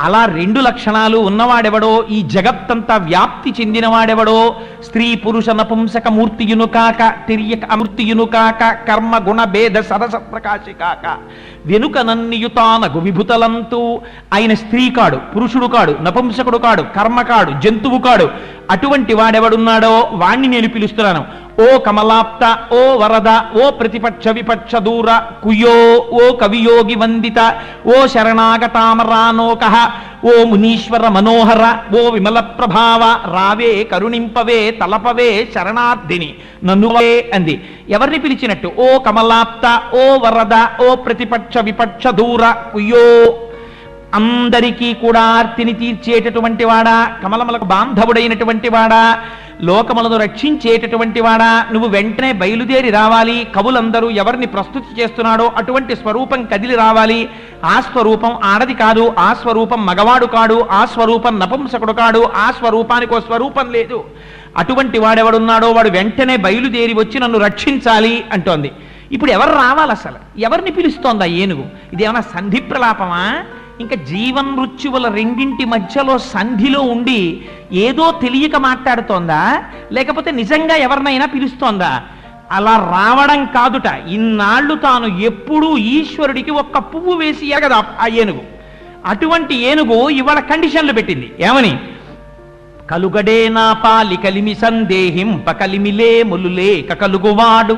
[0.00, 8.24] అలా రెండు లక్షణాలు ఉన్నవాడెవడో ఈ జగత్తంతా వ్యాప్తి చెందినవాడెవడో స్త్రీ పురుష నపుంసక మూర్తియును కాక తిరియక అమూర్తియును
[8.24, 11.18] కాక కర్మ గుణ భేద సరస ప్రకాశి కాక
[11.66, 14.00] వెనుక నన్నియుతానగు విభుతలంతూ
[14.34, 18.28] ఆయన స్త్రీ కాడు పురుషుడు కాడు నపుంసకుడు కాడు కర్మ కాడు జంతువు కాడు
[18.70, 21.41] అటువంటి వాడెవడున్నాడో వాణ్ణి నేను పిలుస్తున్నాను.
[21.60, 23.28] ఓ కమలాప్త ఓ వరద
[23.62, 25.08] ఓ ప్రతిపక్ష విపక్ష దూర
[25.44, 25.74] కుయో
[26.12, 27.38] ఓ కవియోగి వందిత
[27.86, 29.64] ఓ శరణాగతామరానోక
[30.24, 31.62] ఓ మునీశ్వర మనోహర
[31.98, 36.34] ఓ విమల ప్రభావ రావే కరుణింపవే తలపవే శరణార్థిని
[36.64, 37.54] నన్నువే అంది.
[37.88, 38.72] ఎవరిని పిలిచినట్టు?
[38.78, 42.42] ఓ కమలాప్త ఓ వరద ఓ ప్రతిపక్ష విపక్ష దూర
[42.72, 43.06] కుయో.
[44.14, 49.04] అందరికీ కూడా ఆర్తిని తీర్చేటటువంటి వాడా కమలములకు బాంధవుడైనటువంటి వాడా
[49.62, 51.66] లోకములను రక్షించేటటువంటి వాడా?
[51.72, 53.46] నువ్వు వెంటనే బయలుదేరి రావాలి.
[53.56, 57.28] కవులందరూ ఎవరిని ప్రస్తుతి చేస్తున్నాడో అటువంటి స్వరూపం కదిలి రావాలి.
[57.64, 59.12] ఆ స్వరూపం ఆడది కాదు.
[59.18, 60.66] ఆ స్వరూపం మగవాడు కాడు.
[60.70, 62.30] ఆ స్వరూపం నపుంసకుడు కాడు.
[62.34, 64.04] ఆ స్వరూపానికి స్వరూపం లేదు.
[64.56, 68.72] అటువంటి వాడెవడున్నాడో వాడు వెంటనే బయలుదేరి వచ్చి నన్ను రక్షించాలి అంటోంది.
[69.12, 70.40] ఇప్పుడు ఎవరు రావాలి అసలు?
[70.40, 71.64] ఎవరిని పిలుస్తోందా ఏనుగు?
[71.92, 73.44] ఇదేమన్నా సంధి ప్రలాపమా
[73.80, 79.64] ఇంకా జీవన్ మృత్యువుల రెండింటి మధ్యలో సంధిలో ఉండి ఏదో తెలియక మాట్లాడుతోందా?
[79.92, 82.02] లేకపోతే నిజంగా ఎవరినైనా పిలుస్తోందా?
[82.50, 83.86] అలా రావడం కాదుట.
[84.08, 88.40] ఇన్నాళ్ళు తాను ఎప్పుడూ ఈశ్వరుడికి ఒక్క పువ్వు వేసి ఎగదా ఆ ఏనుగు.
[89.06, 91.32] అటువంటి ఏనుగు ఇవాళ కండిషన్లు పెట్టింది.
[91.40, 91.78] ఏమని?
[92.90, 97.76] కలుగడే నా పాలి కలిమి సందేహింప కలిమిలే ములులే కలుగువాడు.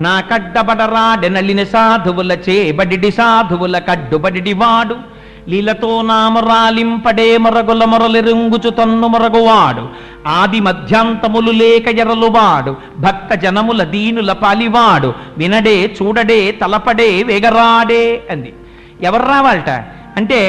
[0.00, 5.19] నా కడ్డబడరాడెనలిన సాధువుల చేబడి సాధువుల కడ్డుబడిడి వాడు
[5.50, 9.88] లీలతో నామరాలింపడే మరగుల మొరలెరుంగుచు తన్ను మరగువాడు.
[10.28, 12.76] ఆది మధ్యాంతములు లేక ఎరలువాడు.
[12.98, 15.14] భక్త జనముల దీనుల పాలివాడు.
[15.38, 18.52] వినడే చూడడే తలపడే వేగరాడే అంది.
[19.02, 19.70] ఎవరు రావాలట?
[20.16, 20.40] అంటే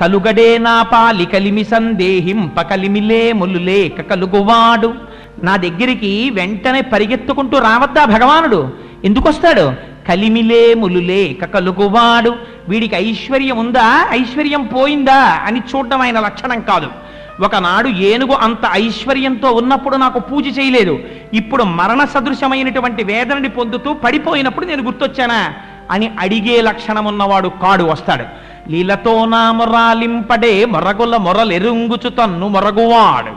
[0.00, 4.94] కలుగడే నా పాలి కలిమి సందేహింప కలిమిలే ములులేక కలుగువాడు.
[5.42, 8.68] నా దగ్గరికి వెంటనే పరిగెత్తుకుంటూ రావద్దా భగవానుడు?
[9.04, 9.72] ఎందుకొస్తాడు?
[10.08, 12.34] కలిమిలే ములులే కలుగువాడు.
[12.68, 14.06] వీడికి ఐశ్వర్యం ఉందా?
[14.10, 15.42] ఐశ్వర్యం పోయిందా?
[15.46, 16.88] అని చూడడం ఆయన లక్షణం కాదు.
[17.44, 20.98] ఒకనాడు ఏనుగు అంత ఐశ్వర్యంతో ఉన్నప్పుడు నాకు పూజ చేయలేదు.
[21.34, 25.54] ఇప్పుడు మరణ సదృశమైనటువంటి వేదనని పొందుతూ పడిపోయినప్పుడు నేను గుర్తొచ్చానా?
[25.90, 28.24] అని అడిగే లక్షణం ఉన్నవాడు కాడు వస్తాడు.
[28.70, 33.32] లీలతో నా మొరాలింపడే మొరగుల మొరలెరుంగుచు తన్ను మొరగువాడు.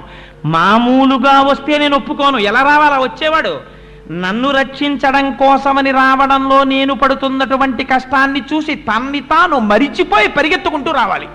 [0.48, 2.38] మామూలుగా వస్తే నేను ఒప్పుకోను.
[2.38, 3.00] ఎలా రావాలా?
[3.00, 3.79] వచ్చేవాడు.
[4.12, 11.28] నన్ను రక్షించడం కోసమని రావడంలో నేను పడుతున్నటువంటి కష్టాన్ని చూసి తన్ని తాను మరిచిపోయి పరిగెత్తుకుంటూ రావాలి.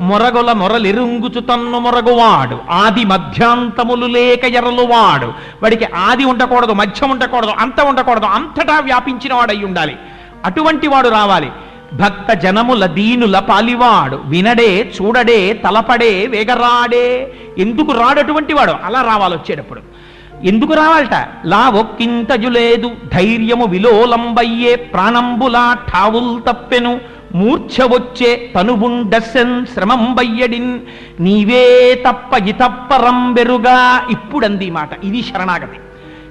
[0.00, 2.58] మొరగుల మొరలిరుంగుచు తన్ను మొరగువాడు.
[2.70, 5.26] ఆది మధ్యాంతములు లేక ఎరలువాడు
[5.62, 9.96] వాడికి ఆది ఉండకూడదు మధ్యం ఉండకూడదు అంత ఉండకూడదు అంతటా వ్యాపించిన వాడై ఉండాలి.
[10.44, 11.50] అటువంటి వాడు రావాలి.
[11.92, 14.20] భక్త జనముల దీనుల పాలివాడు.
[14.24, 17.32] వినడే చూడడే తలపడే వేగరాడే.
[17.58, 18.72] ఎందుకు రాడటువంటి వాడు?
[18.84, 19.99] అలా రావాలి వచ్చేటప్పుడు
[20.44, 21.28] ఎందుకు రావాలట?
[21.44, 27.00] లా ఒక్కింతజు లేదు ధైర్యము విలోలంబయ్యే ప్రాణంబులా ఠావుల్ తప్పెను
[27.34, 30.78] మూర్ఛ వచ్చే శ్రమం శ్రమంబయ్యడిన్
[31.20, 35.04] నీవే తప్ప ఇతప్పరం బెరుగా ఇప్పుడంది మాట.
[35.04, 35.78] ఇది శరణాగతి.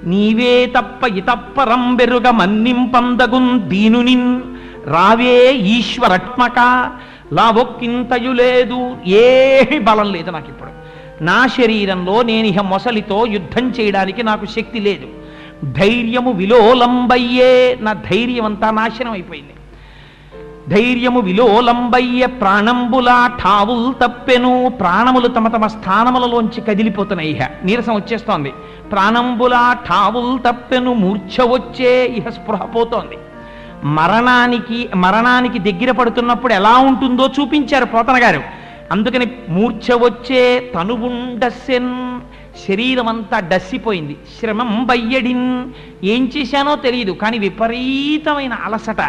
[0.03, 4.41] నీవే తప్ప ఇతప్పరం బెరుగ మన్నింపందగున్ దీనునిన్
[4.86, 6.60] రావే ఈశ్వరత్మక
[7.34, 10.79] లావొక్కింతయు లేదు ఏమి బలం లేదు నాకు ఇప్పుడు
[11.22, 15.08] నా శరీరంలో నేను ఇహ మొసలితో యుద్ధం చేయడానికి నాకు శక్తి లేదు.
[15.72, 19.54] ధైర్యము విలోలంబయ్యే నా ధైర్యం అంతా నాశనం అయిపోయింది
[20.70, 27.48] ధైర్యము విలోలంబయ్య ప్రాణంబులా ఠావుల్ తప్పెను ప్రాణములు తమ తమ స్థానములలోంచి కదిలిపోతున్నాయి ఇహ.
[27.64, 28.54] నీరసం వచ్చేస్తోంది.
[28.92, 33.18] ప్రాణంబులా ఠావుల్ తప్పెను మూర్ఛ వచ్చే ఇహ స్పృహ పోతోంది.
[33.84, 38.42] మరణానికి మరణానికి దగ్గర పడుతున్నప్పుడు ఎలా ఉంటుందో చూపించారు పోతన గారు.
[38.92, 42.20] అందుకని మూర్ఛ వచ్చే తనువుండసెన్
[42.68, 44.18] శరీరమంతా డస్సిపోయింది.
[44.40, 45.70] శ్రమం బయ్యడిన్.
[46.04, 49.02] ఏం చేశానో తెలియదు కానీ విపరీతమైన అలసట.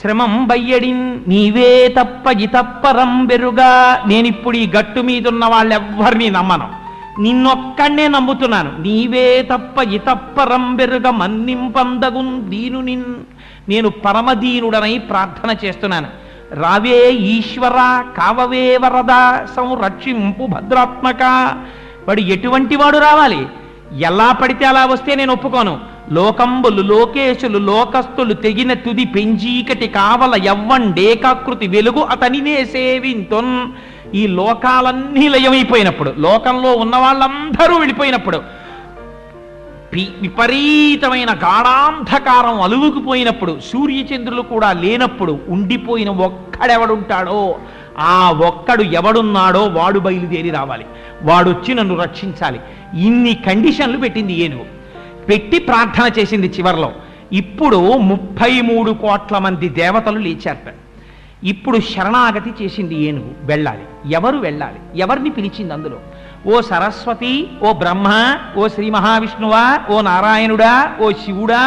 [0.00, 1.20] శ్రమం బయ్యడిన్.
[1.28, 4.02] నీవే తప్ప ఇతప్పరం బెరుగా.
[4.06, 6.68] నేనిప్పుడు ఈ గట్టు మీదున్న వాళ్ళెవ్వరిని నమ్మను.
[7.20, 8.78] నిన్నొక్కడే నమ్ముతున్నాను.
[8.78, 13.04] నీవే తప్ప ఇతప్పరం బెరుగ మన్నింపందగున్ దీనునిన్.
[13.68, 16.06] నేను పరమదీనుడనై ప్రార్థన చేస్తున్నాను.
[16.54, 21.22] రావే ఈశ్వర కావవే వరద సంరక్షింపు భద్రాత్మక.
[22.08, 23.46] వాడు ఎటువంటి వాడు రావాలి?
[24.00, 25.80] ఎలా పడితే అలా వస్తే నేను ఒప్పుకోను.
[26.12, 33.66] లోకంబులు లోకేశులు లోకస్తులు తెగిన తుది పెంజీకటి కావల యవ్వండేకాకృతి వెలుగు అతనినే సేవింతున్.
[34.16, 38.61] ఈ లోకాలన్నీ లయమైపోయినప్పుడు లోకంలో ఉన్న వాళ్ళందరూ వెళ్ళిపోయినప్పుడు
[39.94, 47.58] విపరీతమైన గాఢాంధకారం అలువుకుపోయినప్పుడు సూర్యచంద్రులు కూడా లేనప్పుడు ఉండిపోయిన ఒక్కడెవడుంటాడో
[47.98, 50.86] ఆ ఒక్కడు ఎవడున్నాడో వాడు బయలుదేరి రావాలి.
[51.22, 52.60] వాడొచ్చి నన్ను రక్షించాలి.
[52.94, 54.64] ఇన్ని కండిషన్లు పెట్టింది ఏనుగు
[55.28, 56.92] పెట్టి ప్రార్థన చేసింది చివర్లో.
[57.32, 60.74] ఇప్పుడు ముప్పై మూడు కోట్ల మంది దేవతలు లేచారట
[61.44, 64.14] ఇప్పుడు శరణాగతి చేసింది ఏనుగు వెళ్ళాలి.
[64.14, 65.00] ఎవరు వెళ్ళాలి?
[65.00, 65.98] ఎవరిని పిలిచింది అందులో?
[66.46, 68.08] ఓ సరస్వతి ఓ బ్రహ్మ
[68.56, 71.64] ఓ శ్రీ మహావిష్ణువా ఓ నారాయణుడా ఓ శివుడా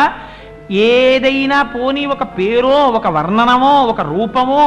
[0.69, 4.65] ఏదైనా పోని ఒక పేరో ఒక వర్ణనమో ఒక రూపమో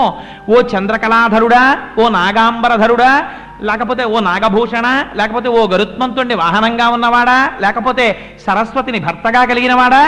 [0.49, 1.63] ఓ చంద్రకళాధరుడా
[1.99, 3.13] ఓ నాగాంబరధరుడా
[3.61, 8.07] లేకపోతే ఓ నాగభూషణ లేకపోతే ఓ గరుత్మంతుణ్ణి వాహనంగా ఉన్నవాడా లేకపోతే
[8.47, 10.03] సరస్వతిని భర్తగా కలిగినవాడా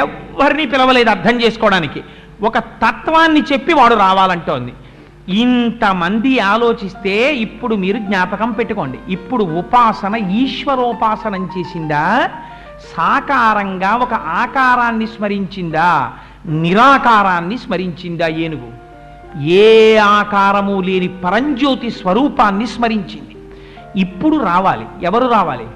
[0.00, 2.00] ఎవరిని పిలవలేదు అర్థం చేసుకోవడానికి.
[2.42, 4.72] ఒక తత్వాన్ని చెప్పి వాడు రావాలంటోంది.
[5.28, 8.98] ఇంతమంది ఆలోచిస్తే ఇప్పుడు మీరు జ్ఞాపకం పెట్టుకోండి.
[9.08, 12.30] ఇప్పుడు ఉపాసన ఈశ్వరోపాసనం చేసిందా?
[12.96, 16.12] సాకారంగా ఒక ఆకారాన్ని స్మరించిందా?
[16.46, 18.88] నిరాకారాన్ని స్మరించిందా ఏనుగు?
[19.42, 23.36] ఏ ఆకారము లేని పరంజ్యోతి స్వరూపాన్ని స్మరించింది.
[23.96, 24.86] ఇప్పుడు రావాలి.
[25.02, 25.66] ఎవరు రావాలి?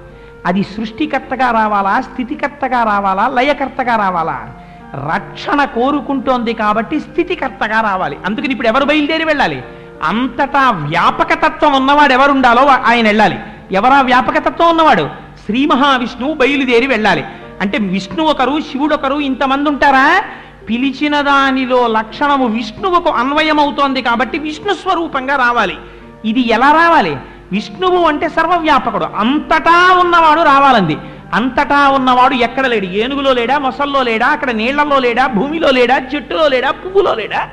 [0.45, 2.01] అది సృష్టికర్తగా రావాలా?
[2.01, 3.27] స్థితికర్తగా రావాలా?
[3.27, 4.53] లయకర్తగా రావాలా?
[4.95, 8.17] రక్షణ కోరుకుంటోంది కాబట్టి స్థితికర్తగా రావాలి.
[8.25, 9.63] అందుకని ఇప్పుడు ఎవరు బయలుదేరి వెళ్ళాలి?
[10.03, 13.39] అంతటా వ్యాపకతత్వం ఉన్నవాడు ఎవరు ఉండాలో ఆయన వెళ్ళాలి.
[13.71, 15.09] ఎవరా వ్యాపకతత్వం ఉన్నవాడు?
[15.45, 17.25] శ్రీ మహావిష్ణువు బయలుదేరి వెళ్ళాలి.
[17.61, 20.23] అంటే విష్ణు ఒకరు శివుడు ఒకరు ఇంతమంది ఉంటారా?
[20.69, 25.77] పిలిచిన దానిలో లక్షణము విష్ణువుకు అన్వయమవుతోంది కాబట్టి విష్ణు స్వరూపంగా రావాలి.
[26.25, 27.17] ఇది ఎలా రావాలి?
[27.51, 29.05] విష్ణువు అంటే సర్వవ్యాపకుడు.
[29.17, 30.97] అంతటా ఉన్నవాడు రావాలంది.
[31.33, 32.85] అంతటా ఉన్నవాడు ఎక్కడ లేడు?
[32.85, 33.57] ఏనుగులో లేడా?
[33.57, 34.27] మొసల్లో లేడా?
[34.27, 35.27] అక్కడ నీళ్ళలో లేడా?
[35.27, 36.01] భూమిలో లేడా?
[36.15, 36.71] చెట్టులో లేడా?
[36.71, 37.49] పువ్వులో లేడా?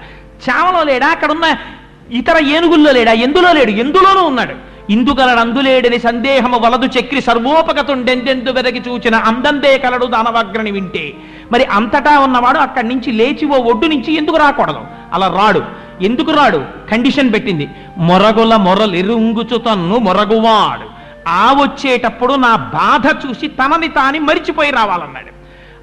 [0.51, 1.07] చామలో లేడా?
[1.07, 1.57] అక్కడ ఉన్న
[2.13, 3.13] ఇతర ఏనుగుల్లో లేడా?
[3.13, 3.71] ఎందులో లేడు?
[3.71, 4.71] ఎందులోనూ ఉన్నాడు.
[4.93, 11.13] ఇందుగలడు అందులేడని సందేహము వలదు చక్రి సర్వోపగతుండెందెందు వెదకి చూచిన అందందే కలడు దానవగ్రని వింటే.
[11.53, 14.81] మరి అంతటా ఉన్నవాడు అక్కడి నుంచి లేచి ఓ ఒడ్డు నుంచి ఎందుకు రాకూడదు?
[15.13, 15.63] అలా రాడు.
[16.03, 16.63] ఎందుకు రాడు?
[16.91, 17.69] కండిషన్ పెట్టింది.
[17.99, 21.00] మొరగుల మొరలెరుంగుచు తన్ను మొరగువాడు.
[21.31, 25.33] ఆ వచ్చేటప్పుడు నా బాధ చూసి తనని తాని మరిచిపోయి రావాలన్నాడు.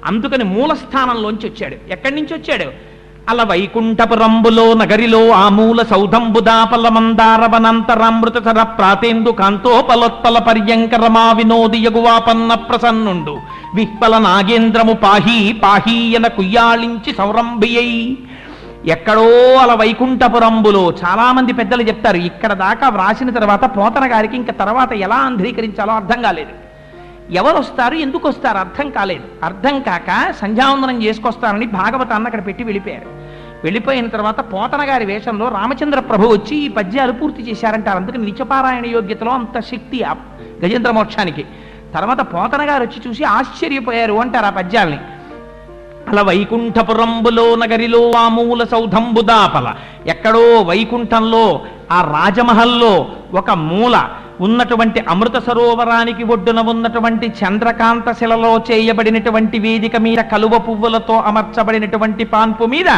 [0.04, 1.92] అందుకని మూలస్థానంలోంచి వచ్చాడు.
[1.92, 2.88] ఎక్కడి నుంచి వచ్చాడు?
[3.28, 13.38] అల వైకుంఠపురంబులో నగరిలో ఆ మూల సౌధంబుదాపల మందారవనంతరామృత సర ప్రాతేందు కాంతోపలోత్పల పర్యంకరమా వినోది యగువాపన్న ప్రసన్నుండు.
[13.74, 18.16] విహ్పల నాగేంద్రము పాహీ పాహీయన కుయ్యాళించి సౌరంభియై.
[18.86, 25.16] ఎక్కడో అలా వైకుంఠపురంబులో చాలామంది పెద్దలు చెప్తారు ఇక్కడ దాకా వ్రాసిన తర్వాత పోతన గారికి ఇంకా తర్వాత ఎలా
[25.16, 26.50] అంధీకరించాలో అర్థం కాలేదు.
[27.30, 29.24] ఎవరు వస్తారు ఎందుకు వస్తారు అర్థం కాలేదు.
[29.44, 33.06] అర్థం కాక సంధ్యావందనం చేసుకొస్తారని భాగవతాన్ని అక్కడ పెట్టి వెళ్ళిపోయారు.
[33.64, 37.96] వెళ్ళిపోయిన తర్వాత పోతన గారి వేషంలో రామచంద్ర ప్రభు వచ్చి ఈ పద్యాలు పూర్తి చేశారంటారు.
[37.96, 40.14] అందుకని నిత్యపారాయణ యోగ్యతలో అంత శక్తి ఆ
[40.64, 41.44] గజేంద్ర మోక్షానికి.
[41.94, 44.98] తర్వాత పోతన గారు వచ్చి చూసి ఆశ్చర్యపోయారు అంటారు ఆ పద్యాల్ని.
[46.08, 49.74] అలా వైకుంఠపురంబులో నగరిలో ఆ మూల సౌధంబుదాపల
[50.06, 51.60] ఎక్కడో వైకుంఠంలో
[51.92, 54.08] ఆ రాజమహల్లో ఒక మూల.
[54.40, 62.88] ఉన్నటువంటి అమృత సరోవరానికి ఒడ్డున ఉన్నటువంటి చంద్రకాంత శిలలో చేయబడినటువంటి వేదిక మీద కలువ పువ్వులతో అమర్చబడినటువంటి పాన్పు మీద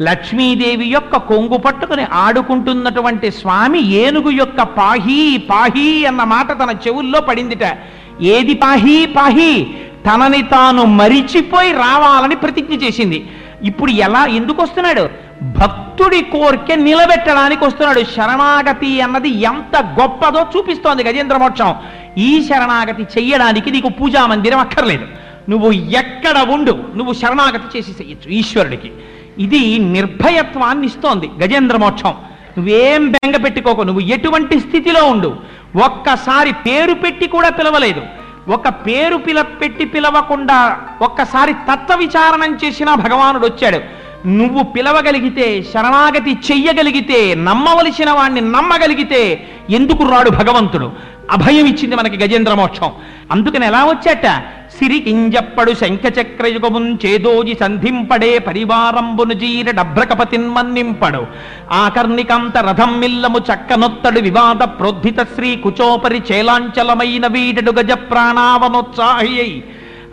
[0.00, 7.78] లక్ష్మీదేవి యొక్క కొంగు పట్టుకుని ఆడుకుంటున్నటువంటి స్వామి ఏనుగు యొక్క పాహీ పాహీ అన్న మాట తన చెవుల్లో పడిందిట.
[8.20, 9.66] ఏది పాహీ పాహీ?
[10.06, 13.18] తనని తాను మరిచిపోయి రావాలని ప్రతిజ్ఞ చేసింది.
[13.62, 15.08] ఇప్పుడు ఎలా ఎందుకు వస్తున్నాడు?
[15.42, 18.00] భక్తుడి కోరిక నిలబెట్టడానికి వస్తున్నాడు.
[18.00, 21.74] శరణాగతి అన్నది ఎంత గొప్పదో చూపిస్తోంది గజేంద్ర మోక్షం.
[22.18, 25.06] ఈ శరణాగతి చెయ్యడానికి నీకు పూజా మందిరం అక్కర్లేదు.
[25.48, 28.90] నువ్వు ఎక్కడ ఉండు నువ్వు శరణాగతి చేసి చెయ్యొచ్చు ఈశ్వరుడికి.
[29.38, 32.14] ఇది నిర్భయత్వాన్ని ఇస్తోంది గజేంద్ర మోక్షం.
[32.58, 35.36] నువ్వేం బెంగ పెట్టుకోకు నువ్వు ఎటువంటి స్థితిలో ఉండు.
[35.84, 38.02] ఒక్కసారి పేరు పెట్టి కూడా పిలవలేదు.
[38.48, 40.58] ఒక పేరు పిల పెట్టి పిలవకుండా
[41.02, 43.80] ఒక్కసారి తత్వ విచారణం చేసిన భగవానుడు వచ్చాడు
[44.26, 50.92] నువ్వు పిలవగలిగితే శరణాగతి చెయ్యగలిగితే నమ్మవలసిన వాణ్ణి నమ్మగలిగితే ఎందుకు రాడు భగవంతుడు?
[51.30, 52.90] అభయం ఇచ్చింది మనకి గజేంద్ర మోక్షం.
[53.30, 54.42] అందుకని ఎలా వచ్చాట?
[54.70, 61.26] సిరికింజప్పడు శంఖచక్రయుగమున్ చేదోజి సంధింపడే పరివారంబును జీర డభ్రకపతిన్మన్నింపడు
[61.72, 69.62] ఆకర్ణికాంత రథం మిల్లము చక్కనొత్తడు వివాద ప్రోద్ధిత శ్రీ కుచోపరి చేలాంచలమైన వీడడు గజ ప్రాణావనోత్సాహి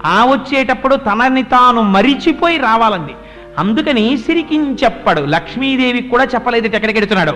[0.06, 3.14] ఆ వచ్చేటప్పుడు తనని తాను మరిచిపోయి రావాలంది
[3.58, 7.32] అందుకని సిరికించెప్పడు లక్ష్మీదేవికి కూడా చెప్పలేదు ఎక్కడికెడుతున్నాడు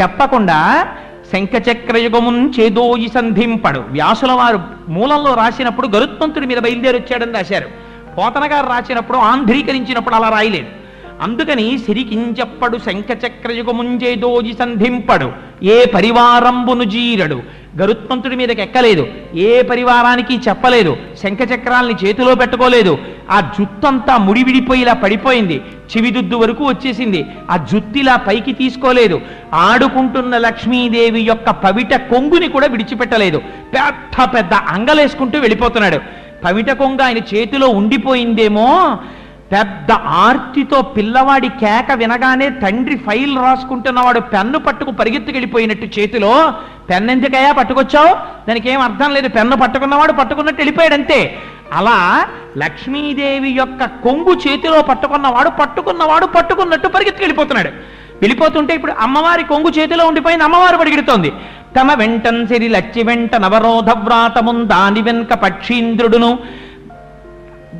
[0.00, 0.88] చెప్పకుండా
[1.32, 3.80] శంఖచక్రయుగమున్ చేదోయి సంధింపడు.
[3.80, 7.68] వ్యాసుల వారు మూలంలో రాసినప్పుడు గరుత్మంతుడి మీద బయలుదేరి వచ్చాడని రాశారు.
[8.18, 10.66] పోతన గారు రాసినప్పుడు ఆంధ్రీకరించినప్పుడు అలా రాయలేదు.
[11.22, 15.32] అందుకని సిరికించెప్పడు శంఖచక్రయుగముంజేదోజి సంధింపడు.
[15.62, 17.42] ఏ పరివారంబును జీరడు.
[17.80, 19.06] గరుత్మంతుడి మీదకి ఎక్కలేదు.
[19.34, 20.96] ఏ పరివారానికి చెప్పలేదు.
[21.22, 22.98] శంఖచక్రాల్ని చేతిలో పెట్టుకోలేదు.
[23.30, 25.62] ఆ జుత్తంతా ముడివిడిపోయిలా పడిపోయింది.
[25.96, 27.26] చివిదుద్దు వరకు వచ్చేసింది.
[27.50, 29.20] ఆ జుత్తిలా పైకి తీసుకోలేదు.
[29.54, 33.38] ఆడుకుంటున్న లక్ష్మీదేవి యొక్క పవిట కొంగుని కూడా విడిచిపెట్టలేదు.
[33.74, 35.98] పెద్ద పెద్ద అంగలేసుకుంటూ వెళ్ళిపోతున్నాడు.
[36.44, 38.98] పవిట కొంగ ఆయన చేతిలో ఉండిపోయిందేమో
[39.54, 46.32] పెద్ద ఆర్తితో పిల్లవాడి కేక వినగానే తండ్రి ఫైల్ రాసుకుంటున్నవాడు పెన్ను పట్టుకు పరిగెత్తుకెళ్ళిపోయినట్టు చేతిలో
[46.90, 48.12] పెన్ను ఎందుకయ్యా పట్టుకొచ్చావు?
[48.48, 49.28] దానికి ఏం అర్థం లేదు.
[49.28, 51.18] పెన్ను పట్టుకున్నవాడు పట్టుకున్నట్టు వెళ్ళిపోయాడంతే
[51.72, 51.98] అలా
[52.58, 57.70] లక్ష్మీదేవి యొక్క కొంగు చేతిలో పట్టుకున్నవాడు పట్టుకున్నవాడు పట్టుకున్నట్టు పరిగెత్తుకెళ్ళిపోతున్నాడు.
[58.22, 61.32] వెళ్ళిపోతుంటే ఇప్పుడు అమ్మవారి కొంగు చేతిలో ఉండిపోయింది అమ్మవారు పరిగెడుతోంది
[61.78, 66.30] తమ వెంటన్ సిరి లచ్చి వెంట నవరోధ వ్రాతమున్ దాని వెనుక పక్షీంద్రుడును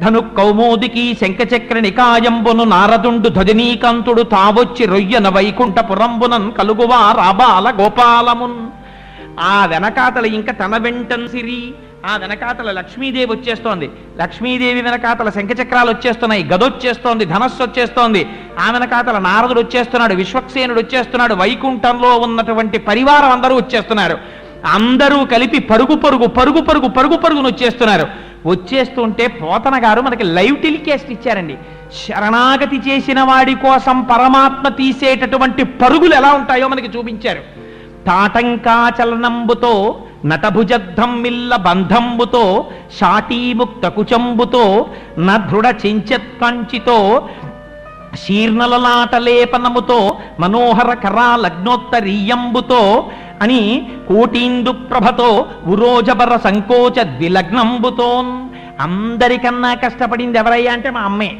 [0.01, 8.59] ధను కౌమోదికి శంఖచక్ర నికాయంబును నారదుండు ధ్వజనీకాంతుడు తావొచ్చి రొయ్యన వైకుంఠపురంబునన్ కలుగువా రాబాల గోపాలమున్.
[9.41, 11.75] ఆ వెనకాతల ఇంకా తన వెంటన్ సిరి
[12.07, 13.91] ఆ వెనకాతల లక్ష్మీదేవి వచ్చేస్తోంది.
[14.19, 18.27] లక్ష్మీదేవి వెనకాతల శంఖచక్రాలు వచ్చేస్తున్నాయి గదొచ్చేస్తోంది ధనస్సు వచ్చేస్తోంది.
[18.61, 24.19] ఆ వెనకాతల నారదుడు వచ్చేస్తున్నాడు విశ్వక్సేనుడు వచ్చేస్తున్నాడు వైకుంఠంలో ఉన్నటువంటి పరివారం అందరూ వచ్చేస్తున్నారు.
[24.73, 31.11] అందరూ కలిపి పరుగు పరుగు పరుగు పరుగు పరుగు పరుగును వచ్చేస్తున్నారు వచ్చేస్తుంటే పోతన గారు మనకి లైవ్ టెలికాస్ట్
[31.11, 31.57] ఇచ్చారండి.
[32.07, 37.43] శరణాగతి చేసిన వాడి కోసం పరమాత్మ తీసేటటువంటి పరుగులు ఎలా ఉంటాయో మనకి చూపించారు.
[38.07, 44.87] తాటంకాచలనంబుతో నటభుజద్ధమ్మిల్ల బంధంబుతో షాటీముక్త కుచంబుతో
[45.19, 47.29] నదృఢ చెంచత్కంచితో
[48.15, 53.11] శీర్ణలలాటలేపనముతో మనోహర కరాలగ్నోత్తరీయంబుతో
[53.43, 58.49] అని కోటీందు ప్రభతో ఉరోజబర సంకోచ ద్విలగ్నంబుతోన్.
[58.81, 61.37] అందరికన్నా కష్టపడింది ఎవరయ్యా అంటే మా అమ్మే.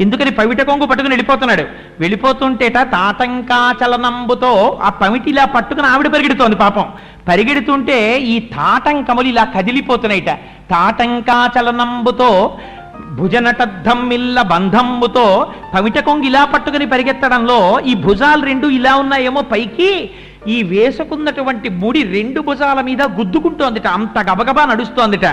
[0.00, 1.64] ఎందుకని పవిట కొంగు పట్టుకుని వెళ్ళిపోతున్నాడు.
[2.00, 6.84] వెళ్ళిపోతుంటేట తాటంకాచలనంబుతో ఆ పమిటి ఇలా పట్టుకుని ఆవిడ పరిగెడుతోంది పాపం.
[7.28, 10.38] పరిగెడుతుంటే ఈ తాటంకములు ఇలా కదిలిపోతున్నాయిట.
[10.70, 12.58] తాటంకాచలనంబుతో
[13.12, 20.10] భుజనటద్ధమ్మిల్ల బంధంబుతో పమిట కొంగు ఇలా పట్టుకుని పరిగెత్తడంలో ఈ భుజాలు రెండు ఇలా ఉన్నాయేమో పైకి.
[20.46, 23.86] ఈ వేసుకున్నటువంటి ముడి రెండు భుజాల మీద గుద్దుకుంటోందిట.
[23.86, 25.26] అంత గబగబా నడుస్తోందిట.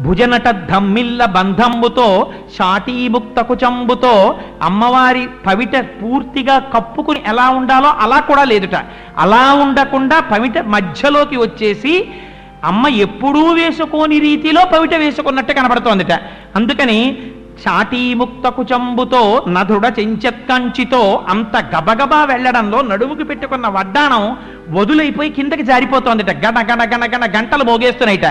[0.00, 8.76] భుజనట ధమ్మిల్ల బంధంబుతో షాటీముక్త కుచంబుతో అమ్మవారి పవిట పూర్తిగా కప్పుకుని ఎలా ఉండాలో అలా కూడా లేదుట.
[9.18, 12.08] అలా ఉండకుండా పవిట మధ్యలోకి వచ్చేసి
[12.64, 16.12] అమ్మ ఎప్పుడూ వేసుకోని రీతిలో పవిట వేసుకున్నట్టు కనబడుతోందిట
[16.56, 17.22] అందుకని
[17.62, 24.36] చాటీముక్త కుచంబుతో నధుడ చెంచెత్కంచితో అంత గబగబా వెళ్ళడంలో నడుముకి పెట్టుకున్న వడ్డాణం
[24.70, 26.30] వదులైపోయి కిందకి జారిపోతోందిట.
[26.30, 28.26] గణ గణ గణ గణ గంటలు మోగేస్తున్నాయిట.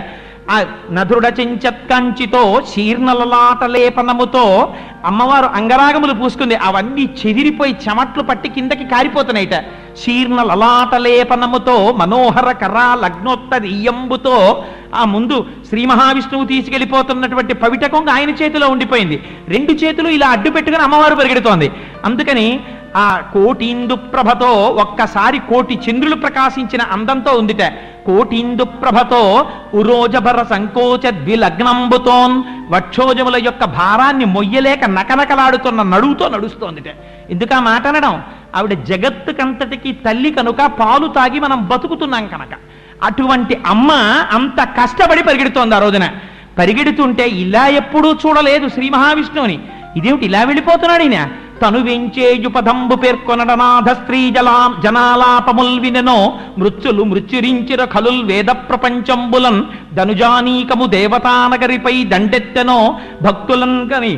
[0.51, 4.73] ఆ నధుడ చెంచత్కంచితో శీర్ణలలాటలేపనముతో
[5.05, 6.55] అమ్మవారు అంగరాగములు పూసుకుంది.
[6.55, 9.63] అవన్నీ చెదిరిపోయి చెమట్లు పట్టి కిందకి కారిపోతున్నాయిట.
[9.97, 14.63] శీర్ణ లలాటలేపనముతో మనోహర కరా లగ్నోత్తరీయంబుతో
[14.95, 19.23] ఆ ముందు శ్రీ మహావిష్ణువు తీసుకెళ్ళిపోతున్నటువంటి పవిటకొంగ ఆయన చేతిలో ఉండిపోయింది.
[19.47, 21.71] రెండు చేతులు ఇలా అడ్డు పెట్టుకుని అమ్మవారు పరిగెడుతోంది.
[22.05, 22.59] అందుకని
[22.97, 27.61] ఆ కోటీందు ప్రభతో ఒక్కసారి కోటి చంద్రులు ప్రకాశించిన అందంతో ఉందిట.
[28.09, 32.43] కోటీందు ప్రభతో ఉరోజభర సంకోచ ద్విలగ్నంబుతోన్.
[32.69, 36.83] వక్షోజముల యొక్క భారాన్ని మొయ్యలేక నకనకలాడుతున్న నడువుతో నడుస్తోందిట.
[37.29, 38.21] ఎందుక మాట అనడం?
[38.55, 42.57] ఆవిడ జగత్తుకంతటికి తల్లి కనుక పాలు తాగి మనం బతుకుతున్నాం కనుక.
[43.03, 43.91] అటువంటి అమ్మ
[44.31, 46.09] అంత కష్టపడి పరిగెడుతోంది ఆ రోజున.
[46.57, 49.59] పరిగెడుతుంటే ఇలా ఎప్పుడూ చూడలేదు శ్రీ మహావిష్ణువుని.
[49.99, 51.19] ఇదేమిటి ఇలా వెళ్ళిపోతున్నాడు ఈయన?
[51.61, 54.53] తను వెంచేయుపదంబు పేర్కొనడనాథ స్త్రీ జలా
[54.83, 56.19] జనాలాపముల్ వినెనో
[56.57, 59.59] మృత్యులు మృత్యురించిర ఖలుల్ వేద ప్రపంచంబులన్
[59.95, 62.79] ధనుజానీకము దేవతానగరిపై దండెత్తెనో
[63.21, 64.13] భక్తులన్ కని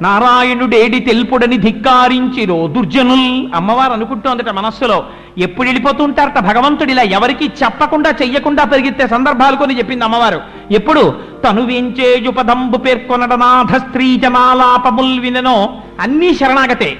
[0.00, 3.56] నారాయణుడేడి తెలుపుడని ధిక్కారించిరో దుర్జనుల్.
[3.56, 5.04] అమ్మవారు అనుకుంటోందట మనస్సులో
[5.38, 10.40] ఎప్పుడు వెళ్ళిపోతుంటారట భగవంతుడు ఇలా ఎవరికి చెప్పకుండా చెయ్యకుండా పెరిగితే సందర్భాలు కొని చెప్పింది అమ్మవారు.
[10.70, 11.20] ఎప్పుడు?
[11.48, 15.82] తను వెంచేయుపదంబు పేర్కొనడనాథ స్త్రీ జనాలాపముల్ విననో.
[16.00, 16.96] అన్నీ శరణాగతే.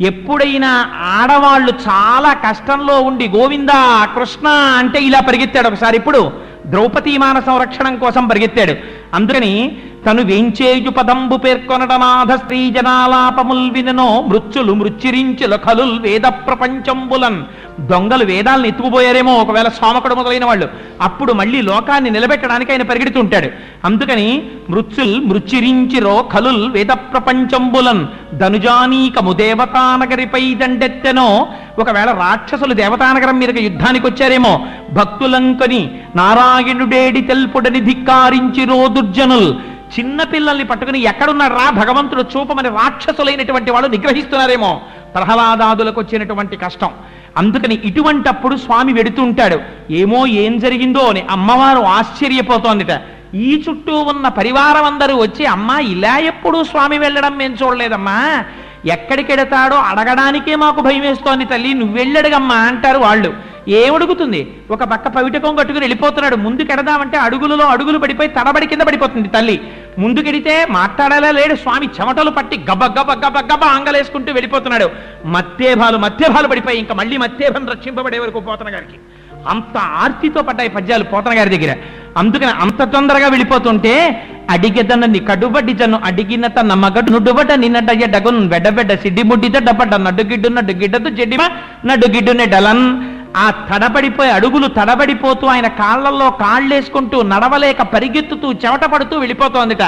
[0.00, 5.68] ఎప్పుడైనా ఆడవాళ్ళు చాలా కష్టంలో ఉండి గోవిందా కృష్ణ అంటే ఇలా పరిగెత్తాడు.
[5.68, 6.32] ఒకసారి ఇప్పుడు
[6.66, 8.74] ద్రౌపది మాన సంరక్షణం కోసం పరిగెత్తాడు.
[9.14, 9.76] అందుకని
[10.06, 17.42] తను వేంచేయు పదంబు పేర్కొనడనాథ స్త్రీ జనాలాపముల్ విననో మృత్యులు మృత్యురించుల కలుల్ వేద ప్రపంచంబులన్.
[17.80, 20.68] దొంగలు వేదాలను ఎత్తుకుపోయారేమో ఒకవేళ సోమకుడు మొదలైన వాళ్ళు.
[21.02, 23.48] అప్పుడు మళ్ళీ లోకాన్ని నిలబెట్టడానికి ఆయన పరిగెడుతుంటాడు.
[23.84, 28.06] అందుకని మృత్యుల్ మృత్యురించిరో కలుల్ వేద ప్రపంచంబులన్.
[28.38, 31.46] ధనుజానీకము దేవతానగరిపై దండెత్తెనో
[31.78, 39.54] ఒకవేళ రాక్షసులు దేవతానగరం మీదకి యుద్ధానికి వచ్చారేమో భక్తులంకని నారాయణుడేడి తెల్పుడని ధిక్కారించిరో దుర్జనుల్.
[39.98, 44.80] చిన్న పిల్లల్ని పట్టుకుని ఎక్కడున్నాడు రా భగవంతుడు చూపమని రాక్షసులైనటువంటి వాళ్ళు నిగ్రహిస్తున్నారేమో.
[45.14, 46.90] ప్రహ్లాదాదులకు వచ్చినటువంటి కష్టం.
[47.36, 49.58] అందుకని ఇటువంటప్పుడు స్వామి వెడుతుంటాడు.
[49.90, 53.02] ఏమో ఏం జరిగిందో అని అమ్మవారు ఆశ్చర్యపోతోందిట.
[53.34, 58.44] ఈ చుట్టూ ఉన్న పరివారం అందరూ వచ్చి అమ్మా ఇలా ఎప్పుడు స్వామి వెళ్ళడం మేము చూడలేదమ్మా.
[58.86, 61.74] ఎక్కడికెడతాడో అడగడానికే మాకు భయం వేస్తోంది తల్లి.
[61.74, 63.52] నువ్వెళ్ళడుగమ్మా అంటారు వాళ్ళు.
[63.68, 64.56] ఏమడుగుతుంది?
[64.70, 66.36] ఒక పక్క పవిటకం కట్టుకుని వెళ్ళిపోతున్నాడు.
[66.36, 69.60] ముందుకెడదామంటే అడుగులలో అడుగులు పడిపోయి తడబడి కింద పడిపోతుంది తల్లి.
[69.98, 71.54] ముందుకెడితే మాట్లాడాలా లేడు?
[71.54, 74.90] స్వామి చెమటలు పట్టి గబ గబ గబ గబ ఆంగలేసుకుంటూ వెళ్ళిపోతున్నాడు.
[75.24, 78.98] మత్తేభాలు మత్తేభాలు పడిపోయి ఇంకా మళ్ళీ మత్తేభం రక్షింపబడే వరకు పోతున్న గారికి.
[79.48, 81.76] అంత ఆర్తితో పడ్డాయి పద్యాలు పోతన గారి దగ్గర.
[82.16, 89.22] అందుకని అంత తొందరగా వెళ్ళిపోతుంటే అడిగెదనని కడుబడి జను అడిగిన తన మగడు నుడుబట నిన్నడయ్య బెడ్డ వెడబెడ్డ సిడ్డి
[89.22, 91.40] ముడ్డిద డబడ్డ నడ్డుగిడ్డు నడ్డుగిడ్డదు చెడ్డిమ
[91.84, 99.82] నడుగిడ్డునే డలన్ ఆ తడబడిపోయి అడుగులు తడబడిపోతూ ఆయన కాళ్ళల్లో కాళ్ళేసుకుంటూ నడవలేక పరిగెత్తుతూ చెమట పడుతూ వెళ్ళిపోతోందిట.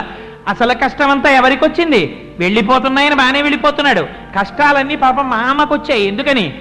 [0.49, 1.31] అసలు కష్టం అంతా
[2.39, 4.01] వెళ్ళిపోతున్నాయని బాగానే వెళ్ళిపోతున్నాడు.
[4.39, 6.05] కష్టాలన్నీ పాపం మా అమ్మకొచ్చాయి.
[6.05, 6.55] ఎందుకని?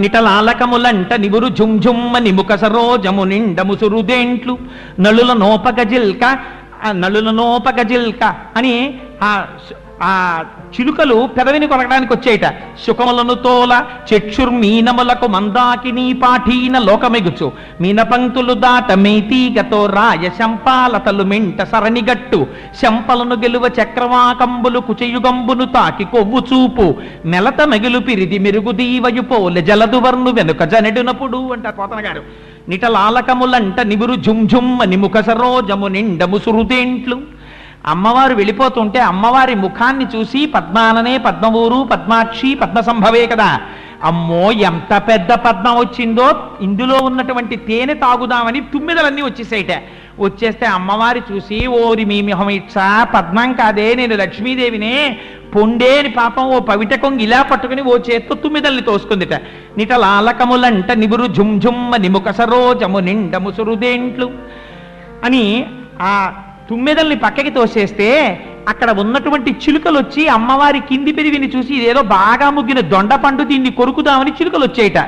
[0.00, 4.58] నిటలాలకములంట నివురు జుంజుమ్మ నిముక సరోజము నిండ ముసురుదేంట్లు
[5.00, 6.24] నలుల నోపక జిల్క
[6.84, 8.24] ఆ నలుల నోపక జిల్క
[8.56, 8.74] అని
[9.22, 9.30] ఆ
[10.04, 10.12] ఆ
[10.74, 12.46] చిలుకలు పెదవిని కొనకడానికి వచ్చేయట.
[12.86, 13.72] శుకములను తోల
[14.10, 17.46] చక్షుర్మీనములకు మందాకిని పాఠీన లోకమెగుచు.
[17.80, 22.40] మీనపంక్తులు దాట మేతీగతో రాయ శంపాలతలు మింట సరణిగట్టు
[22.82, 26.86] శంపలను గెలువ చక్రవాకంబులు కుచయుగంబును తాకి కొవ్వు చూపు.
[27.26, 32.22] మెలత మెగులు పిరిది మెరుగు దీవయుపోలె జలదువర్ను వెనుక జనెడునప్పుడు అంట పోతన గారు
[32.68, 37.16] నిటలాలకములంట నిబురు జుంజుమ్మ నిముఖ సరోజము నిండము సురుదేంట్లు.
[37.86, 43.60] అమ్మవారు వెళ్ళిపోతుంటే అమ్మవారి ముఖాన్ని చూసి పద్మాననే పద్మవూరు పద్మాక్షి పద్మ సంభవే కదా.
[44.04, 46.26] అమ్మో ఎంత పెద్ద పద్మం వచ్చిందో.
[46.60, 49.72] ఇందులో ఉన్నటువంటి తేనె తాగుదామని తుమ్మిదలన్నీ వచ్చేసాయిట.
[50.18, 52.74] వచ్చేస్తే అమ్మవారి చూసి ఓరి మీ మిహమిచ్చ
[53.14, 55.18] పద్మం కాదే నేను లక్ష్మీదేవినే.
[55.54, 59.34] పొండే అని పాపం ఓ పవిట కొంగి ఇలా పట్టుకుని ఓ చేత్తో తుమ్మిదల్ని తోసుకుందిట.
[59.78, 64.30] నిటలాలకములంట నిబురు జుంజుమ్మ నిముక సరోజము నిండ ముసురుదేంట్లు
[65.24, 65.66] అని
[66.00, 66.32] ఆ
[66.68, 68.08] తుమ్మెదల్ని పక్కకి తోసేస్తే
[68.68, 74.64] అక్కడ ఉన్నటువంటి చిలుకలు వచ్చి అమ్మవారి కింది పెరివిని చూసి ఇదేదో బాగా ముగ్గిన దొండపండు దీన్ని కొరుకుదామని చిలుకలు
[74.64, 74.98] వచ్చేయట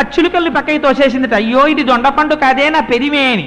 [0.00, 1.34] ఆ చిలుకల్ని పక్కకి తోసేసిందట.
[1.34, 3.46] అయ్యో ఇది దొండపండు కాదే నా పెరివే అని.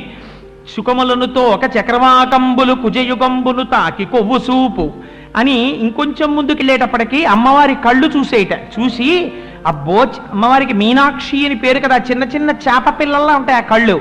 [0.76, 4.86] సుఖములనుతో ఒక చక్రవాకంబులు కుజయుగంబులు తాకి కొవ్వు సూపు
[5.36, 9.10] అని ఇంకొంచెం ముందుకెళ్ళేటప్పటికి అమ్మవారి కళ్ళు చూసేయట చూసి
[9.68, 9.98] అబ్బో
[10.34, 13.98] అమ్మవారికి మీనాక్షి అని పేరు కదా చిన్న చిన్న చేప పిల్లల్లా ఉంటాయి ఆ కళ్ళు.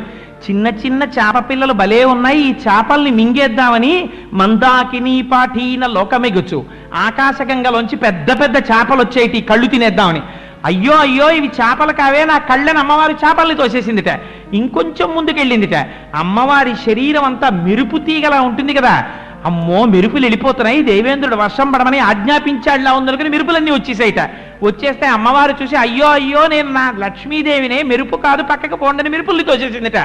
[0.49, 2.39] చిన్న చిన్న చేప పిల్లలు భలే ఉన్నాయి.
[2.39, 6.65] ఈ చేపల్ని మింగేద్దామని మందాకిని పాఠీన లోకమెగుచు.
[6.95, 10.23] ఆకాశగంగలోంచి పెద్ద పెద్ద చేపలు వచ్చేటి కళ్ళు తినేద్దామని.
[10.65, 14.21] అయ్యో అయ్యో ఇవి చేపలు కావే నా కళ్ళని అమ్మవారి చేపల్ని తోసేసిందిట.
[14.53, 15.75] ఇంకొంచెం ముందుకెళ్ళిందిట.
[16.15, 19.05] అమ్మవారి శరీరం అంతా మెరుపు తీగలా ఉంటుంది కదా.
[19.45, 20.83] అమ్మో మెరుపులు వెళ్ళిపోతున్నాయి.
[20.83, 24.21] దేవేంద్రుడు వర్షం పడమని ఆజ్ఞాపించాడులా ఉందనుకుని మెరుపులన్నీ వచ్చేసాయిట.
[24.63, 29.97] వచ్చేస్తే అమ్మవారు చూసి అయ్యో అయ్యో నేను నా లక్ష్మీదేవినే మెరుపు కాదు పక్కకు పోండని మెరుపుల్ని తోచేసిందిట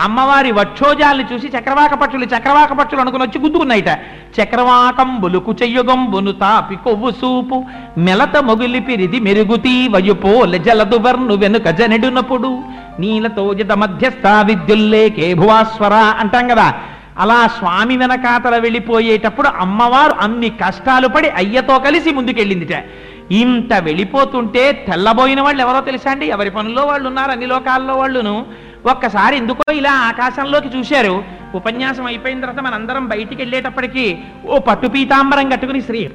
[0.00, 3.90] అమ్మవారి వక్షోజాల్ని చూసి చక్రవాక పక్షులు చక్రవాక పక్షులు అనుకుని వచ్చి గుద్దుకున్నాయిట.
[5.62, 7.64] చెయ్యుగం బును తాపి కొవ్వు సూపు
[7.98, 12.62] మెలత మొగిలి పిరిది మెరుగుతీ వయుపోలె జలదువర్ను వెనుక జనెడునప్పుడు.
[13.00, 16.74] నీలతో జత మధ్యస్థ విద్యుల్లేకే భువాస్వర అంటాం కదా.
[17.18, 22.84] అలా స్వామి వెనకాతల వెళ్ళిపోయేటప్పుడు అమ్మవారు అన్ని కష్టాలు పడి అయ్యతో కలిసి ముందుకెళ్ళిందిట.
[23.30, 26.26] ఇంత వెళ్ళిపోతుంటే తెల్లబోయిన వాళ్ళు ఎవరో తెలుసా అండి?
[26.26, 27.30] ఎవరి పనుల్లో వాళ్ళు ఉన్నారు?
[27.30, 28.46] అన్ని లోకాల్లో వాళ్ళును.
[28.86, 31.24] ఒక్కసారి ఎందుకో ఇలా ఆకాశంలోకి చూశారు.
[31.54, 36.10] ఉపన్యాసం అయిపోయిన తర్వాత మనందరం బయటికి వెళ్ళేటప్పటికి ఓ పట్టు పీతాంబరం కట్టుకుని శ్రీ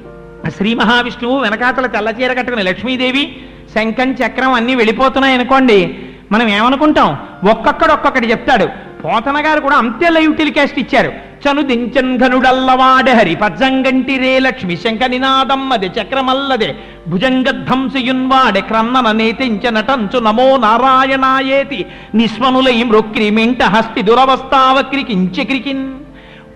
[0.57, 3.37] శ్రీ మహావిష్ణువు వెనకాతల తెల్లచీర కట్టుకుని లక్ష్మీదేవి
[3.75, 5.99] శంఖం చక్రం అన్నీ వెళ్ళిపోతున్నాయి అనుకోండి
[6.31, 7.17] మనం ఏమనుకుంటాం?
[7.49, 8.69] ఒక్కొక్కడు ఒక్కొక్కటి చెప్తాడు.
[9.05, 11.13] పోతన గారు కూడా అంతే లైవ్ టెలికాస్ట్ ఇచ్చారు.
[11.45, 16.75] చను దించన్ ఘనుడల్లవాడ హరి పజ్జంగంటి రే లక్ష్మి శంఖ నినాదమ్మది చక్రమల్లదే.
[17.07, 21.85] భుజంగధ్వంసయున్వాడే క్రన్నన నేతించనటంచు నమో నారాయణాయేతి.
[22.15, 25.93] నిస్మనులై మృక్రిమింట హస్తి దురవస్థావక్రికించ క్రికిన్.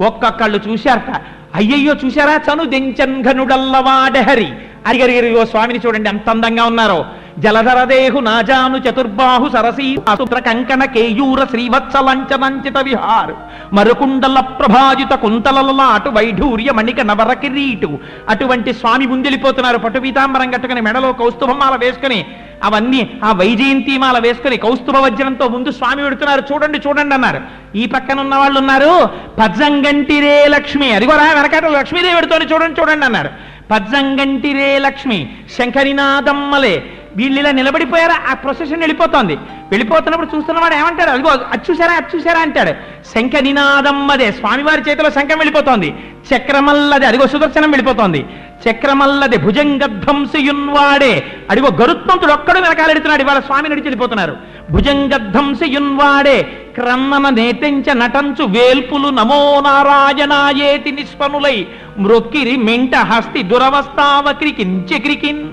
[0.02, 1.22] ఒక్కొక్కళ్ళు చూశారట.
[1.56, 2.54] అయ్యయ్యో చూశారా?
[2.54, 4.48] చను దించన్ ఘనుడల్లవాడ హరి.
[4.88, 7.06] అరిగరిగరిగో స్వామిని చూడండి ఎంత అందంగా ఉన్నారో.
[7.40, 13.36] జలధరదేహు నాజాను చతుర్బాహు సరసీ అసుత్ర కంకణ కేయూర శ్రీవత్సలంచనంచిత విహారు.
[13.74, 18.00] మరుకుండల ప్రభాజిత కుంతలలాటు వైఢూర్య మణిక నవర కిరీటు.
[18.30, 22.26] అటువంటి స్వామి ముందెళ్ళిపోతున్నారు పట్టు పీతాంబరం కట్టుకుని మెడలో కౌస్తుభమాల వేసుకుని
[22.64, 26.44] అవన్నీ ఆ వైజయంతిమాల వేసుకుని కౌస్తుభ వజ్రంతో ముందు స్వామి పెడుతున్నారు.
[26.54, 27.42] చూడండి చూడండి అన్నారు.
[27.78, 32.54] ఈ పక్కన ఉన్న వాళ్ళు ఉన్నారు పజ్జంగంటిరే లక్ష్మి అదిగోరా వెనకాట లక్ష్మీదేవి పెడుతోంది.
[32.54, 33.30] చూడండి చూడండి అన్నారు.
[33.72, 36.84] పజ్జంగంటిరే లక్ష్మి శంకరినాదమ్మలే
[37.16, 38.22] వీళ్ళు ఇలా నిలబడిపోయారా?
[38.30, 39.36] ఆ ప్రొసెషన్ వెళ్ళిపోతోంది.
[39.36, 41.10] వెళ్ళిపోతున్నప్పుడు చూస్తున్నవాడు ఏమంటాడు?
[41.10, 42.72] అదిగో అది చూసారా అది చూసారా అంటాడు.
[43.14, 45.94] శంఖ నినాదమ్మదే స్వామివారి చేతిలో శంఖం వెళ్ళిపోతోంది.
[46.36, 48.26] చక్రమల్లదే అదిగో సుదర్శనం వెళ్ళిపోతోంది.
[48.70, 51.24] చక్రమల్లది భుజంగధ్వంసయున్వాడే.
[51.50, 53.22] అడిగో గరుత్మంతుడు ఒక్కడు వెనకాలెడుతున్నాడు.
[53.22, 54.38] ఇవాళ స్వామి నడిచి వెళ్ళిపోతున్నారు.
[54.72, 56.48] భుజంగధ్వంసయున్వాడే.
[56.76, 61.66] క్రన్నన నేతించ నటంచు వేల్పులు నమో నారాయణాయేతి నిష్పనులై
[61.98, 65.50] మ్రొక్కిరి మెంట హస్తి దురవస్థావక్రికించెక్రికిన్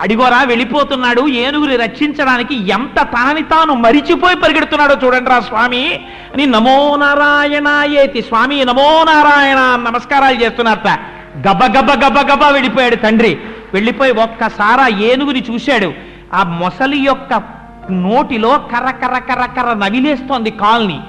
[0.00, 6.00] అడిగోరా వెళ్ళిపోతున్నాడు ఏనుగుని రక్షించడానికి ఎంత తనని తాను మరిచిపోయి పరిగెడుతున్నాడో చూడండి రా స్వామి.
[6.34, 10.98] అని నమో నారాయణాయేతి స్వామి నమో నారాయణ నమస్కారాలు చేస్తున్నారట
[11.48, 13.38] గబ గబ గబ గబ వెళ్ళిపోయాడు తండ్రి.
[13.74, 15.92] వెళ్ళిపోయి ఒక్కసారి ఆ ఏనుగుని చూశాడు.
[16.34, 17.55] ఆ మొసలి యొక్క
[17.90, 21.00] నోటిలో కర్ర కర్ర కర్ర కర్ర నవిలేస్తోంది కాల్ని.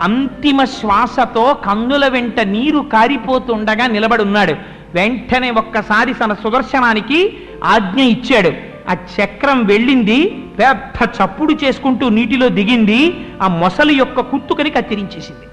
[0.00, 4.54] అంతిమ శ్వాసతో కన్నుల వెంట నీరు కారిపోతుండగా నిలబడి ఉన్నాడు
[4.94, 8.70] వెంటనే ఒక్కసారి తన సుదర్శనానికి ఆజ్ఞ ఇచ్చాడు.
[8.90, 15.46] ఆ చక్రం వెళ్ళింది పెద్ద చప్పుడు చేసుకుంటూ నీటిలో దిగింది ఆ మొసలి యొక్క కుత్తుకని కత్తిరించేసింది.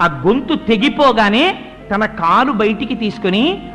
[0.00, 1.58] ఆ గొంతు తెగిపోగానే
[1.90, 3.68] తన కాలు బయటికి తీసుకుని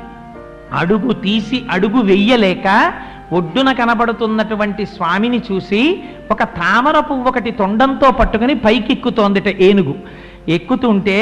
[0.73, 2.93] అడుగు తీసి అడుగు వెయ్యలేక
[3.33, 9.95] ఒడ్డున కనబడుతున్నటువంటి స్వామిని చూసి ఒక తామర పువ్వు ఒకటి తొండంతో పట్టుకుని పైకెక్కుతోందిట ఏనుగు.
[10.49, 11.19] ఎక్కుతుంటే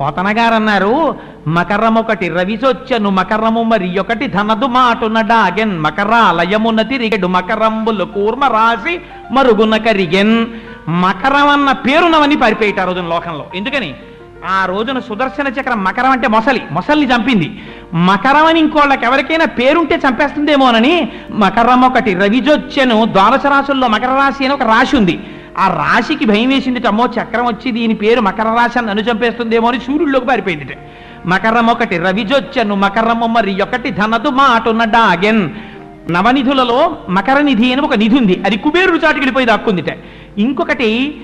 [0.00, 1.16] పోతనగారు అన్నారు
[1.46, 9.00] మకరం ఒకటి రవిసొచ్చను మకరము మరి ఒకటి ధనదు మాటున డాగెన్ మకరాలయమున తిరిగెడు మకరంబులు కూర్మ రాసి
[9.30, 10.46] మరుగున కరిగెన్.
[10.88, 13.46] మకరం అన్న పేరునవని పారిపోయేట ఆ రోజున లోకంలో.
[13.54, 13.94] ఎందుకని?
[14.46, 16.62] ఆ రోజున సుదర్శన చక్రం మకరం అంటే మొసలి.
[16.72, 17.62] మొసల్ని చంపింది.
[17.94, 22.14] మకరం అని ఇంకోళ్ళకి ఎవరికైనా పేరుంటే చంపేస్తుందేమోనని మకరం ఒకటి.
[22.14, 25.20] రవిజొచ్చెను ద్వాదశ రాశుల్లో మకర రాశి అని ఒక రాశి ఉంది.
[25.58, 29.80] ఆ రాశికి భయం వేసింది అమ్మో చక్రం వచ్చి దీని పేరు మకర రాశి అని నన్ను చంపేస్తుందేమో అని
[29.80, 30.76] సూర్యుల్లోకి పారిపోయింది
[31.26, 31.98] మకరం ఒకటి.
[31.98, 33.90] రవిజొచ్చెను మకరము మరి ఒకటి.
[33.90, 35.50] ధనదు మాటున్న డాగెన్.
[36.10, 38.42] నవనిధులలో మకర నిధి అని ఒక నిధి ఉంది.
[38.46, 39.98] అది కుబేరుడు చాటుకెళ్ళిపోయి దాక్కుందిట.
[40.38, 41.20] ఇంకొకటి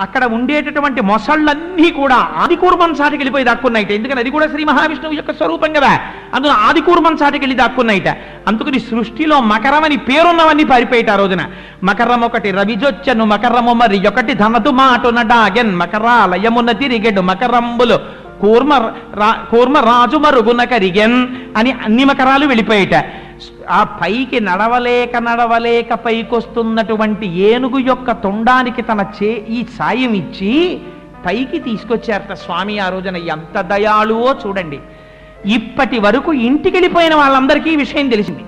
[0.00, 3.90] అక్కడ ఉండేటటువంటి మొసళ్ళన్నీ కూడా ఆదికూర్మంసాటికి వెళ్ళిపోయి దాక్కున్నాయిట.
[3.90, 4.20] ఎందుకని?
[4.20, 6.00] అది కూడా శ్రీ మహావిష్ణువు యొక్క స్వరూపం కదా.
[6.34, 8.08] అందులో ఆదికూర్మంసాటికి వెళ్ళి దాక్కున్నాయిట.
[8.48, 11.44] అందుకని సృష్టిలో మకరం అని పేరున్నవన్నీ పారిపోయిట ఆ రోజున.
[11.84, 15.76] మకరం ఒకటి రవిజొచ్చను మకరము మరి ఒకటి ధనదు మాటున డాగెన్.
[15.76, 18.28] మకరాలయమున తిరిగెడు మకరంబులు.
[18.40, 18.74] కూర్మ
[19.14, 22.94] రా కూర్మ రాజు మరుగున కరిగెన్ అని అన్ని మకరాలు వెళ్ళిపోయేట.
[23.70, 30.80] ఆ పైకి నడవలేక నడవలేక పైకొస్తున్నటువంటి ఏనుగు యొక్క తొండానికి తన చే ఈ సాయం ఇచ్చి
[31.26, 34.78] పైకి తీసుకొచ్చారట స్వామి ఆ రోజున ఎంత దయాళువో చూడండి.
[35.46, 38.44] ఇప్పటి వరకు ఇంటికి వెళ్ళిపోయిన వాళ్ళందరికీ ఈ విషయం తెలిసింది.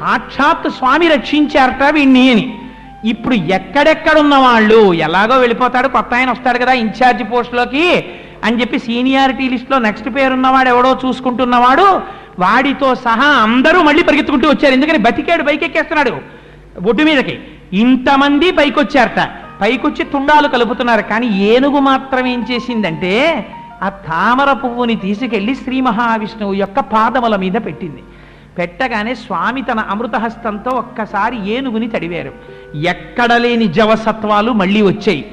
[0.00, 2.58] సాక్షాత్ స్వామి రక్షించారట వీణ్ణి అని.
[3.04, 8.04] ఇప్పుడు ఎక్కడెక్కడున్న వాళ్ళు ఎలాగో వెళ్ళిపోతాడు కొత్త ఆయన వస్తాడు కదా ఇన్ఛార్జ్ పోస్టులోకి.
[8.44, 12.00] అని చెప్పి సీనియారిటీ లిస్ట్లో నెక్స్ట్ పేరున్నవాడు ఎవడో చూసుకుంటున్నవాడు
[12.38, 14.74] వాడితో సహా అందరూ మళ్ళీ పరిగెత్తుకుంటూ వచ్చారు.
[14.74, 14.98] ఎందుకని?
[14.98, 16.10] బతికాడు పైకెక్కేస్తున్నాడు
[16.88, 17.38] ఒడ్డు మీదకి.
[17.72, 19.28] ఇంతమంది పైకొచ్చారట.
[19.60, 21.02] పైకొచ్చి తుండాలు కలుపుతున్నారు.
[21.02, 23.46] కానీ ఏనుగు మాత్రం ఏం చేసిందంటే
[23.82, 28.02] ఆ తామర పువ్వుని తీసుకెళ్ళి శ్రీ మహావిష్ణువు యొక్క పాదముల మీద పెట్టింది.
[28.58, 32.32] పెట్టగానే స్వామి తన అమృతహస్తంతో ఒక్కసారి ఏనుగుని తడివారు.
[32.76, 35.24] ఎక్కడ లేని జవసత్వాలు మళ్ళీ వచ్చాయి.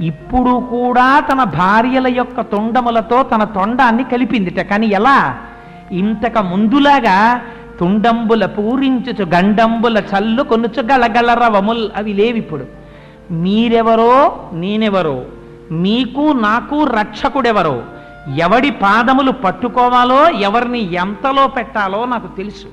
[0.00, 4.60] ఇప్పుడు కూడా తన భార్యల యొక్క తొండములతో తన తొండాన్ని కలిపిందిట.
[4.60, 5.38] కానీ ఎలా?
[5.92, 7.40] ఇంతక ముందులాగా
[7.80, 12.64] తుండంబుల పూరించుచు గండంబుల చల్లు కొనుచు గలగల రవముల్ అవి లేవిప్పుడు.
[13.30, 15.22] మీరెవరో నేనెవరో
[15.70, 17.82] మీకు నాకు రక్షకుడెవరో
[18.36, 22.66] ఎవడి పాదములు పట్టుకోవాలో ఎవరిని ఎంతలో పెట్టాలో నాకు తెలుసు.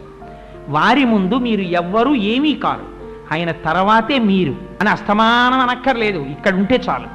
[0.70, 2.93] వారి ముందు మీరు ఎవ్వరూ ఏమీ కారు.
[3.34, 6.20] ఆయన తర్వాతే మీరు అని అస్తమానం అనక్కర్లేదు.
[6.20, 7.08] ఇక్కడ ఉంటే చాలు.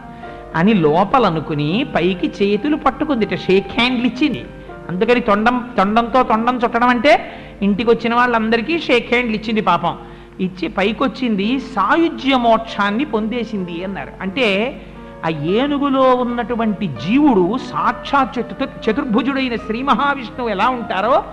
[0.56, 3.34] అని లోపలనుకుని పైకి చేతులు పట్టుకుందిట.
[3.34, 4.44] షేక్ హ్యాండ్లు ఇచ్చింది.
[4.88, 7.32] అందుకని తొండం తొండంతో తొండం చుట్టడం అంటే
[7.62, 9.98] ఇంటికి వచ్చిన వాళ్ళందరికీ షేక్ హ్యాండ్లు ఇచ్చింది పాపం.
[10.40, 14.10] ఇచ్చి పైకొచ్చింది సాయుజ్య మోక్షాన్ని పొందేసింది అన్నారు.
[14.20, 14.80] అంటే
[15.26, 21.24] ఆ ఏనుగులో ఉన్నటువంటి జీవుడు సాక్షాత్ చతు చతుర్భుజుడైన శ్రీ మహావిష్ణువు ఎలా ఉంటారో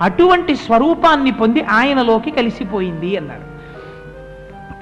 [0.00, 3.49] అటువంటి స్వరూపాన్ని పొంది ఆయనలోకి కలిసిపోయింది అన్నారు.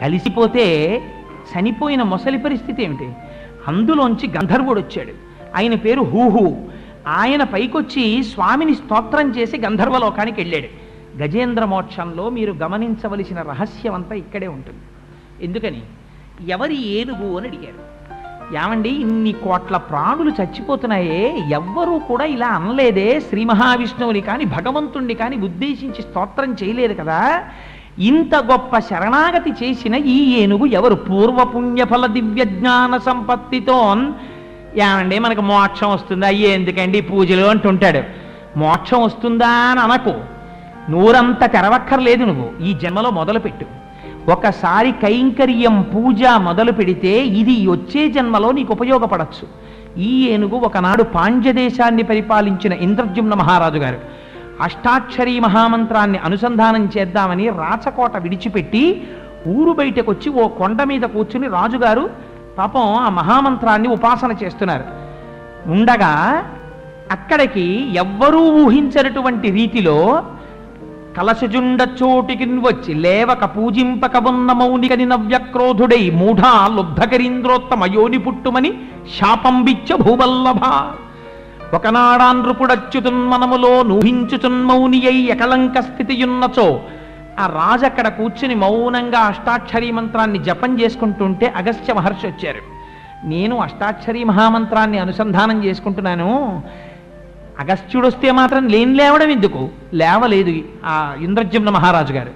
[0.03, 0.97] కలిసిపోతే
[1.37, 3.12] చనిపోయిన మొసలి పరిస్థితి ఏమిటి?
[3.69, 5.12] అందులోంచి గంధర్వుడు వచ్చాడు.
[5.57, 6.57] ఆయన పేరు హూహు.
[7.09, 10.89] ఆయన పైకొచ్చి స్వామిని స్తోత్రం చేసి గంధర్వలోకానికి వెళ్ళాడు.
[11.23, 14.81] గజేంద్ర మోక్షంలో మీరు గమనించవలసిన రహస్యం అంతా ఇక్కడే ఉంటుంది.
[15.45, 15.83] ఎందుకని?
[16.49, 17.99] ఎవరి ఏనుగు అని అడిగారు.
[18.65, 21.45] ఏమండి ఇన్ని కోట్ల ప్రాణులు చచ్చిపోతున్నాయే?
[21.53, 23.20] ఎవ్వరూ కూడా ఇలా అనలేదే.
[23.20, 27.45] శ్రీ మహావిష్ణువుని కానీ భగవంతుణ్ణి కానీ ఉద్దేశించి స్తోత్రం చేయలేదు కదా?
[27.99, 30.95] ఇంత గొప్ప శరణాగతి చేసిన ఈ ఏనుగు ఎవరు?
[30.95, 33.97] పూర్వపుణ్యఫల దివ్య జ్ఞాన సంపత్తితో.
[34.77, 36.27] ఏమండి మనకు మోక్షం వస్తుందా?
[36.27, 38.03] అయ్యే ఎందుకండి పూజలు అంటుంటాడు.
[38.59, 40.15] మోక్షం వస్తుందా అని అనకు.
[40.91, 42.62] నూరంత తెరవక్కర్లేదు నువ్వు.
[42.62, 43.65] ఈ జన్మలో మొదలుపెట్టు.
[44.31, 49.69] ఒకసారి కైంకర్యం పూజ మొదలు పెడితే ఇది వచ్చే జన్మలో నీకు ఉపయోగపడచ్చు.
[50.01, 54.18] ఈ ఏనుగు ఒకనాడు పాండ్యదేశాన్ని పరిపాలించిన ఇంద్రజుమ్న మహారాజు గారు
[54.62, 59.02] అష్టాక్షరీ మహామంత్రాన్ని అనుసంధానం చేద్దామని రాచకోట విడిచిపెట్టి
[59.47, 62.10] ఊరు బయటకు వచ్చి ఓ కొండ మీద కూర్చుని రాజుగారు
[62.59, 64.85] పాపం ఆ మహామంత్రాన్ని ఉపాసన చేస్తున్నారు.
[65.70, 66.44] ఉండగా
[67.10, 70.22] అక్కడికి ఎవ్వరూ ఊహించనటువంటి రీతిలో
[71.16, 78.72] కలశజుండ చోటికి వచ్చి లేవక పూజింపక ఉన్న మౌనికని నవ్యక్రోధుడై మూఢా లుబ్ధకరీంద్రోత్తమ యోని పుట్టుమని
[79.18, 80.64] శాపంబిచ్చ భూవల్లభ.
[81.74, 86.81] ఒకనాడాన్రుపుడచ్యుతున్మనములో నూహించుచున్మౌని అయి ఎకలంక స్థితియున్నచో
[87.40, 92.78] ఆ రాజు అక్కడ కూర్చుని మౌనంగా అష్టాక్షరీ మంత్రాన్ని జపం చేసుకుంటుంటే అగస్త్య మహర్షి వచ్చారు.
[93.27, 96.62] నేను అష్టాక్షరీ మహామంత్రాన్ని అనుసంధానం చేసుకుంటున్నాను.
[97.59, 99.69] అగస్త్యుడు వస్తే మాత్రం లేని లేవడం ఎందుకు?
[99.95, 100.55] లేవలేదు
[100.85, 102.31] ఆ ఇంద్రజమ్న మహారాజు గారు.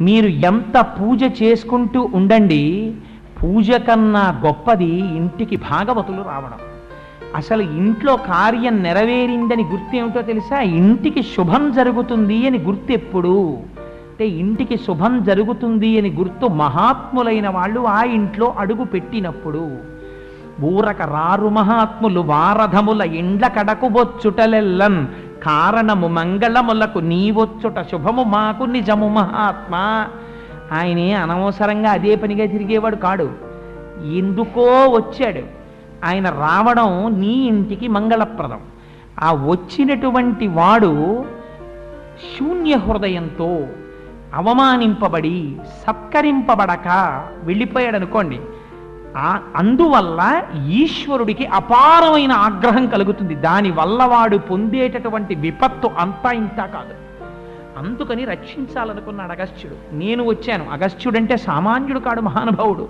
[0.00, 2.94] మీరు ఎంత పూజ చేసుకుంటూ ఉండండి
[3.42, 6.71] పూజ కన్నా గొప్పది ఇంటికి భాగవతులు రావడం.
[7.34, 10.60] అసలు ఇంట్లో కార్యం నెరవేరిందని గుర్తు ఏమిటో తెలుసా?
[10.60, 13.52] ఇంటికి శుభం జరుగుతుంది అని గుర్తు ఎప్పుడు
[14.10, 19.76] అంటే ఇంటికి శుభం జరుగుతుంది అని గుర్తు మహాత్ములైన వాళ్ళు ఆ ఇంట్లో అడుగు పెట్టినప్పుడు.
[20.60, 25.06] ఊరక రారు మహాత్ములు వారధముల ఇండ్ల కడకు బొచ్చుటలెల్లన్
[25.44, 30.06] కారణము మంగళములకు నీవొచ్చుట శుభము మాకు నిజము మహాత్మా.
[30.72, 33.30] ఆయనే అనవసరంగా అదే పనిగా తిరిగేవాడు కాడు.
[34.12, 35.61] ఎందుకో వచ్చాడు.
[36.04, 38.60] ఆయన రావడం నీ ఇంటికి మంగళప్రదం.
[39.20, 41.24] ఆ వచ్చినటువంటి వాడు
[42.38, 43.66] శూన్య హృదయంతో
[44.34, 45.56] అవమానింపబడి
[45.86, 46.88] సత్కరింపబడక
[47.42, 48.40] వెళ్ళిపోయాడు అనుకోండి
[49.16, 53.34] ఆ అందువల్ల ఈశ్వరుడికి అపారమైన ఆగ్రహం కలుగుతుంది.
[53.34, 57.02] దానివల్ల వాడు పొందేటటువంటి విపత్తు అంతా ఇంత కాదు.
[57.78, 60.66] అందుకని రక్షించాలనుకున్నాడు అగస్త్యుడు నేను వచ్చాను.
[60.72, 62.88] అగస్త్యుడు అంటే సామాన్యుడు కాడు మహానుభావుడు.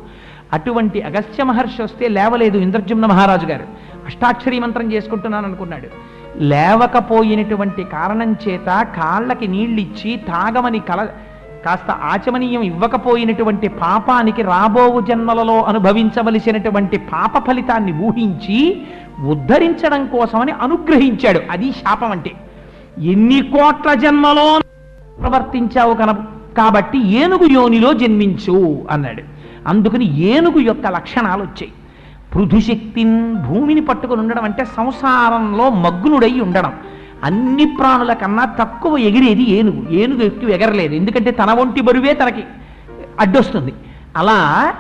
[0.52, 3.64] అటువంటి అగస్త్య మహర్షి వస్తే లేవలేదు ఇంద్రజుమ్న మహారాజు గారు.
[4.06, 5.88] అష్టాక్షరీ మంత్రం చేసుకుంటున్నాను అనుకున్నాడు.
[6.38, 11.08] లేవకపోయినటువంటి కారణం చేత కాళ్ళకి నీళ్ళిచ్చి తాగమని కల
[11.66, 18.82] కాస్త ఆచమనీయం ఇవ్వకపోయినటువంటి పాపానికి రాబోవు జన్మలలో అనుభవించవలసినటువంటి పాప ఫలితాన్ని ఊహించి
[19.26, 21.40] ఉద్ధరించడం కోసమని అనుగ్రహించాడు.
[21.50, 22.32] అది శాపం అంటే.
[22.98, 24.60] ఎన్ని కోట్ల జన్మలో
[25.20, 26.14] ప్రవర్తించావు కన
[26.56, 29.31] కాబట్టి ఏనుగు యోనిలో జన్మించు అన్నాడు.
[29.66, 31.72] అందుకని ఏనుగు యొక్క లక్షణాలు వచ్చాయి
[32.34, 36.72] పృథుశక్తిని భూమిని పట్టుకుని ఉండడం అంటే సంసారంలో మగ్నుడై ఉండడం.
[37.24, 39.88] అన్ని ప్రాణుల కన్నా తక్కువ ఎగిరేది ఏనుగు.
[39.90, 40.94] ఏనుగు ఎక్కువ ఎగరలేదు.
[40.94, 42.44] ఎందుకంటే తన ఒంటి బరువే తనకి
[43.20, 43.74] అడ్డొస్తుంది.
[44.16, 44.72] అలా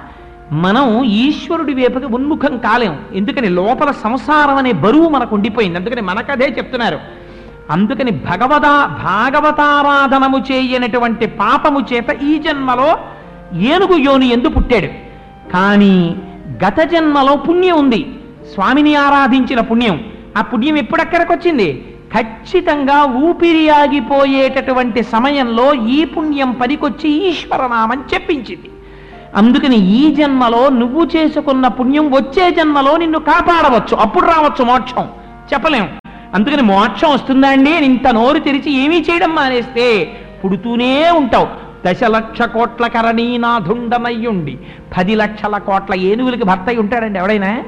[0.52, 2.98] మనం ఈశ్వరుడి వైపుకి ఉన్ముఖం కాలేం.
[3.14, 5.78] ఎందుకని లోపల సంసారం అనే బరువు మనకు ఉండిపోయింది.
[5.78, 6.98] అందుకని మనకదే చెప్తున్నారు.
[7.70, 12.98] అందుకని భగవదా భాగవతారాధనము చేయనటువంటి పాపము చేత ఈ జన్మలో
[13.60, 14.86] ఏనుగు యోని ఎందు పుట్టాడు.
[15.52, 16.16] కానీ
[16.66, 18.06] గత జన్మలో పుణ్యం ఉంది.
[18.54, 20.04] స్వామిని ఆరాధించిన పుణ్యం.
[20.36, 21.84] ఆ పుణ్యం ఎప్పుడెక్కడికి వచ్చింది
[22.14, 28.70] ఖచ్చితంగా ఊపిరి ఆగిపోయేటటువంటి సమయంలో ఈ పుణ్యం పనికొచ్చి ఈశ్వరనామం చెప్పించింది.
[29.36, 33.96] అందుకని ఈ జన్మలో నువ్వు చేసుకున్న పుణ్యం వచ్చే జన్మలో నిన్ను కాపాడవచ్చు.
[33.96, 35.08] అప్పుడు రావచ్చు మోక్షం.
[35.54, 35.88] చెప్పలేం.
[36.34, 37.70] అందుకని మోక్షం వస్తుందా అండి?
[37.70, 40.04] ఇంత నోరు తెరిచి ఏమీ చేయడం మానేస్తే
[40.44, 41.71] పుడుతూనే ఉంటావు.
[41.86, 44.58] దశలక్ష కోట్ల కరణీనాథుండమయ్యుండి
[44.98, 47.62] పది లక్షల కోట్ల ఏనుగులకి భర్త అయి ఉంటాడండి ఎవడైనా?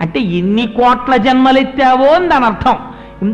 [0.00, 2.76] అంటే ఎన్ని కోట్ల జన్మలెత్తావో అని దాని అర్థం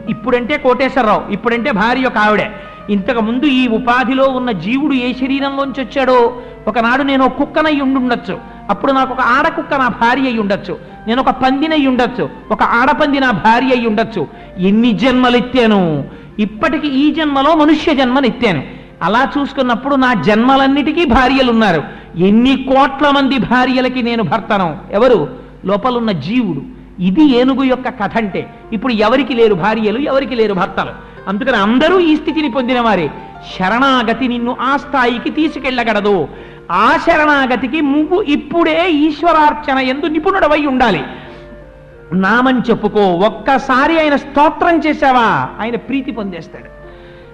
[0.09, 2.51] ఇప్పుడంటే కోటేశ్వరరావు ఇప్పుడంటే భార్య ఒక ఆవిడే.
[2.90, 6.43] ఇంతకు ముందు ఈ ఉపాధిలో ఉన్న జీవుడు ఏ శరీరంలోంచి వచ్చాడో?
[6.69, 8.39] ఒకనాడు నేను ఒక కుక్కనై ఉండుండొచ్చు.
[8.70, 10.78] అప్పుడు నాకు ఒక ఆడ కుక్క నా భార్య అయి ఉండొచ్చు.
[11.07, 12.28] నేను ఒక పందినై ఉండొచ్చు.
[12.51, 14.27] ఒక ఆడపంది నా భార్య అయి ఉండొచ్చు.
[14.59, 16.05] ఎన్ని జన్మలెత్తాను?
[16.39, 18.80] ఇప్పటికి ఈ జన్మలో మనుష్య జన్మనెత్తాను.
[19.02, 21.82] అలా చూసుకున్నప్పుడు నా జన్మలన్నిటికీ భార్యలు ఉన్నారు
[22.16, 24.78] ఎన్ని కోట్ల మంది భార్యలకి నేను భర్తను?
[24.90, 25.28] ఎవరు?
[25.64, 26.81] లోపలున్న జీవుడు.
[27.02, 30.90] ఇది ఏనుగు యొక్క కథ అంటే ఇప్పుడు ఎవరికి లేరు భార్యలు ఎవరికి లేరు భర్తలు?
[31.28, 33.10] అందుకని అందరూ ఈ స్థితిని పొందిన వారే
[33.59, 36.28] శరణాగతి నిన్ను ఆ స్థాయికి తీసుకెళ్ళగలదు.
[36.70, 41.05] ఆ శరణాగతికి నువ్వు ఇప్పుడే ఈశ్వరార్చన ఎందు నిపుణుడవై ఉండాలి.
[42.12, 43.01] నామని చెప్పుకో.
[43.01, 45.48] ఒక్కసారి ఆయన స్తోత్రం చేశావా?
[45.60, 46.70] ఆయన ప్రీతి పొందేస్తాడు.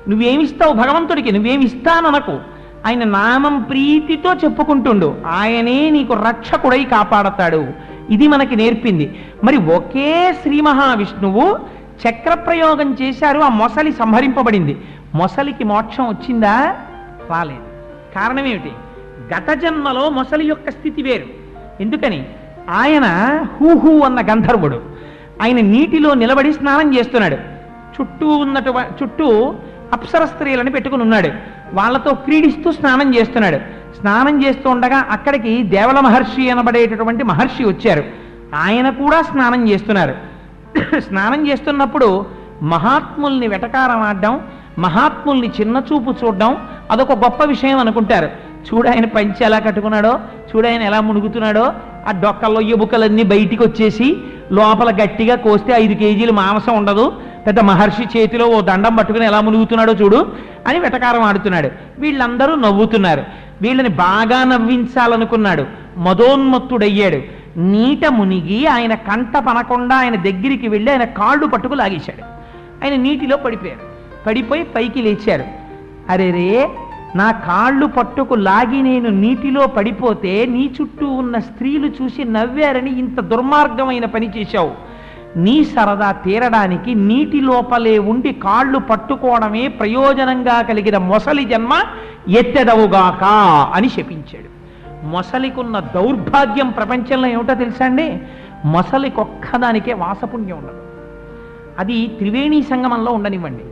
[0.09, 1.33] నువ్వేమిస్తావు భగవంతుడికి?
[1.33, 2.39] నువ్వేమిస్తాననకు?
[2.87, 5.15] ఆయన నామం ప్రీతితో చెప్పుకుంటుండు.
[5.27, 7.67] ఆయనే నీకు రక్షకుడై కాపాడతాడు.
[8.11, 9.25] ఇది మనకి నేర్పింది.
[9.45, 11.59] మరి ఒకే శ్రీ మహావిష్ణువు
[12.09, 14.81] చక్ర ప్రయోగం చేశారు ఆ మొసలి సంహరింపబడింది.
[15.15, 16.77] మొసలికి మోక్షం వచ్చిందా?
[17.31, 17.61] రాలేదు.
[18.15, 18.73] కారణం ఏమిటి
[19.35, 21.27] గత జన్మలో మొసలి యొక్క స్థితి వేరు.
[21.83, 22.27] ఎందుకని?
[22.71, 23.05] ఆయన
[23.61, 24.83] హూహూ అన్న గంధర్వుడు.
[25.43, 27.37] ఆయన నీటిలో నిలబడి స్నానం చేస్తున్నాడు.
[28.01, 29.55] చుట్టూ ఉన్నటువంటి చుట్టూ
[29.93, 31.31] అప్సర స్త్రీలను పెట్టుకుని ఉన్నాడు.
[31.73, 33.57] వాళ్ళతో క్రీడిస్తూ స్నానం చేస్తున్నాడు.
[34.01, 38.05] స్నానం చేస్తూ ఉండగా అక్కడికి దేవల మహర్షి అనబడేటటువంటి మహర్షి వచ్చారు.
[38.55, 40.15] ఆయన కూడా స్నానం చేస్తున్నారు.
[40.99, 42.27] స్నానం చేస్తున్నప్పుడు
[42.63, 44.41] మహాత్ముల్ని వెటకారం ఆడడం
[44.79, 46.57] మహాత్ముల్ని చిన్న చూపు చూడడం
[46.91, 48.31] అదొక గొప్ప విషయం అనుకుంటారు.
[48.67, 51.73] చూడు ఆయన పంచి ఎలా కట్టుకున్నాడో చూడు ఆయన ఎలా మునుగుతున్నాడో
[52.09, 54.17] ఆ డొక్కల్లో ఎముకలన్నీ బయటికి వచ్చేసి
[54.53, 57.13] లోపల గట్టిగా కోస్తే ఐదు కేజీలు మాంసం ఉండదు.
[57.47, 60.33] పెద్ద మహర్షి చేతిలో ఓ దండం పట్టుకుని ఎలా మునుగుతున్నాడో చూడు
[60.67, 61.71] అని వెటకారం ఆడుతున్నాడు.
[61.99, 63.25] వీళ్ళందరూ నవ్వుతున్నారు.
[63.63, 65.65] వీళ్ళని బాగా నవ్వించాలనుకున్నాడు.
[65.97, 67.21] మదోన్మత్తుడయ్యాడు.
[67.59, 72.23] నీట మునిగి ఆయన కంట పనకుండా ఆయన దగ్గరికి వెళ్ళి ఆయన కాళ్ళు పట్టుకు లాగేశాడు.
[72.85, 73.81] ఆయన నీటిలో పడిపోయారు.
[74.27, 75.45] పడిపోయి పైకి లేచారు.
[76.09, 76.71] అరే రే
[77.17, 84.05] నా కాళ్ళు పట్టుకు లాగి నేను నీటిలో పడిపోతే నీ చుట్టూ ఉన్న స్త్రీలు చూసి నవ్వారని ఇంత దుర్మార్గమైన
[84.05, 84.96] పని చేశావు.
[85.37, 91.73] నీ సరదా తీరడానికి నీటి లోపలే ఉండి కాళ్ళు పట్టుకోవడమే ప్రయోజనంగా కలిగిన మొసలి జన్మ
[92.29, 93.25] ఎత్తెదవుగాక
[93.75, 94.57] అని శపించాడు.
[95.07, 98.19] మొసలికున్న దౌర్భాగ్యం ప్రపంచంలో ఏమిటో తెలుసా అండి
[98.65, 100.83] మొసలికొక్కదానికే వాసపుణ్యం ఉండదు
[101.79, 103.65] అది త్రివేణి సంగమంలో ఉండనివ్వండి.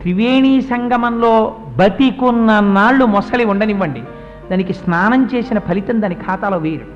[0.00, 4.02] త్రివేణి సంగమంలో బతికున్న నాళ్ళు మొసలి ఉండనివ్వండి.
[4.50, 6.86] దానికి స్నానం చేసిన ఫలితం దాని ఖాతాలో వేయరు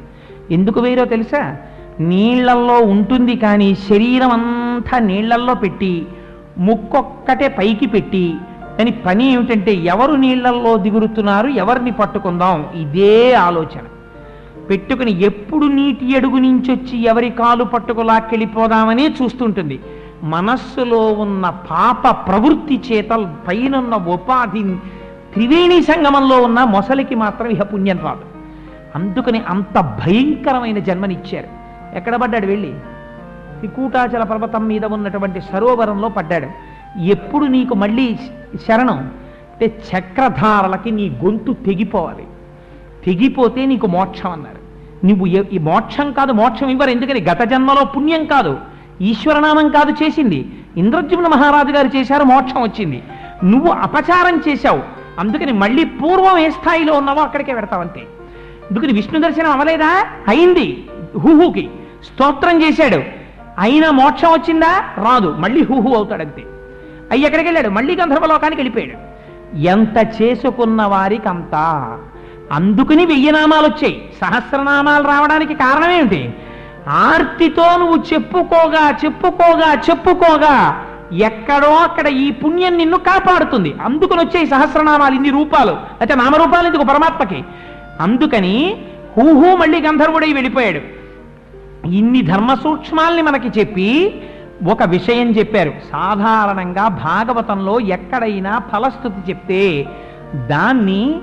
[0.53, 1.57] ఎందుకు వేయరో తెలుసా?
[2.01, 6.07] నీళ్ళల్లో ఉంటుంది కానీ శరీరం అంతా నీళ్ళల్లో పెట్టి
[6.59, 8.35] ముక్కొక్కటే పైకి పెట్టి
[8.81, 12.67] అని పని ఏమిటంటే ఎవరు నీళ్ళల్లో దిగురుతున్నారు ఎవరిని పట్టుకుందాం?
[12.75, 13.81] ఇదే ఆలోచన.
[14.71, 19.81] పెట్టుకుని ఎప్పుడు నీటి అడుగు నుంచి వచ్చి ఎవరి కాలు పట్టుకులాక్కెళ్ళిపోదామనే చూస్తుంటుంది.
[20.23, 24.63] మనస్సులో ఉన్న పాప ప్రవృత్తి చేత పైనున్న ఉపాధి
[25.33, 28.21] త్రివేణి సంగమంలో ఉన్న మొసలికి మాత్రం ఇహ పుణ్యం రాదు.
[28.95, 31.62] అందుకని అంత భయంకరమైన జన్మనిచ్చారు.
[31.95, 32.75] ఎక్కడ పడ్డాడు వెళ్ళి?
[33.59, 36.47] త్రికూటాచల పర్వతం మీద ఉన్నటువంటి సరోవరంలో పడ్డాడు.
[36.99, 38.19] ఎప్పుడు నీకు మళ్ళీ
[38.69, 38.97] శరణం?
[38.97, 42.25] అంటే చక్రధారలకి నీ గొంతు తెగిపోవాలి.
[43.07, 44.63] తెగిపోతే నీకు మోక్షం అన్నారు.
[45.07, 46.91] నువ్వు ఈ మోక్షం కాదు మోక్షం ఇవ్వరు.
[46.91, 47.21] ఎందుకని?
[47.21, 48.59] గత జన్మలో పుణ్యం కాదు.
[49.01, 50.53] ఈశ్వరనామం కాదు చేసింది.
[50.77, 53.03] ఇంద్రజుమ్న మహారాజు గారు చేశారు మోక్షం వచ్చింది.
[53.45, 54.83] నువ్వు అపచారం చేశావు.
[55.19, 58.01] అందుకని మళ్ళీ పూర్వం ఏ స్థాయిలో ఉన్నావో అక్కడికే పెడతావంతే
[58.71, 60.85] అందుకని విష్ణు దర్శనం అవలేదా అయింది.
[61.19, 61.71] హుహుకి.
[62.05, 63.03] స్తోత్రం చేశాడు.
[63.59, 64.85] అయినా మోక్షం వచ్చిందా?
[64.99, 65.37] రాదు.
[65.39, 66.43] మళ్ళీ హుహు అవుతాడంతే.
[67.11, 67.69] అయ్యి ఎక్కడికి వెళ్ళాడు?
[67.69, 69.13] మళ్ళీ గంధర్వలోకానికి వెళ్ళిపోయాడు.
[69.57, 71.55] ఎంత చేసుకున్న వారికి అంత
[72.53, 74.11] అందుకని వెయ్యి నామాలు వచ్చాయి.
[74.21, 76.35] సహస్రనామాలు రావడానికి కారణం ఏమిటి?
[76.89, 83.75] ఆర్తితో నువ్వు చెప్పుకోగా చెప్పుకోగా చెప్పుకోగా ఎక్కడో అక్కడ ఈ పుణ్యం నిన్ను కాపాడుతుంది.
[83.85, 85.73] అందుకుని వచ్చాయి సహస్రనామాలు ఇన్ని రూపాలు.
[85.73, 86.85] అయితే నామరూపాలు ఎందుకు?
[86.85, 87.45] పరమాత్మకి.
[88.01, 88.85] అందుకని
[89.17, 91.02] హూహూ మళ్ళీ గంధర్వుడై వెళ్ళిపోయాడు.
[91.87, 94.23] ఇన్ని ధర్మ సూక్ష్మాల్ని మనకి చెప్పి
[94.71, 95.73] ఒక విషయం చెప్పారు.
[95.93, 99.87] సాధారణంగా భాగవతంలో ఎక్కడైనా ఫలస్థుతి చెప్తే
[100.47, 101.21] దాన్ని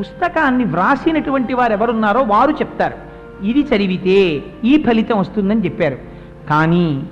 [0.00, 2.94] పుస్తకాన్ని వ్రాసినటువంటి వారు ఎవరున్నారో వారు చెప్తారు.
[3.44, 5.98] ఇది చదివితే ఈ ఫలితం వస్తుందని చెప్పారు.
[6.50, 7.02] కానీ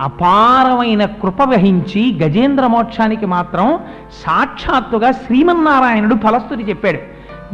[0.00, 3.78] అపారమైన కృప వహించి గజేంద్ర మోక్షానికి మాత్రం
[4.12, 6.98] సాక్షాత్తుగా శ్రీమన్నారాయణుడు ఫలస్థుతి చెప్పాడు.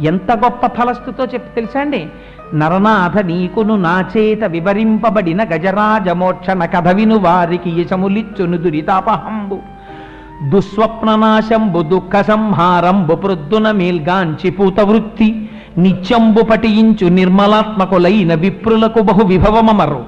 [0.01, 2.07] ఎంత గొప్ప ఫలస్థుతో చెప్పి తెలుసా అండి?
[2.53, 9.59] నరనాథ నీకును నాచేత వివరింపబడిన గజరాజమోక్షణ కథ విను వారికి యశములిచ్చును దురితాపహంబు.
[10.49, 20.05] దుస్వప్ననాశంబు దుఃఖ సంహారంబు ప్రొద్దున మేల్గాంచి పూత వృత్తి నిత్యంబు పటియించు నిర్మలాత్మకులైన విప్రులకు బహు విభవమమరు.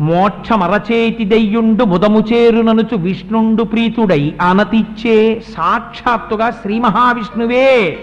[0.00, 7.96] మోక్షమరచేతి దయ్యుండు ముదము చేరుననుచు విష్ణుండు ప్రీతుడై ఆనతిచ్చే సాక్షాత్తుగా శ్రీ మహావిష్ణువే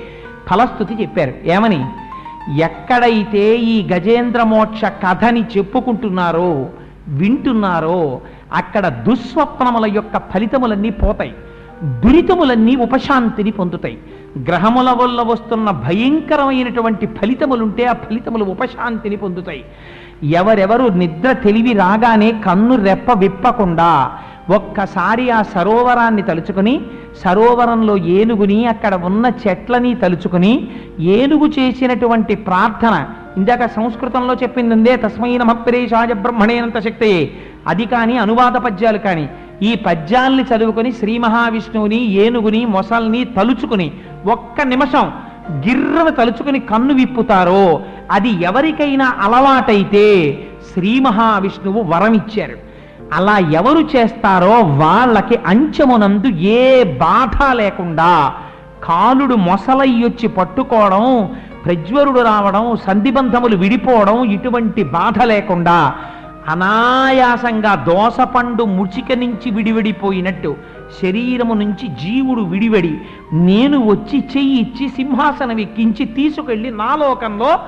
[0.49, 1.33] ఫలస్థుతి చెప్పారు.
[1.45, 1.85] ఏమని?
[2.55, 6.69] ఎక్కడైతే ఈ గజేంద్ర మోక్ష కథని చెప్పుకుంటున్నారో
[7.07, 8.21] వింటున్నారో
[8.53, 11.33] అక్కడ దుస్వప్నముల యొక్క ఫలితములన్నీ పోతాయి.
[11.83, 13.97] దురితములన్నీ ఉపశాంతిని పొందుతాయి.
[14.47, 19.65] గ్రహముల వల్ల వస్తున్న భయంకరమైనటువంటి ఫలితములుంటే ఆ ఫలితములు ఉపశాంతిని పొందుతాయి.
[20.23, 24.11] ఎవరెవరు నిద్ర తెలివి రాగానే కన్ను రెప్ప విప్పకుండా
[24.49, 26.75] ఒక్కసారి ఆ సరోవరాన్ని తలుచుకుని
[27.23, 30.53] సరోవరంలో ఏనుగుని అక్కడ ఉన్న చెట్లని తలుచుకుని
[31.15, 32.95] ఏనుగు చేసినటువంటి ప్రార్థన
[33.37, 37.21] ఇందాక సంస్కృతంలో చెప్పింది ఉందే తస్మై నమ ప్రేషాయ బ్రహ్మణేనంత శక్తయే
[37.67, 39.25] అది కానీ అనువాద పద్యాలు కానీ
[39.61, 43.87] ఈ పద్యాల్ని చదువుకొని శ్రీ మహావిష్ణువుని ఏనుగుని మొసల్ని తలుచుకుని
[44.27, 45.07] ఒక్క నిమిషం
[45.65, 47.63] గిర్రను తలుచుకుని కన్ను విప్పుతారో
[48.11, 50.05] అది ఎవరికైనా అలవాటైతే
[50.71, 52.57] శ్రీ మహావిష్ణువు వరం ఇచ్చారు
[53.13, 58.11] అలా ఎవరు చేస్తారో వాళ్ళకి అంచమునందు ఏ బాధ లేకుండా
[58.83, 61.05] కాలుడు మొసలయ్యొచ్చి పట్టుకోవడం
[61.63, 65.95] ప్రజ్వరుడు రావడం సంధిబంధములు విడిపోవడం ఇటువంటి బాధ లేకుండా
[66.49, 70.55] అనాయాసంగా దోసపండు ముచిక నుంచి విడివిడిపోయినట్టు
[71.01, 72.93] శరీరము నుంచి జీవుడు విడివడి
[73.33, 77.59] నేను వచ్చి చెయ్యి ఇచ్చి సింహాసనం ఎక్కించి తీసుకెళ్ళి నా లోకంలో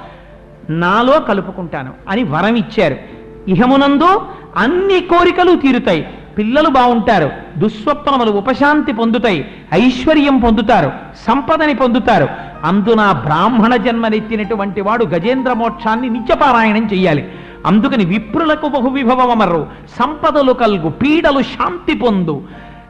[0.70, 3.19] నాలో కలుపుకుంటాను అని వరం ఇచ్చారు.
[3.48, 4.22] ఇహమునందు
[4.58, 6.08] అన్ని కోరికలు తీరుతాయి.
[6.38, 9.52] పిల్లలు బాగుంటారు దుస్వప్నములు ఉపశాంతి పొందుతాయి.
[9.74, 10.92] ఐశ్వర్యం పొందుతారు.
[11.28, 12.28] సంపదని పొందుతారు.
[12.64, 17.32] అందున బ్రాహ్మణ జన్మనెత్తినటువంటి వాడు గజేంద్ర మోక్షాన్ని నిత్యపారాయణం చెయ్యాలి.
[17.66, 19.68] అందుకని విప్రులకు బహువిభవమరు
[20.00, 22.42] సంపదలు కల్గు పీడలు శాంతి పొందు.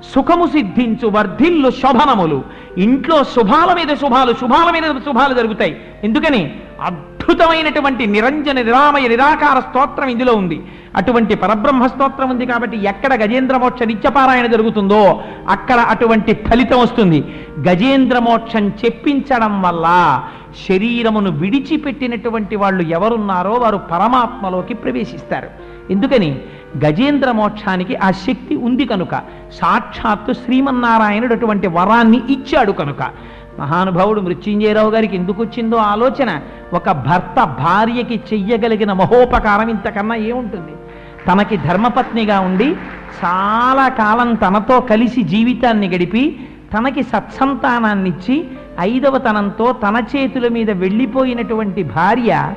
[0.04, 2.44] సుఖము సిద్ధించు వర్ధిల్లు శోభనములు.
[2.78, 5.82] ఇంట్లో శుభాల మీద శుభాలు శుభాల మీద శుభాలు జరుగుతాయి.
[6.04, 6.60] ఎందుకని?
[6.82, 10.62] అద్భుతమైనటువంటి నిరంజన నిరామయ నిరాకార స్తోత్రం ఇందులో ఉంది.
[10.96, 17.24] అటువంటి పరబ్రహ్మ స్తోత్రం ఉంది కాబట్టి ఎక్కడ గజేంద్రమోక్ష నిత్యపారాయణ జరుగుతుందో అక్కడ అటువంటి ఫలితం వస్తుంది.
[17.70, 20.20] గజేంద్రమోక్షం చెప్పించడం వల్ల
[20.70, 25.79] శరీరమును విడిచిపెట్టినటువంటి వాళ్ళు ఎవరున్నారో వారు పరమాత్మలోకి ప్రవేశిస్తారు.
[25.90, 26.42] ఎందుకని?
[26.86, 29.16] గజేంద్ర మోక్షానికి ఆ శక్తి ఉంది కనుక
[29.52, 33.12] సాక్షాత్తు శ్రీమన్నారాయణుడు అటువంటి వరాన్ని ఇచ్చాడు కనుక.
[33.60, 36.42] మహానుభావుడు మృత్యుంజయరావు గారికి ఎందుకు వచ్చిందో ఆలోచన?
[36.74, 40.72] ఒక భర్త భార్యకి చెయ్యగలిగిన మహోపకారం ఇంతకన్నా ఏముంటుంది?
[41.28, 42.76] తనకి ధర్మపత్నిగా ఉండి
[43.26, 46.40] చాలా కాలం తనతో కలిసి జీవితాన్ని గడిపి
[46.78, 48.48] తనకి సత్సంతానాన్నిచ్చి
[48.80, 52.54] ఐదవ తనంతో తన చేతుల మీద వెళ్ళిపోయినటువంటి భార్య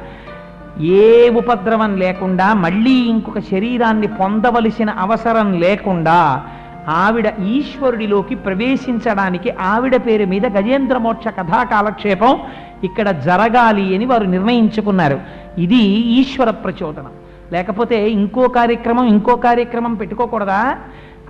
[0.80, 6.44] ఏ ఉపద్రవం లేకుండా మళ్ళీ ఇంకొక శరీరాన్ని పొందవలసిన అవసరం లేకుండా
[6.88, 12.40] ఆవిడ ఈశ్వరుడిలోకి ప్రవేశించడానికి ఆవిడ పేరు మీద గజేంద్రమోక్ష కథా కాలక్షేపం
[12.84, 15.20] ఇక్కడ జరగాలి అని వారు నిర్ణయించుకున్నారు.
[15.58, 15.84] ఇది
[16.20, 17.10] ఈశ్వర ప్రచోదనం.
[17.52, 20.76] లేకపోతే ఇంకో కార్యక్రమం ఇంకో కార్యక్రమం పెట్టుకోకూడదా?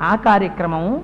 [0.03, 1.01] ఆ కార్యక్రమం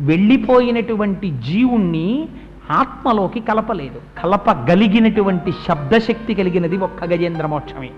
[0.00, 2.28] వెళ్ళిపోయినటువంటి జీవుణ్ణి
[2.70, 4.22] ఆత్మలోకి కలపలేదు.
[4.22, 7.90] కలపగలిగినటువంటి శబ్దశక్తి కలిగినది ఒక్క గజేంద్ర మోక్షమే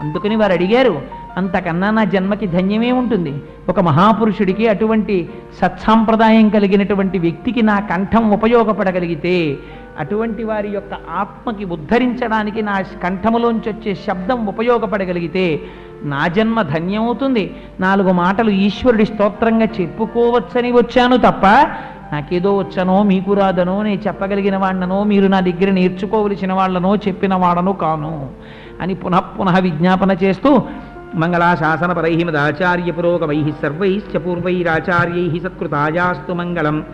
[0.00, 1.02] అందుకని వారు అడిగారు
[1.36, 3.42] అంతకన్నా నా జన్మకి ధన్యమే ఉంటుంది.
[3.68, 5.28] ఒక మహాపురుషుడికి అటువంటి
[5.62, 9.56] సత్సాంప్రదాయం కలిగినటువంటి వ్యక్తికి నా కంఠం ఉపయోగపడగలిగితే
[9.98, 15.60] అటువంటి వారి యొక్క ఆత్మకి ఉద్ధరించడానికి నా కంఠములోంచి వచ్చే శబ్దం ఉపయోగపడగలిగితే
[16.02, 17.56] నా జన్మ ధన్యమవుతుంది.
[17.80, 21.46] నాలుగు మాటలు ఈశ్వరుడి స్తోత్రంగా చెప్పుకోవచ్చని వచ్చాను తప్ప
[22.12, 28.30] నాకేదో వచ్చనో మీకు రాదనో నేను చెప్పగలిగిన వాడినో మీరు నా దగ్గర నేర్చుకోవలసిన వాళ్ళనో చెప్పిన వాడనో కాను
[28.80, 30.62] అని పునః పునః విజ్ఞాపన చేస్తూ
[31.14, 36.84] మంగళాశాసనపరై మదాచార్య పురోగమై సర్వైశ్చ పూర్వైరాచార్యై సత్కృతాయాస్తు మంగళం.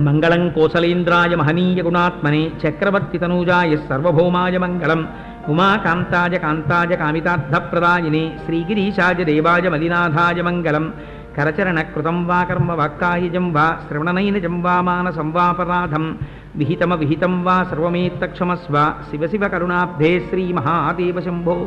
[0.00, 5.08] మంగళం కోసలేంద్రాయ మహనీయ గుణాత్మనే చక్రవర్తి తనూజాయ సర్వభౌమాయ మంగళం.
[5.48, 10.92] ఉమాకాంతాయ కాంతాయ కామితార్థప్రదాయినే శ్రీగిరీశాయ దేవాయ మలినాథాయ మంగళం.
[11.38, 16.18] కరచరణ కృతం వా కర్మ వాక్కాయుజం వా శ్రవణనైనజం వా మానసం వాపరాధం
[16.56, 21.66] విహితమ విహితం వా సర్వమేత్తక్షమస్వ శివ శివ కరుణాబ్ధే శ్రీ మహాదేవ శంభో.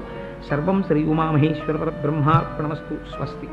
[0.50, 3.16] సర్వం శ్రీ ఉమామహేశ్వర పరబ్రహ్మార్పణమస్తు.
[3.16, 3.48] స్వస్తి.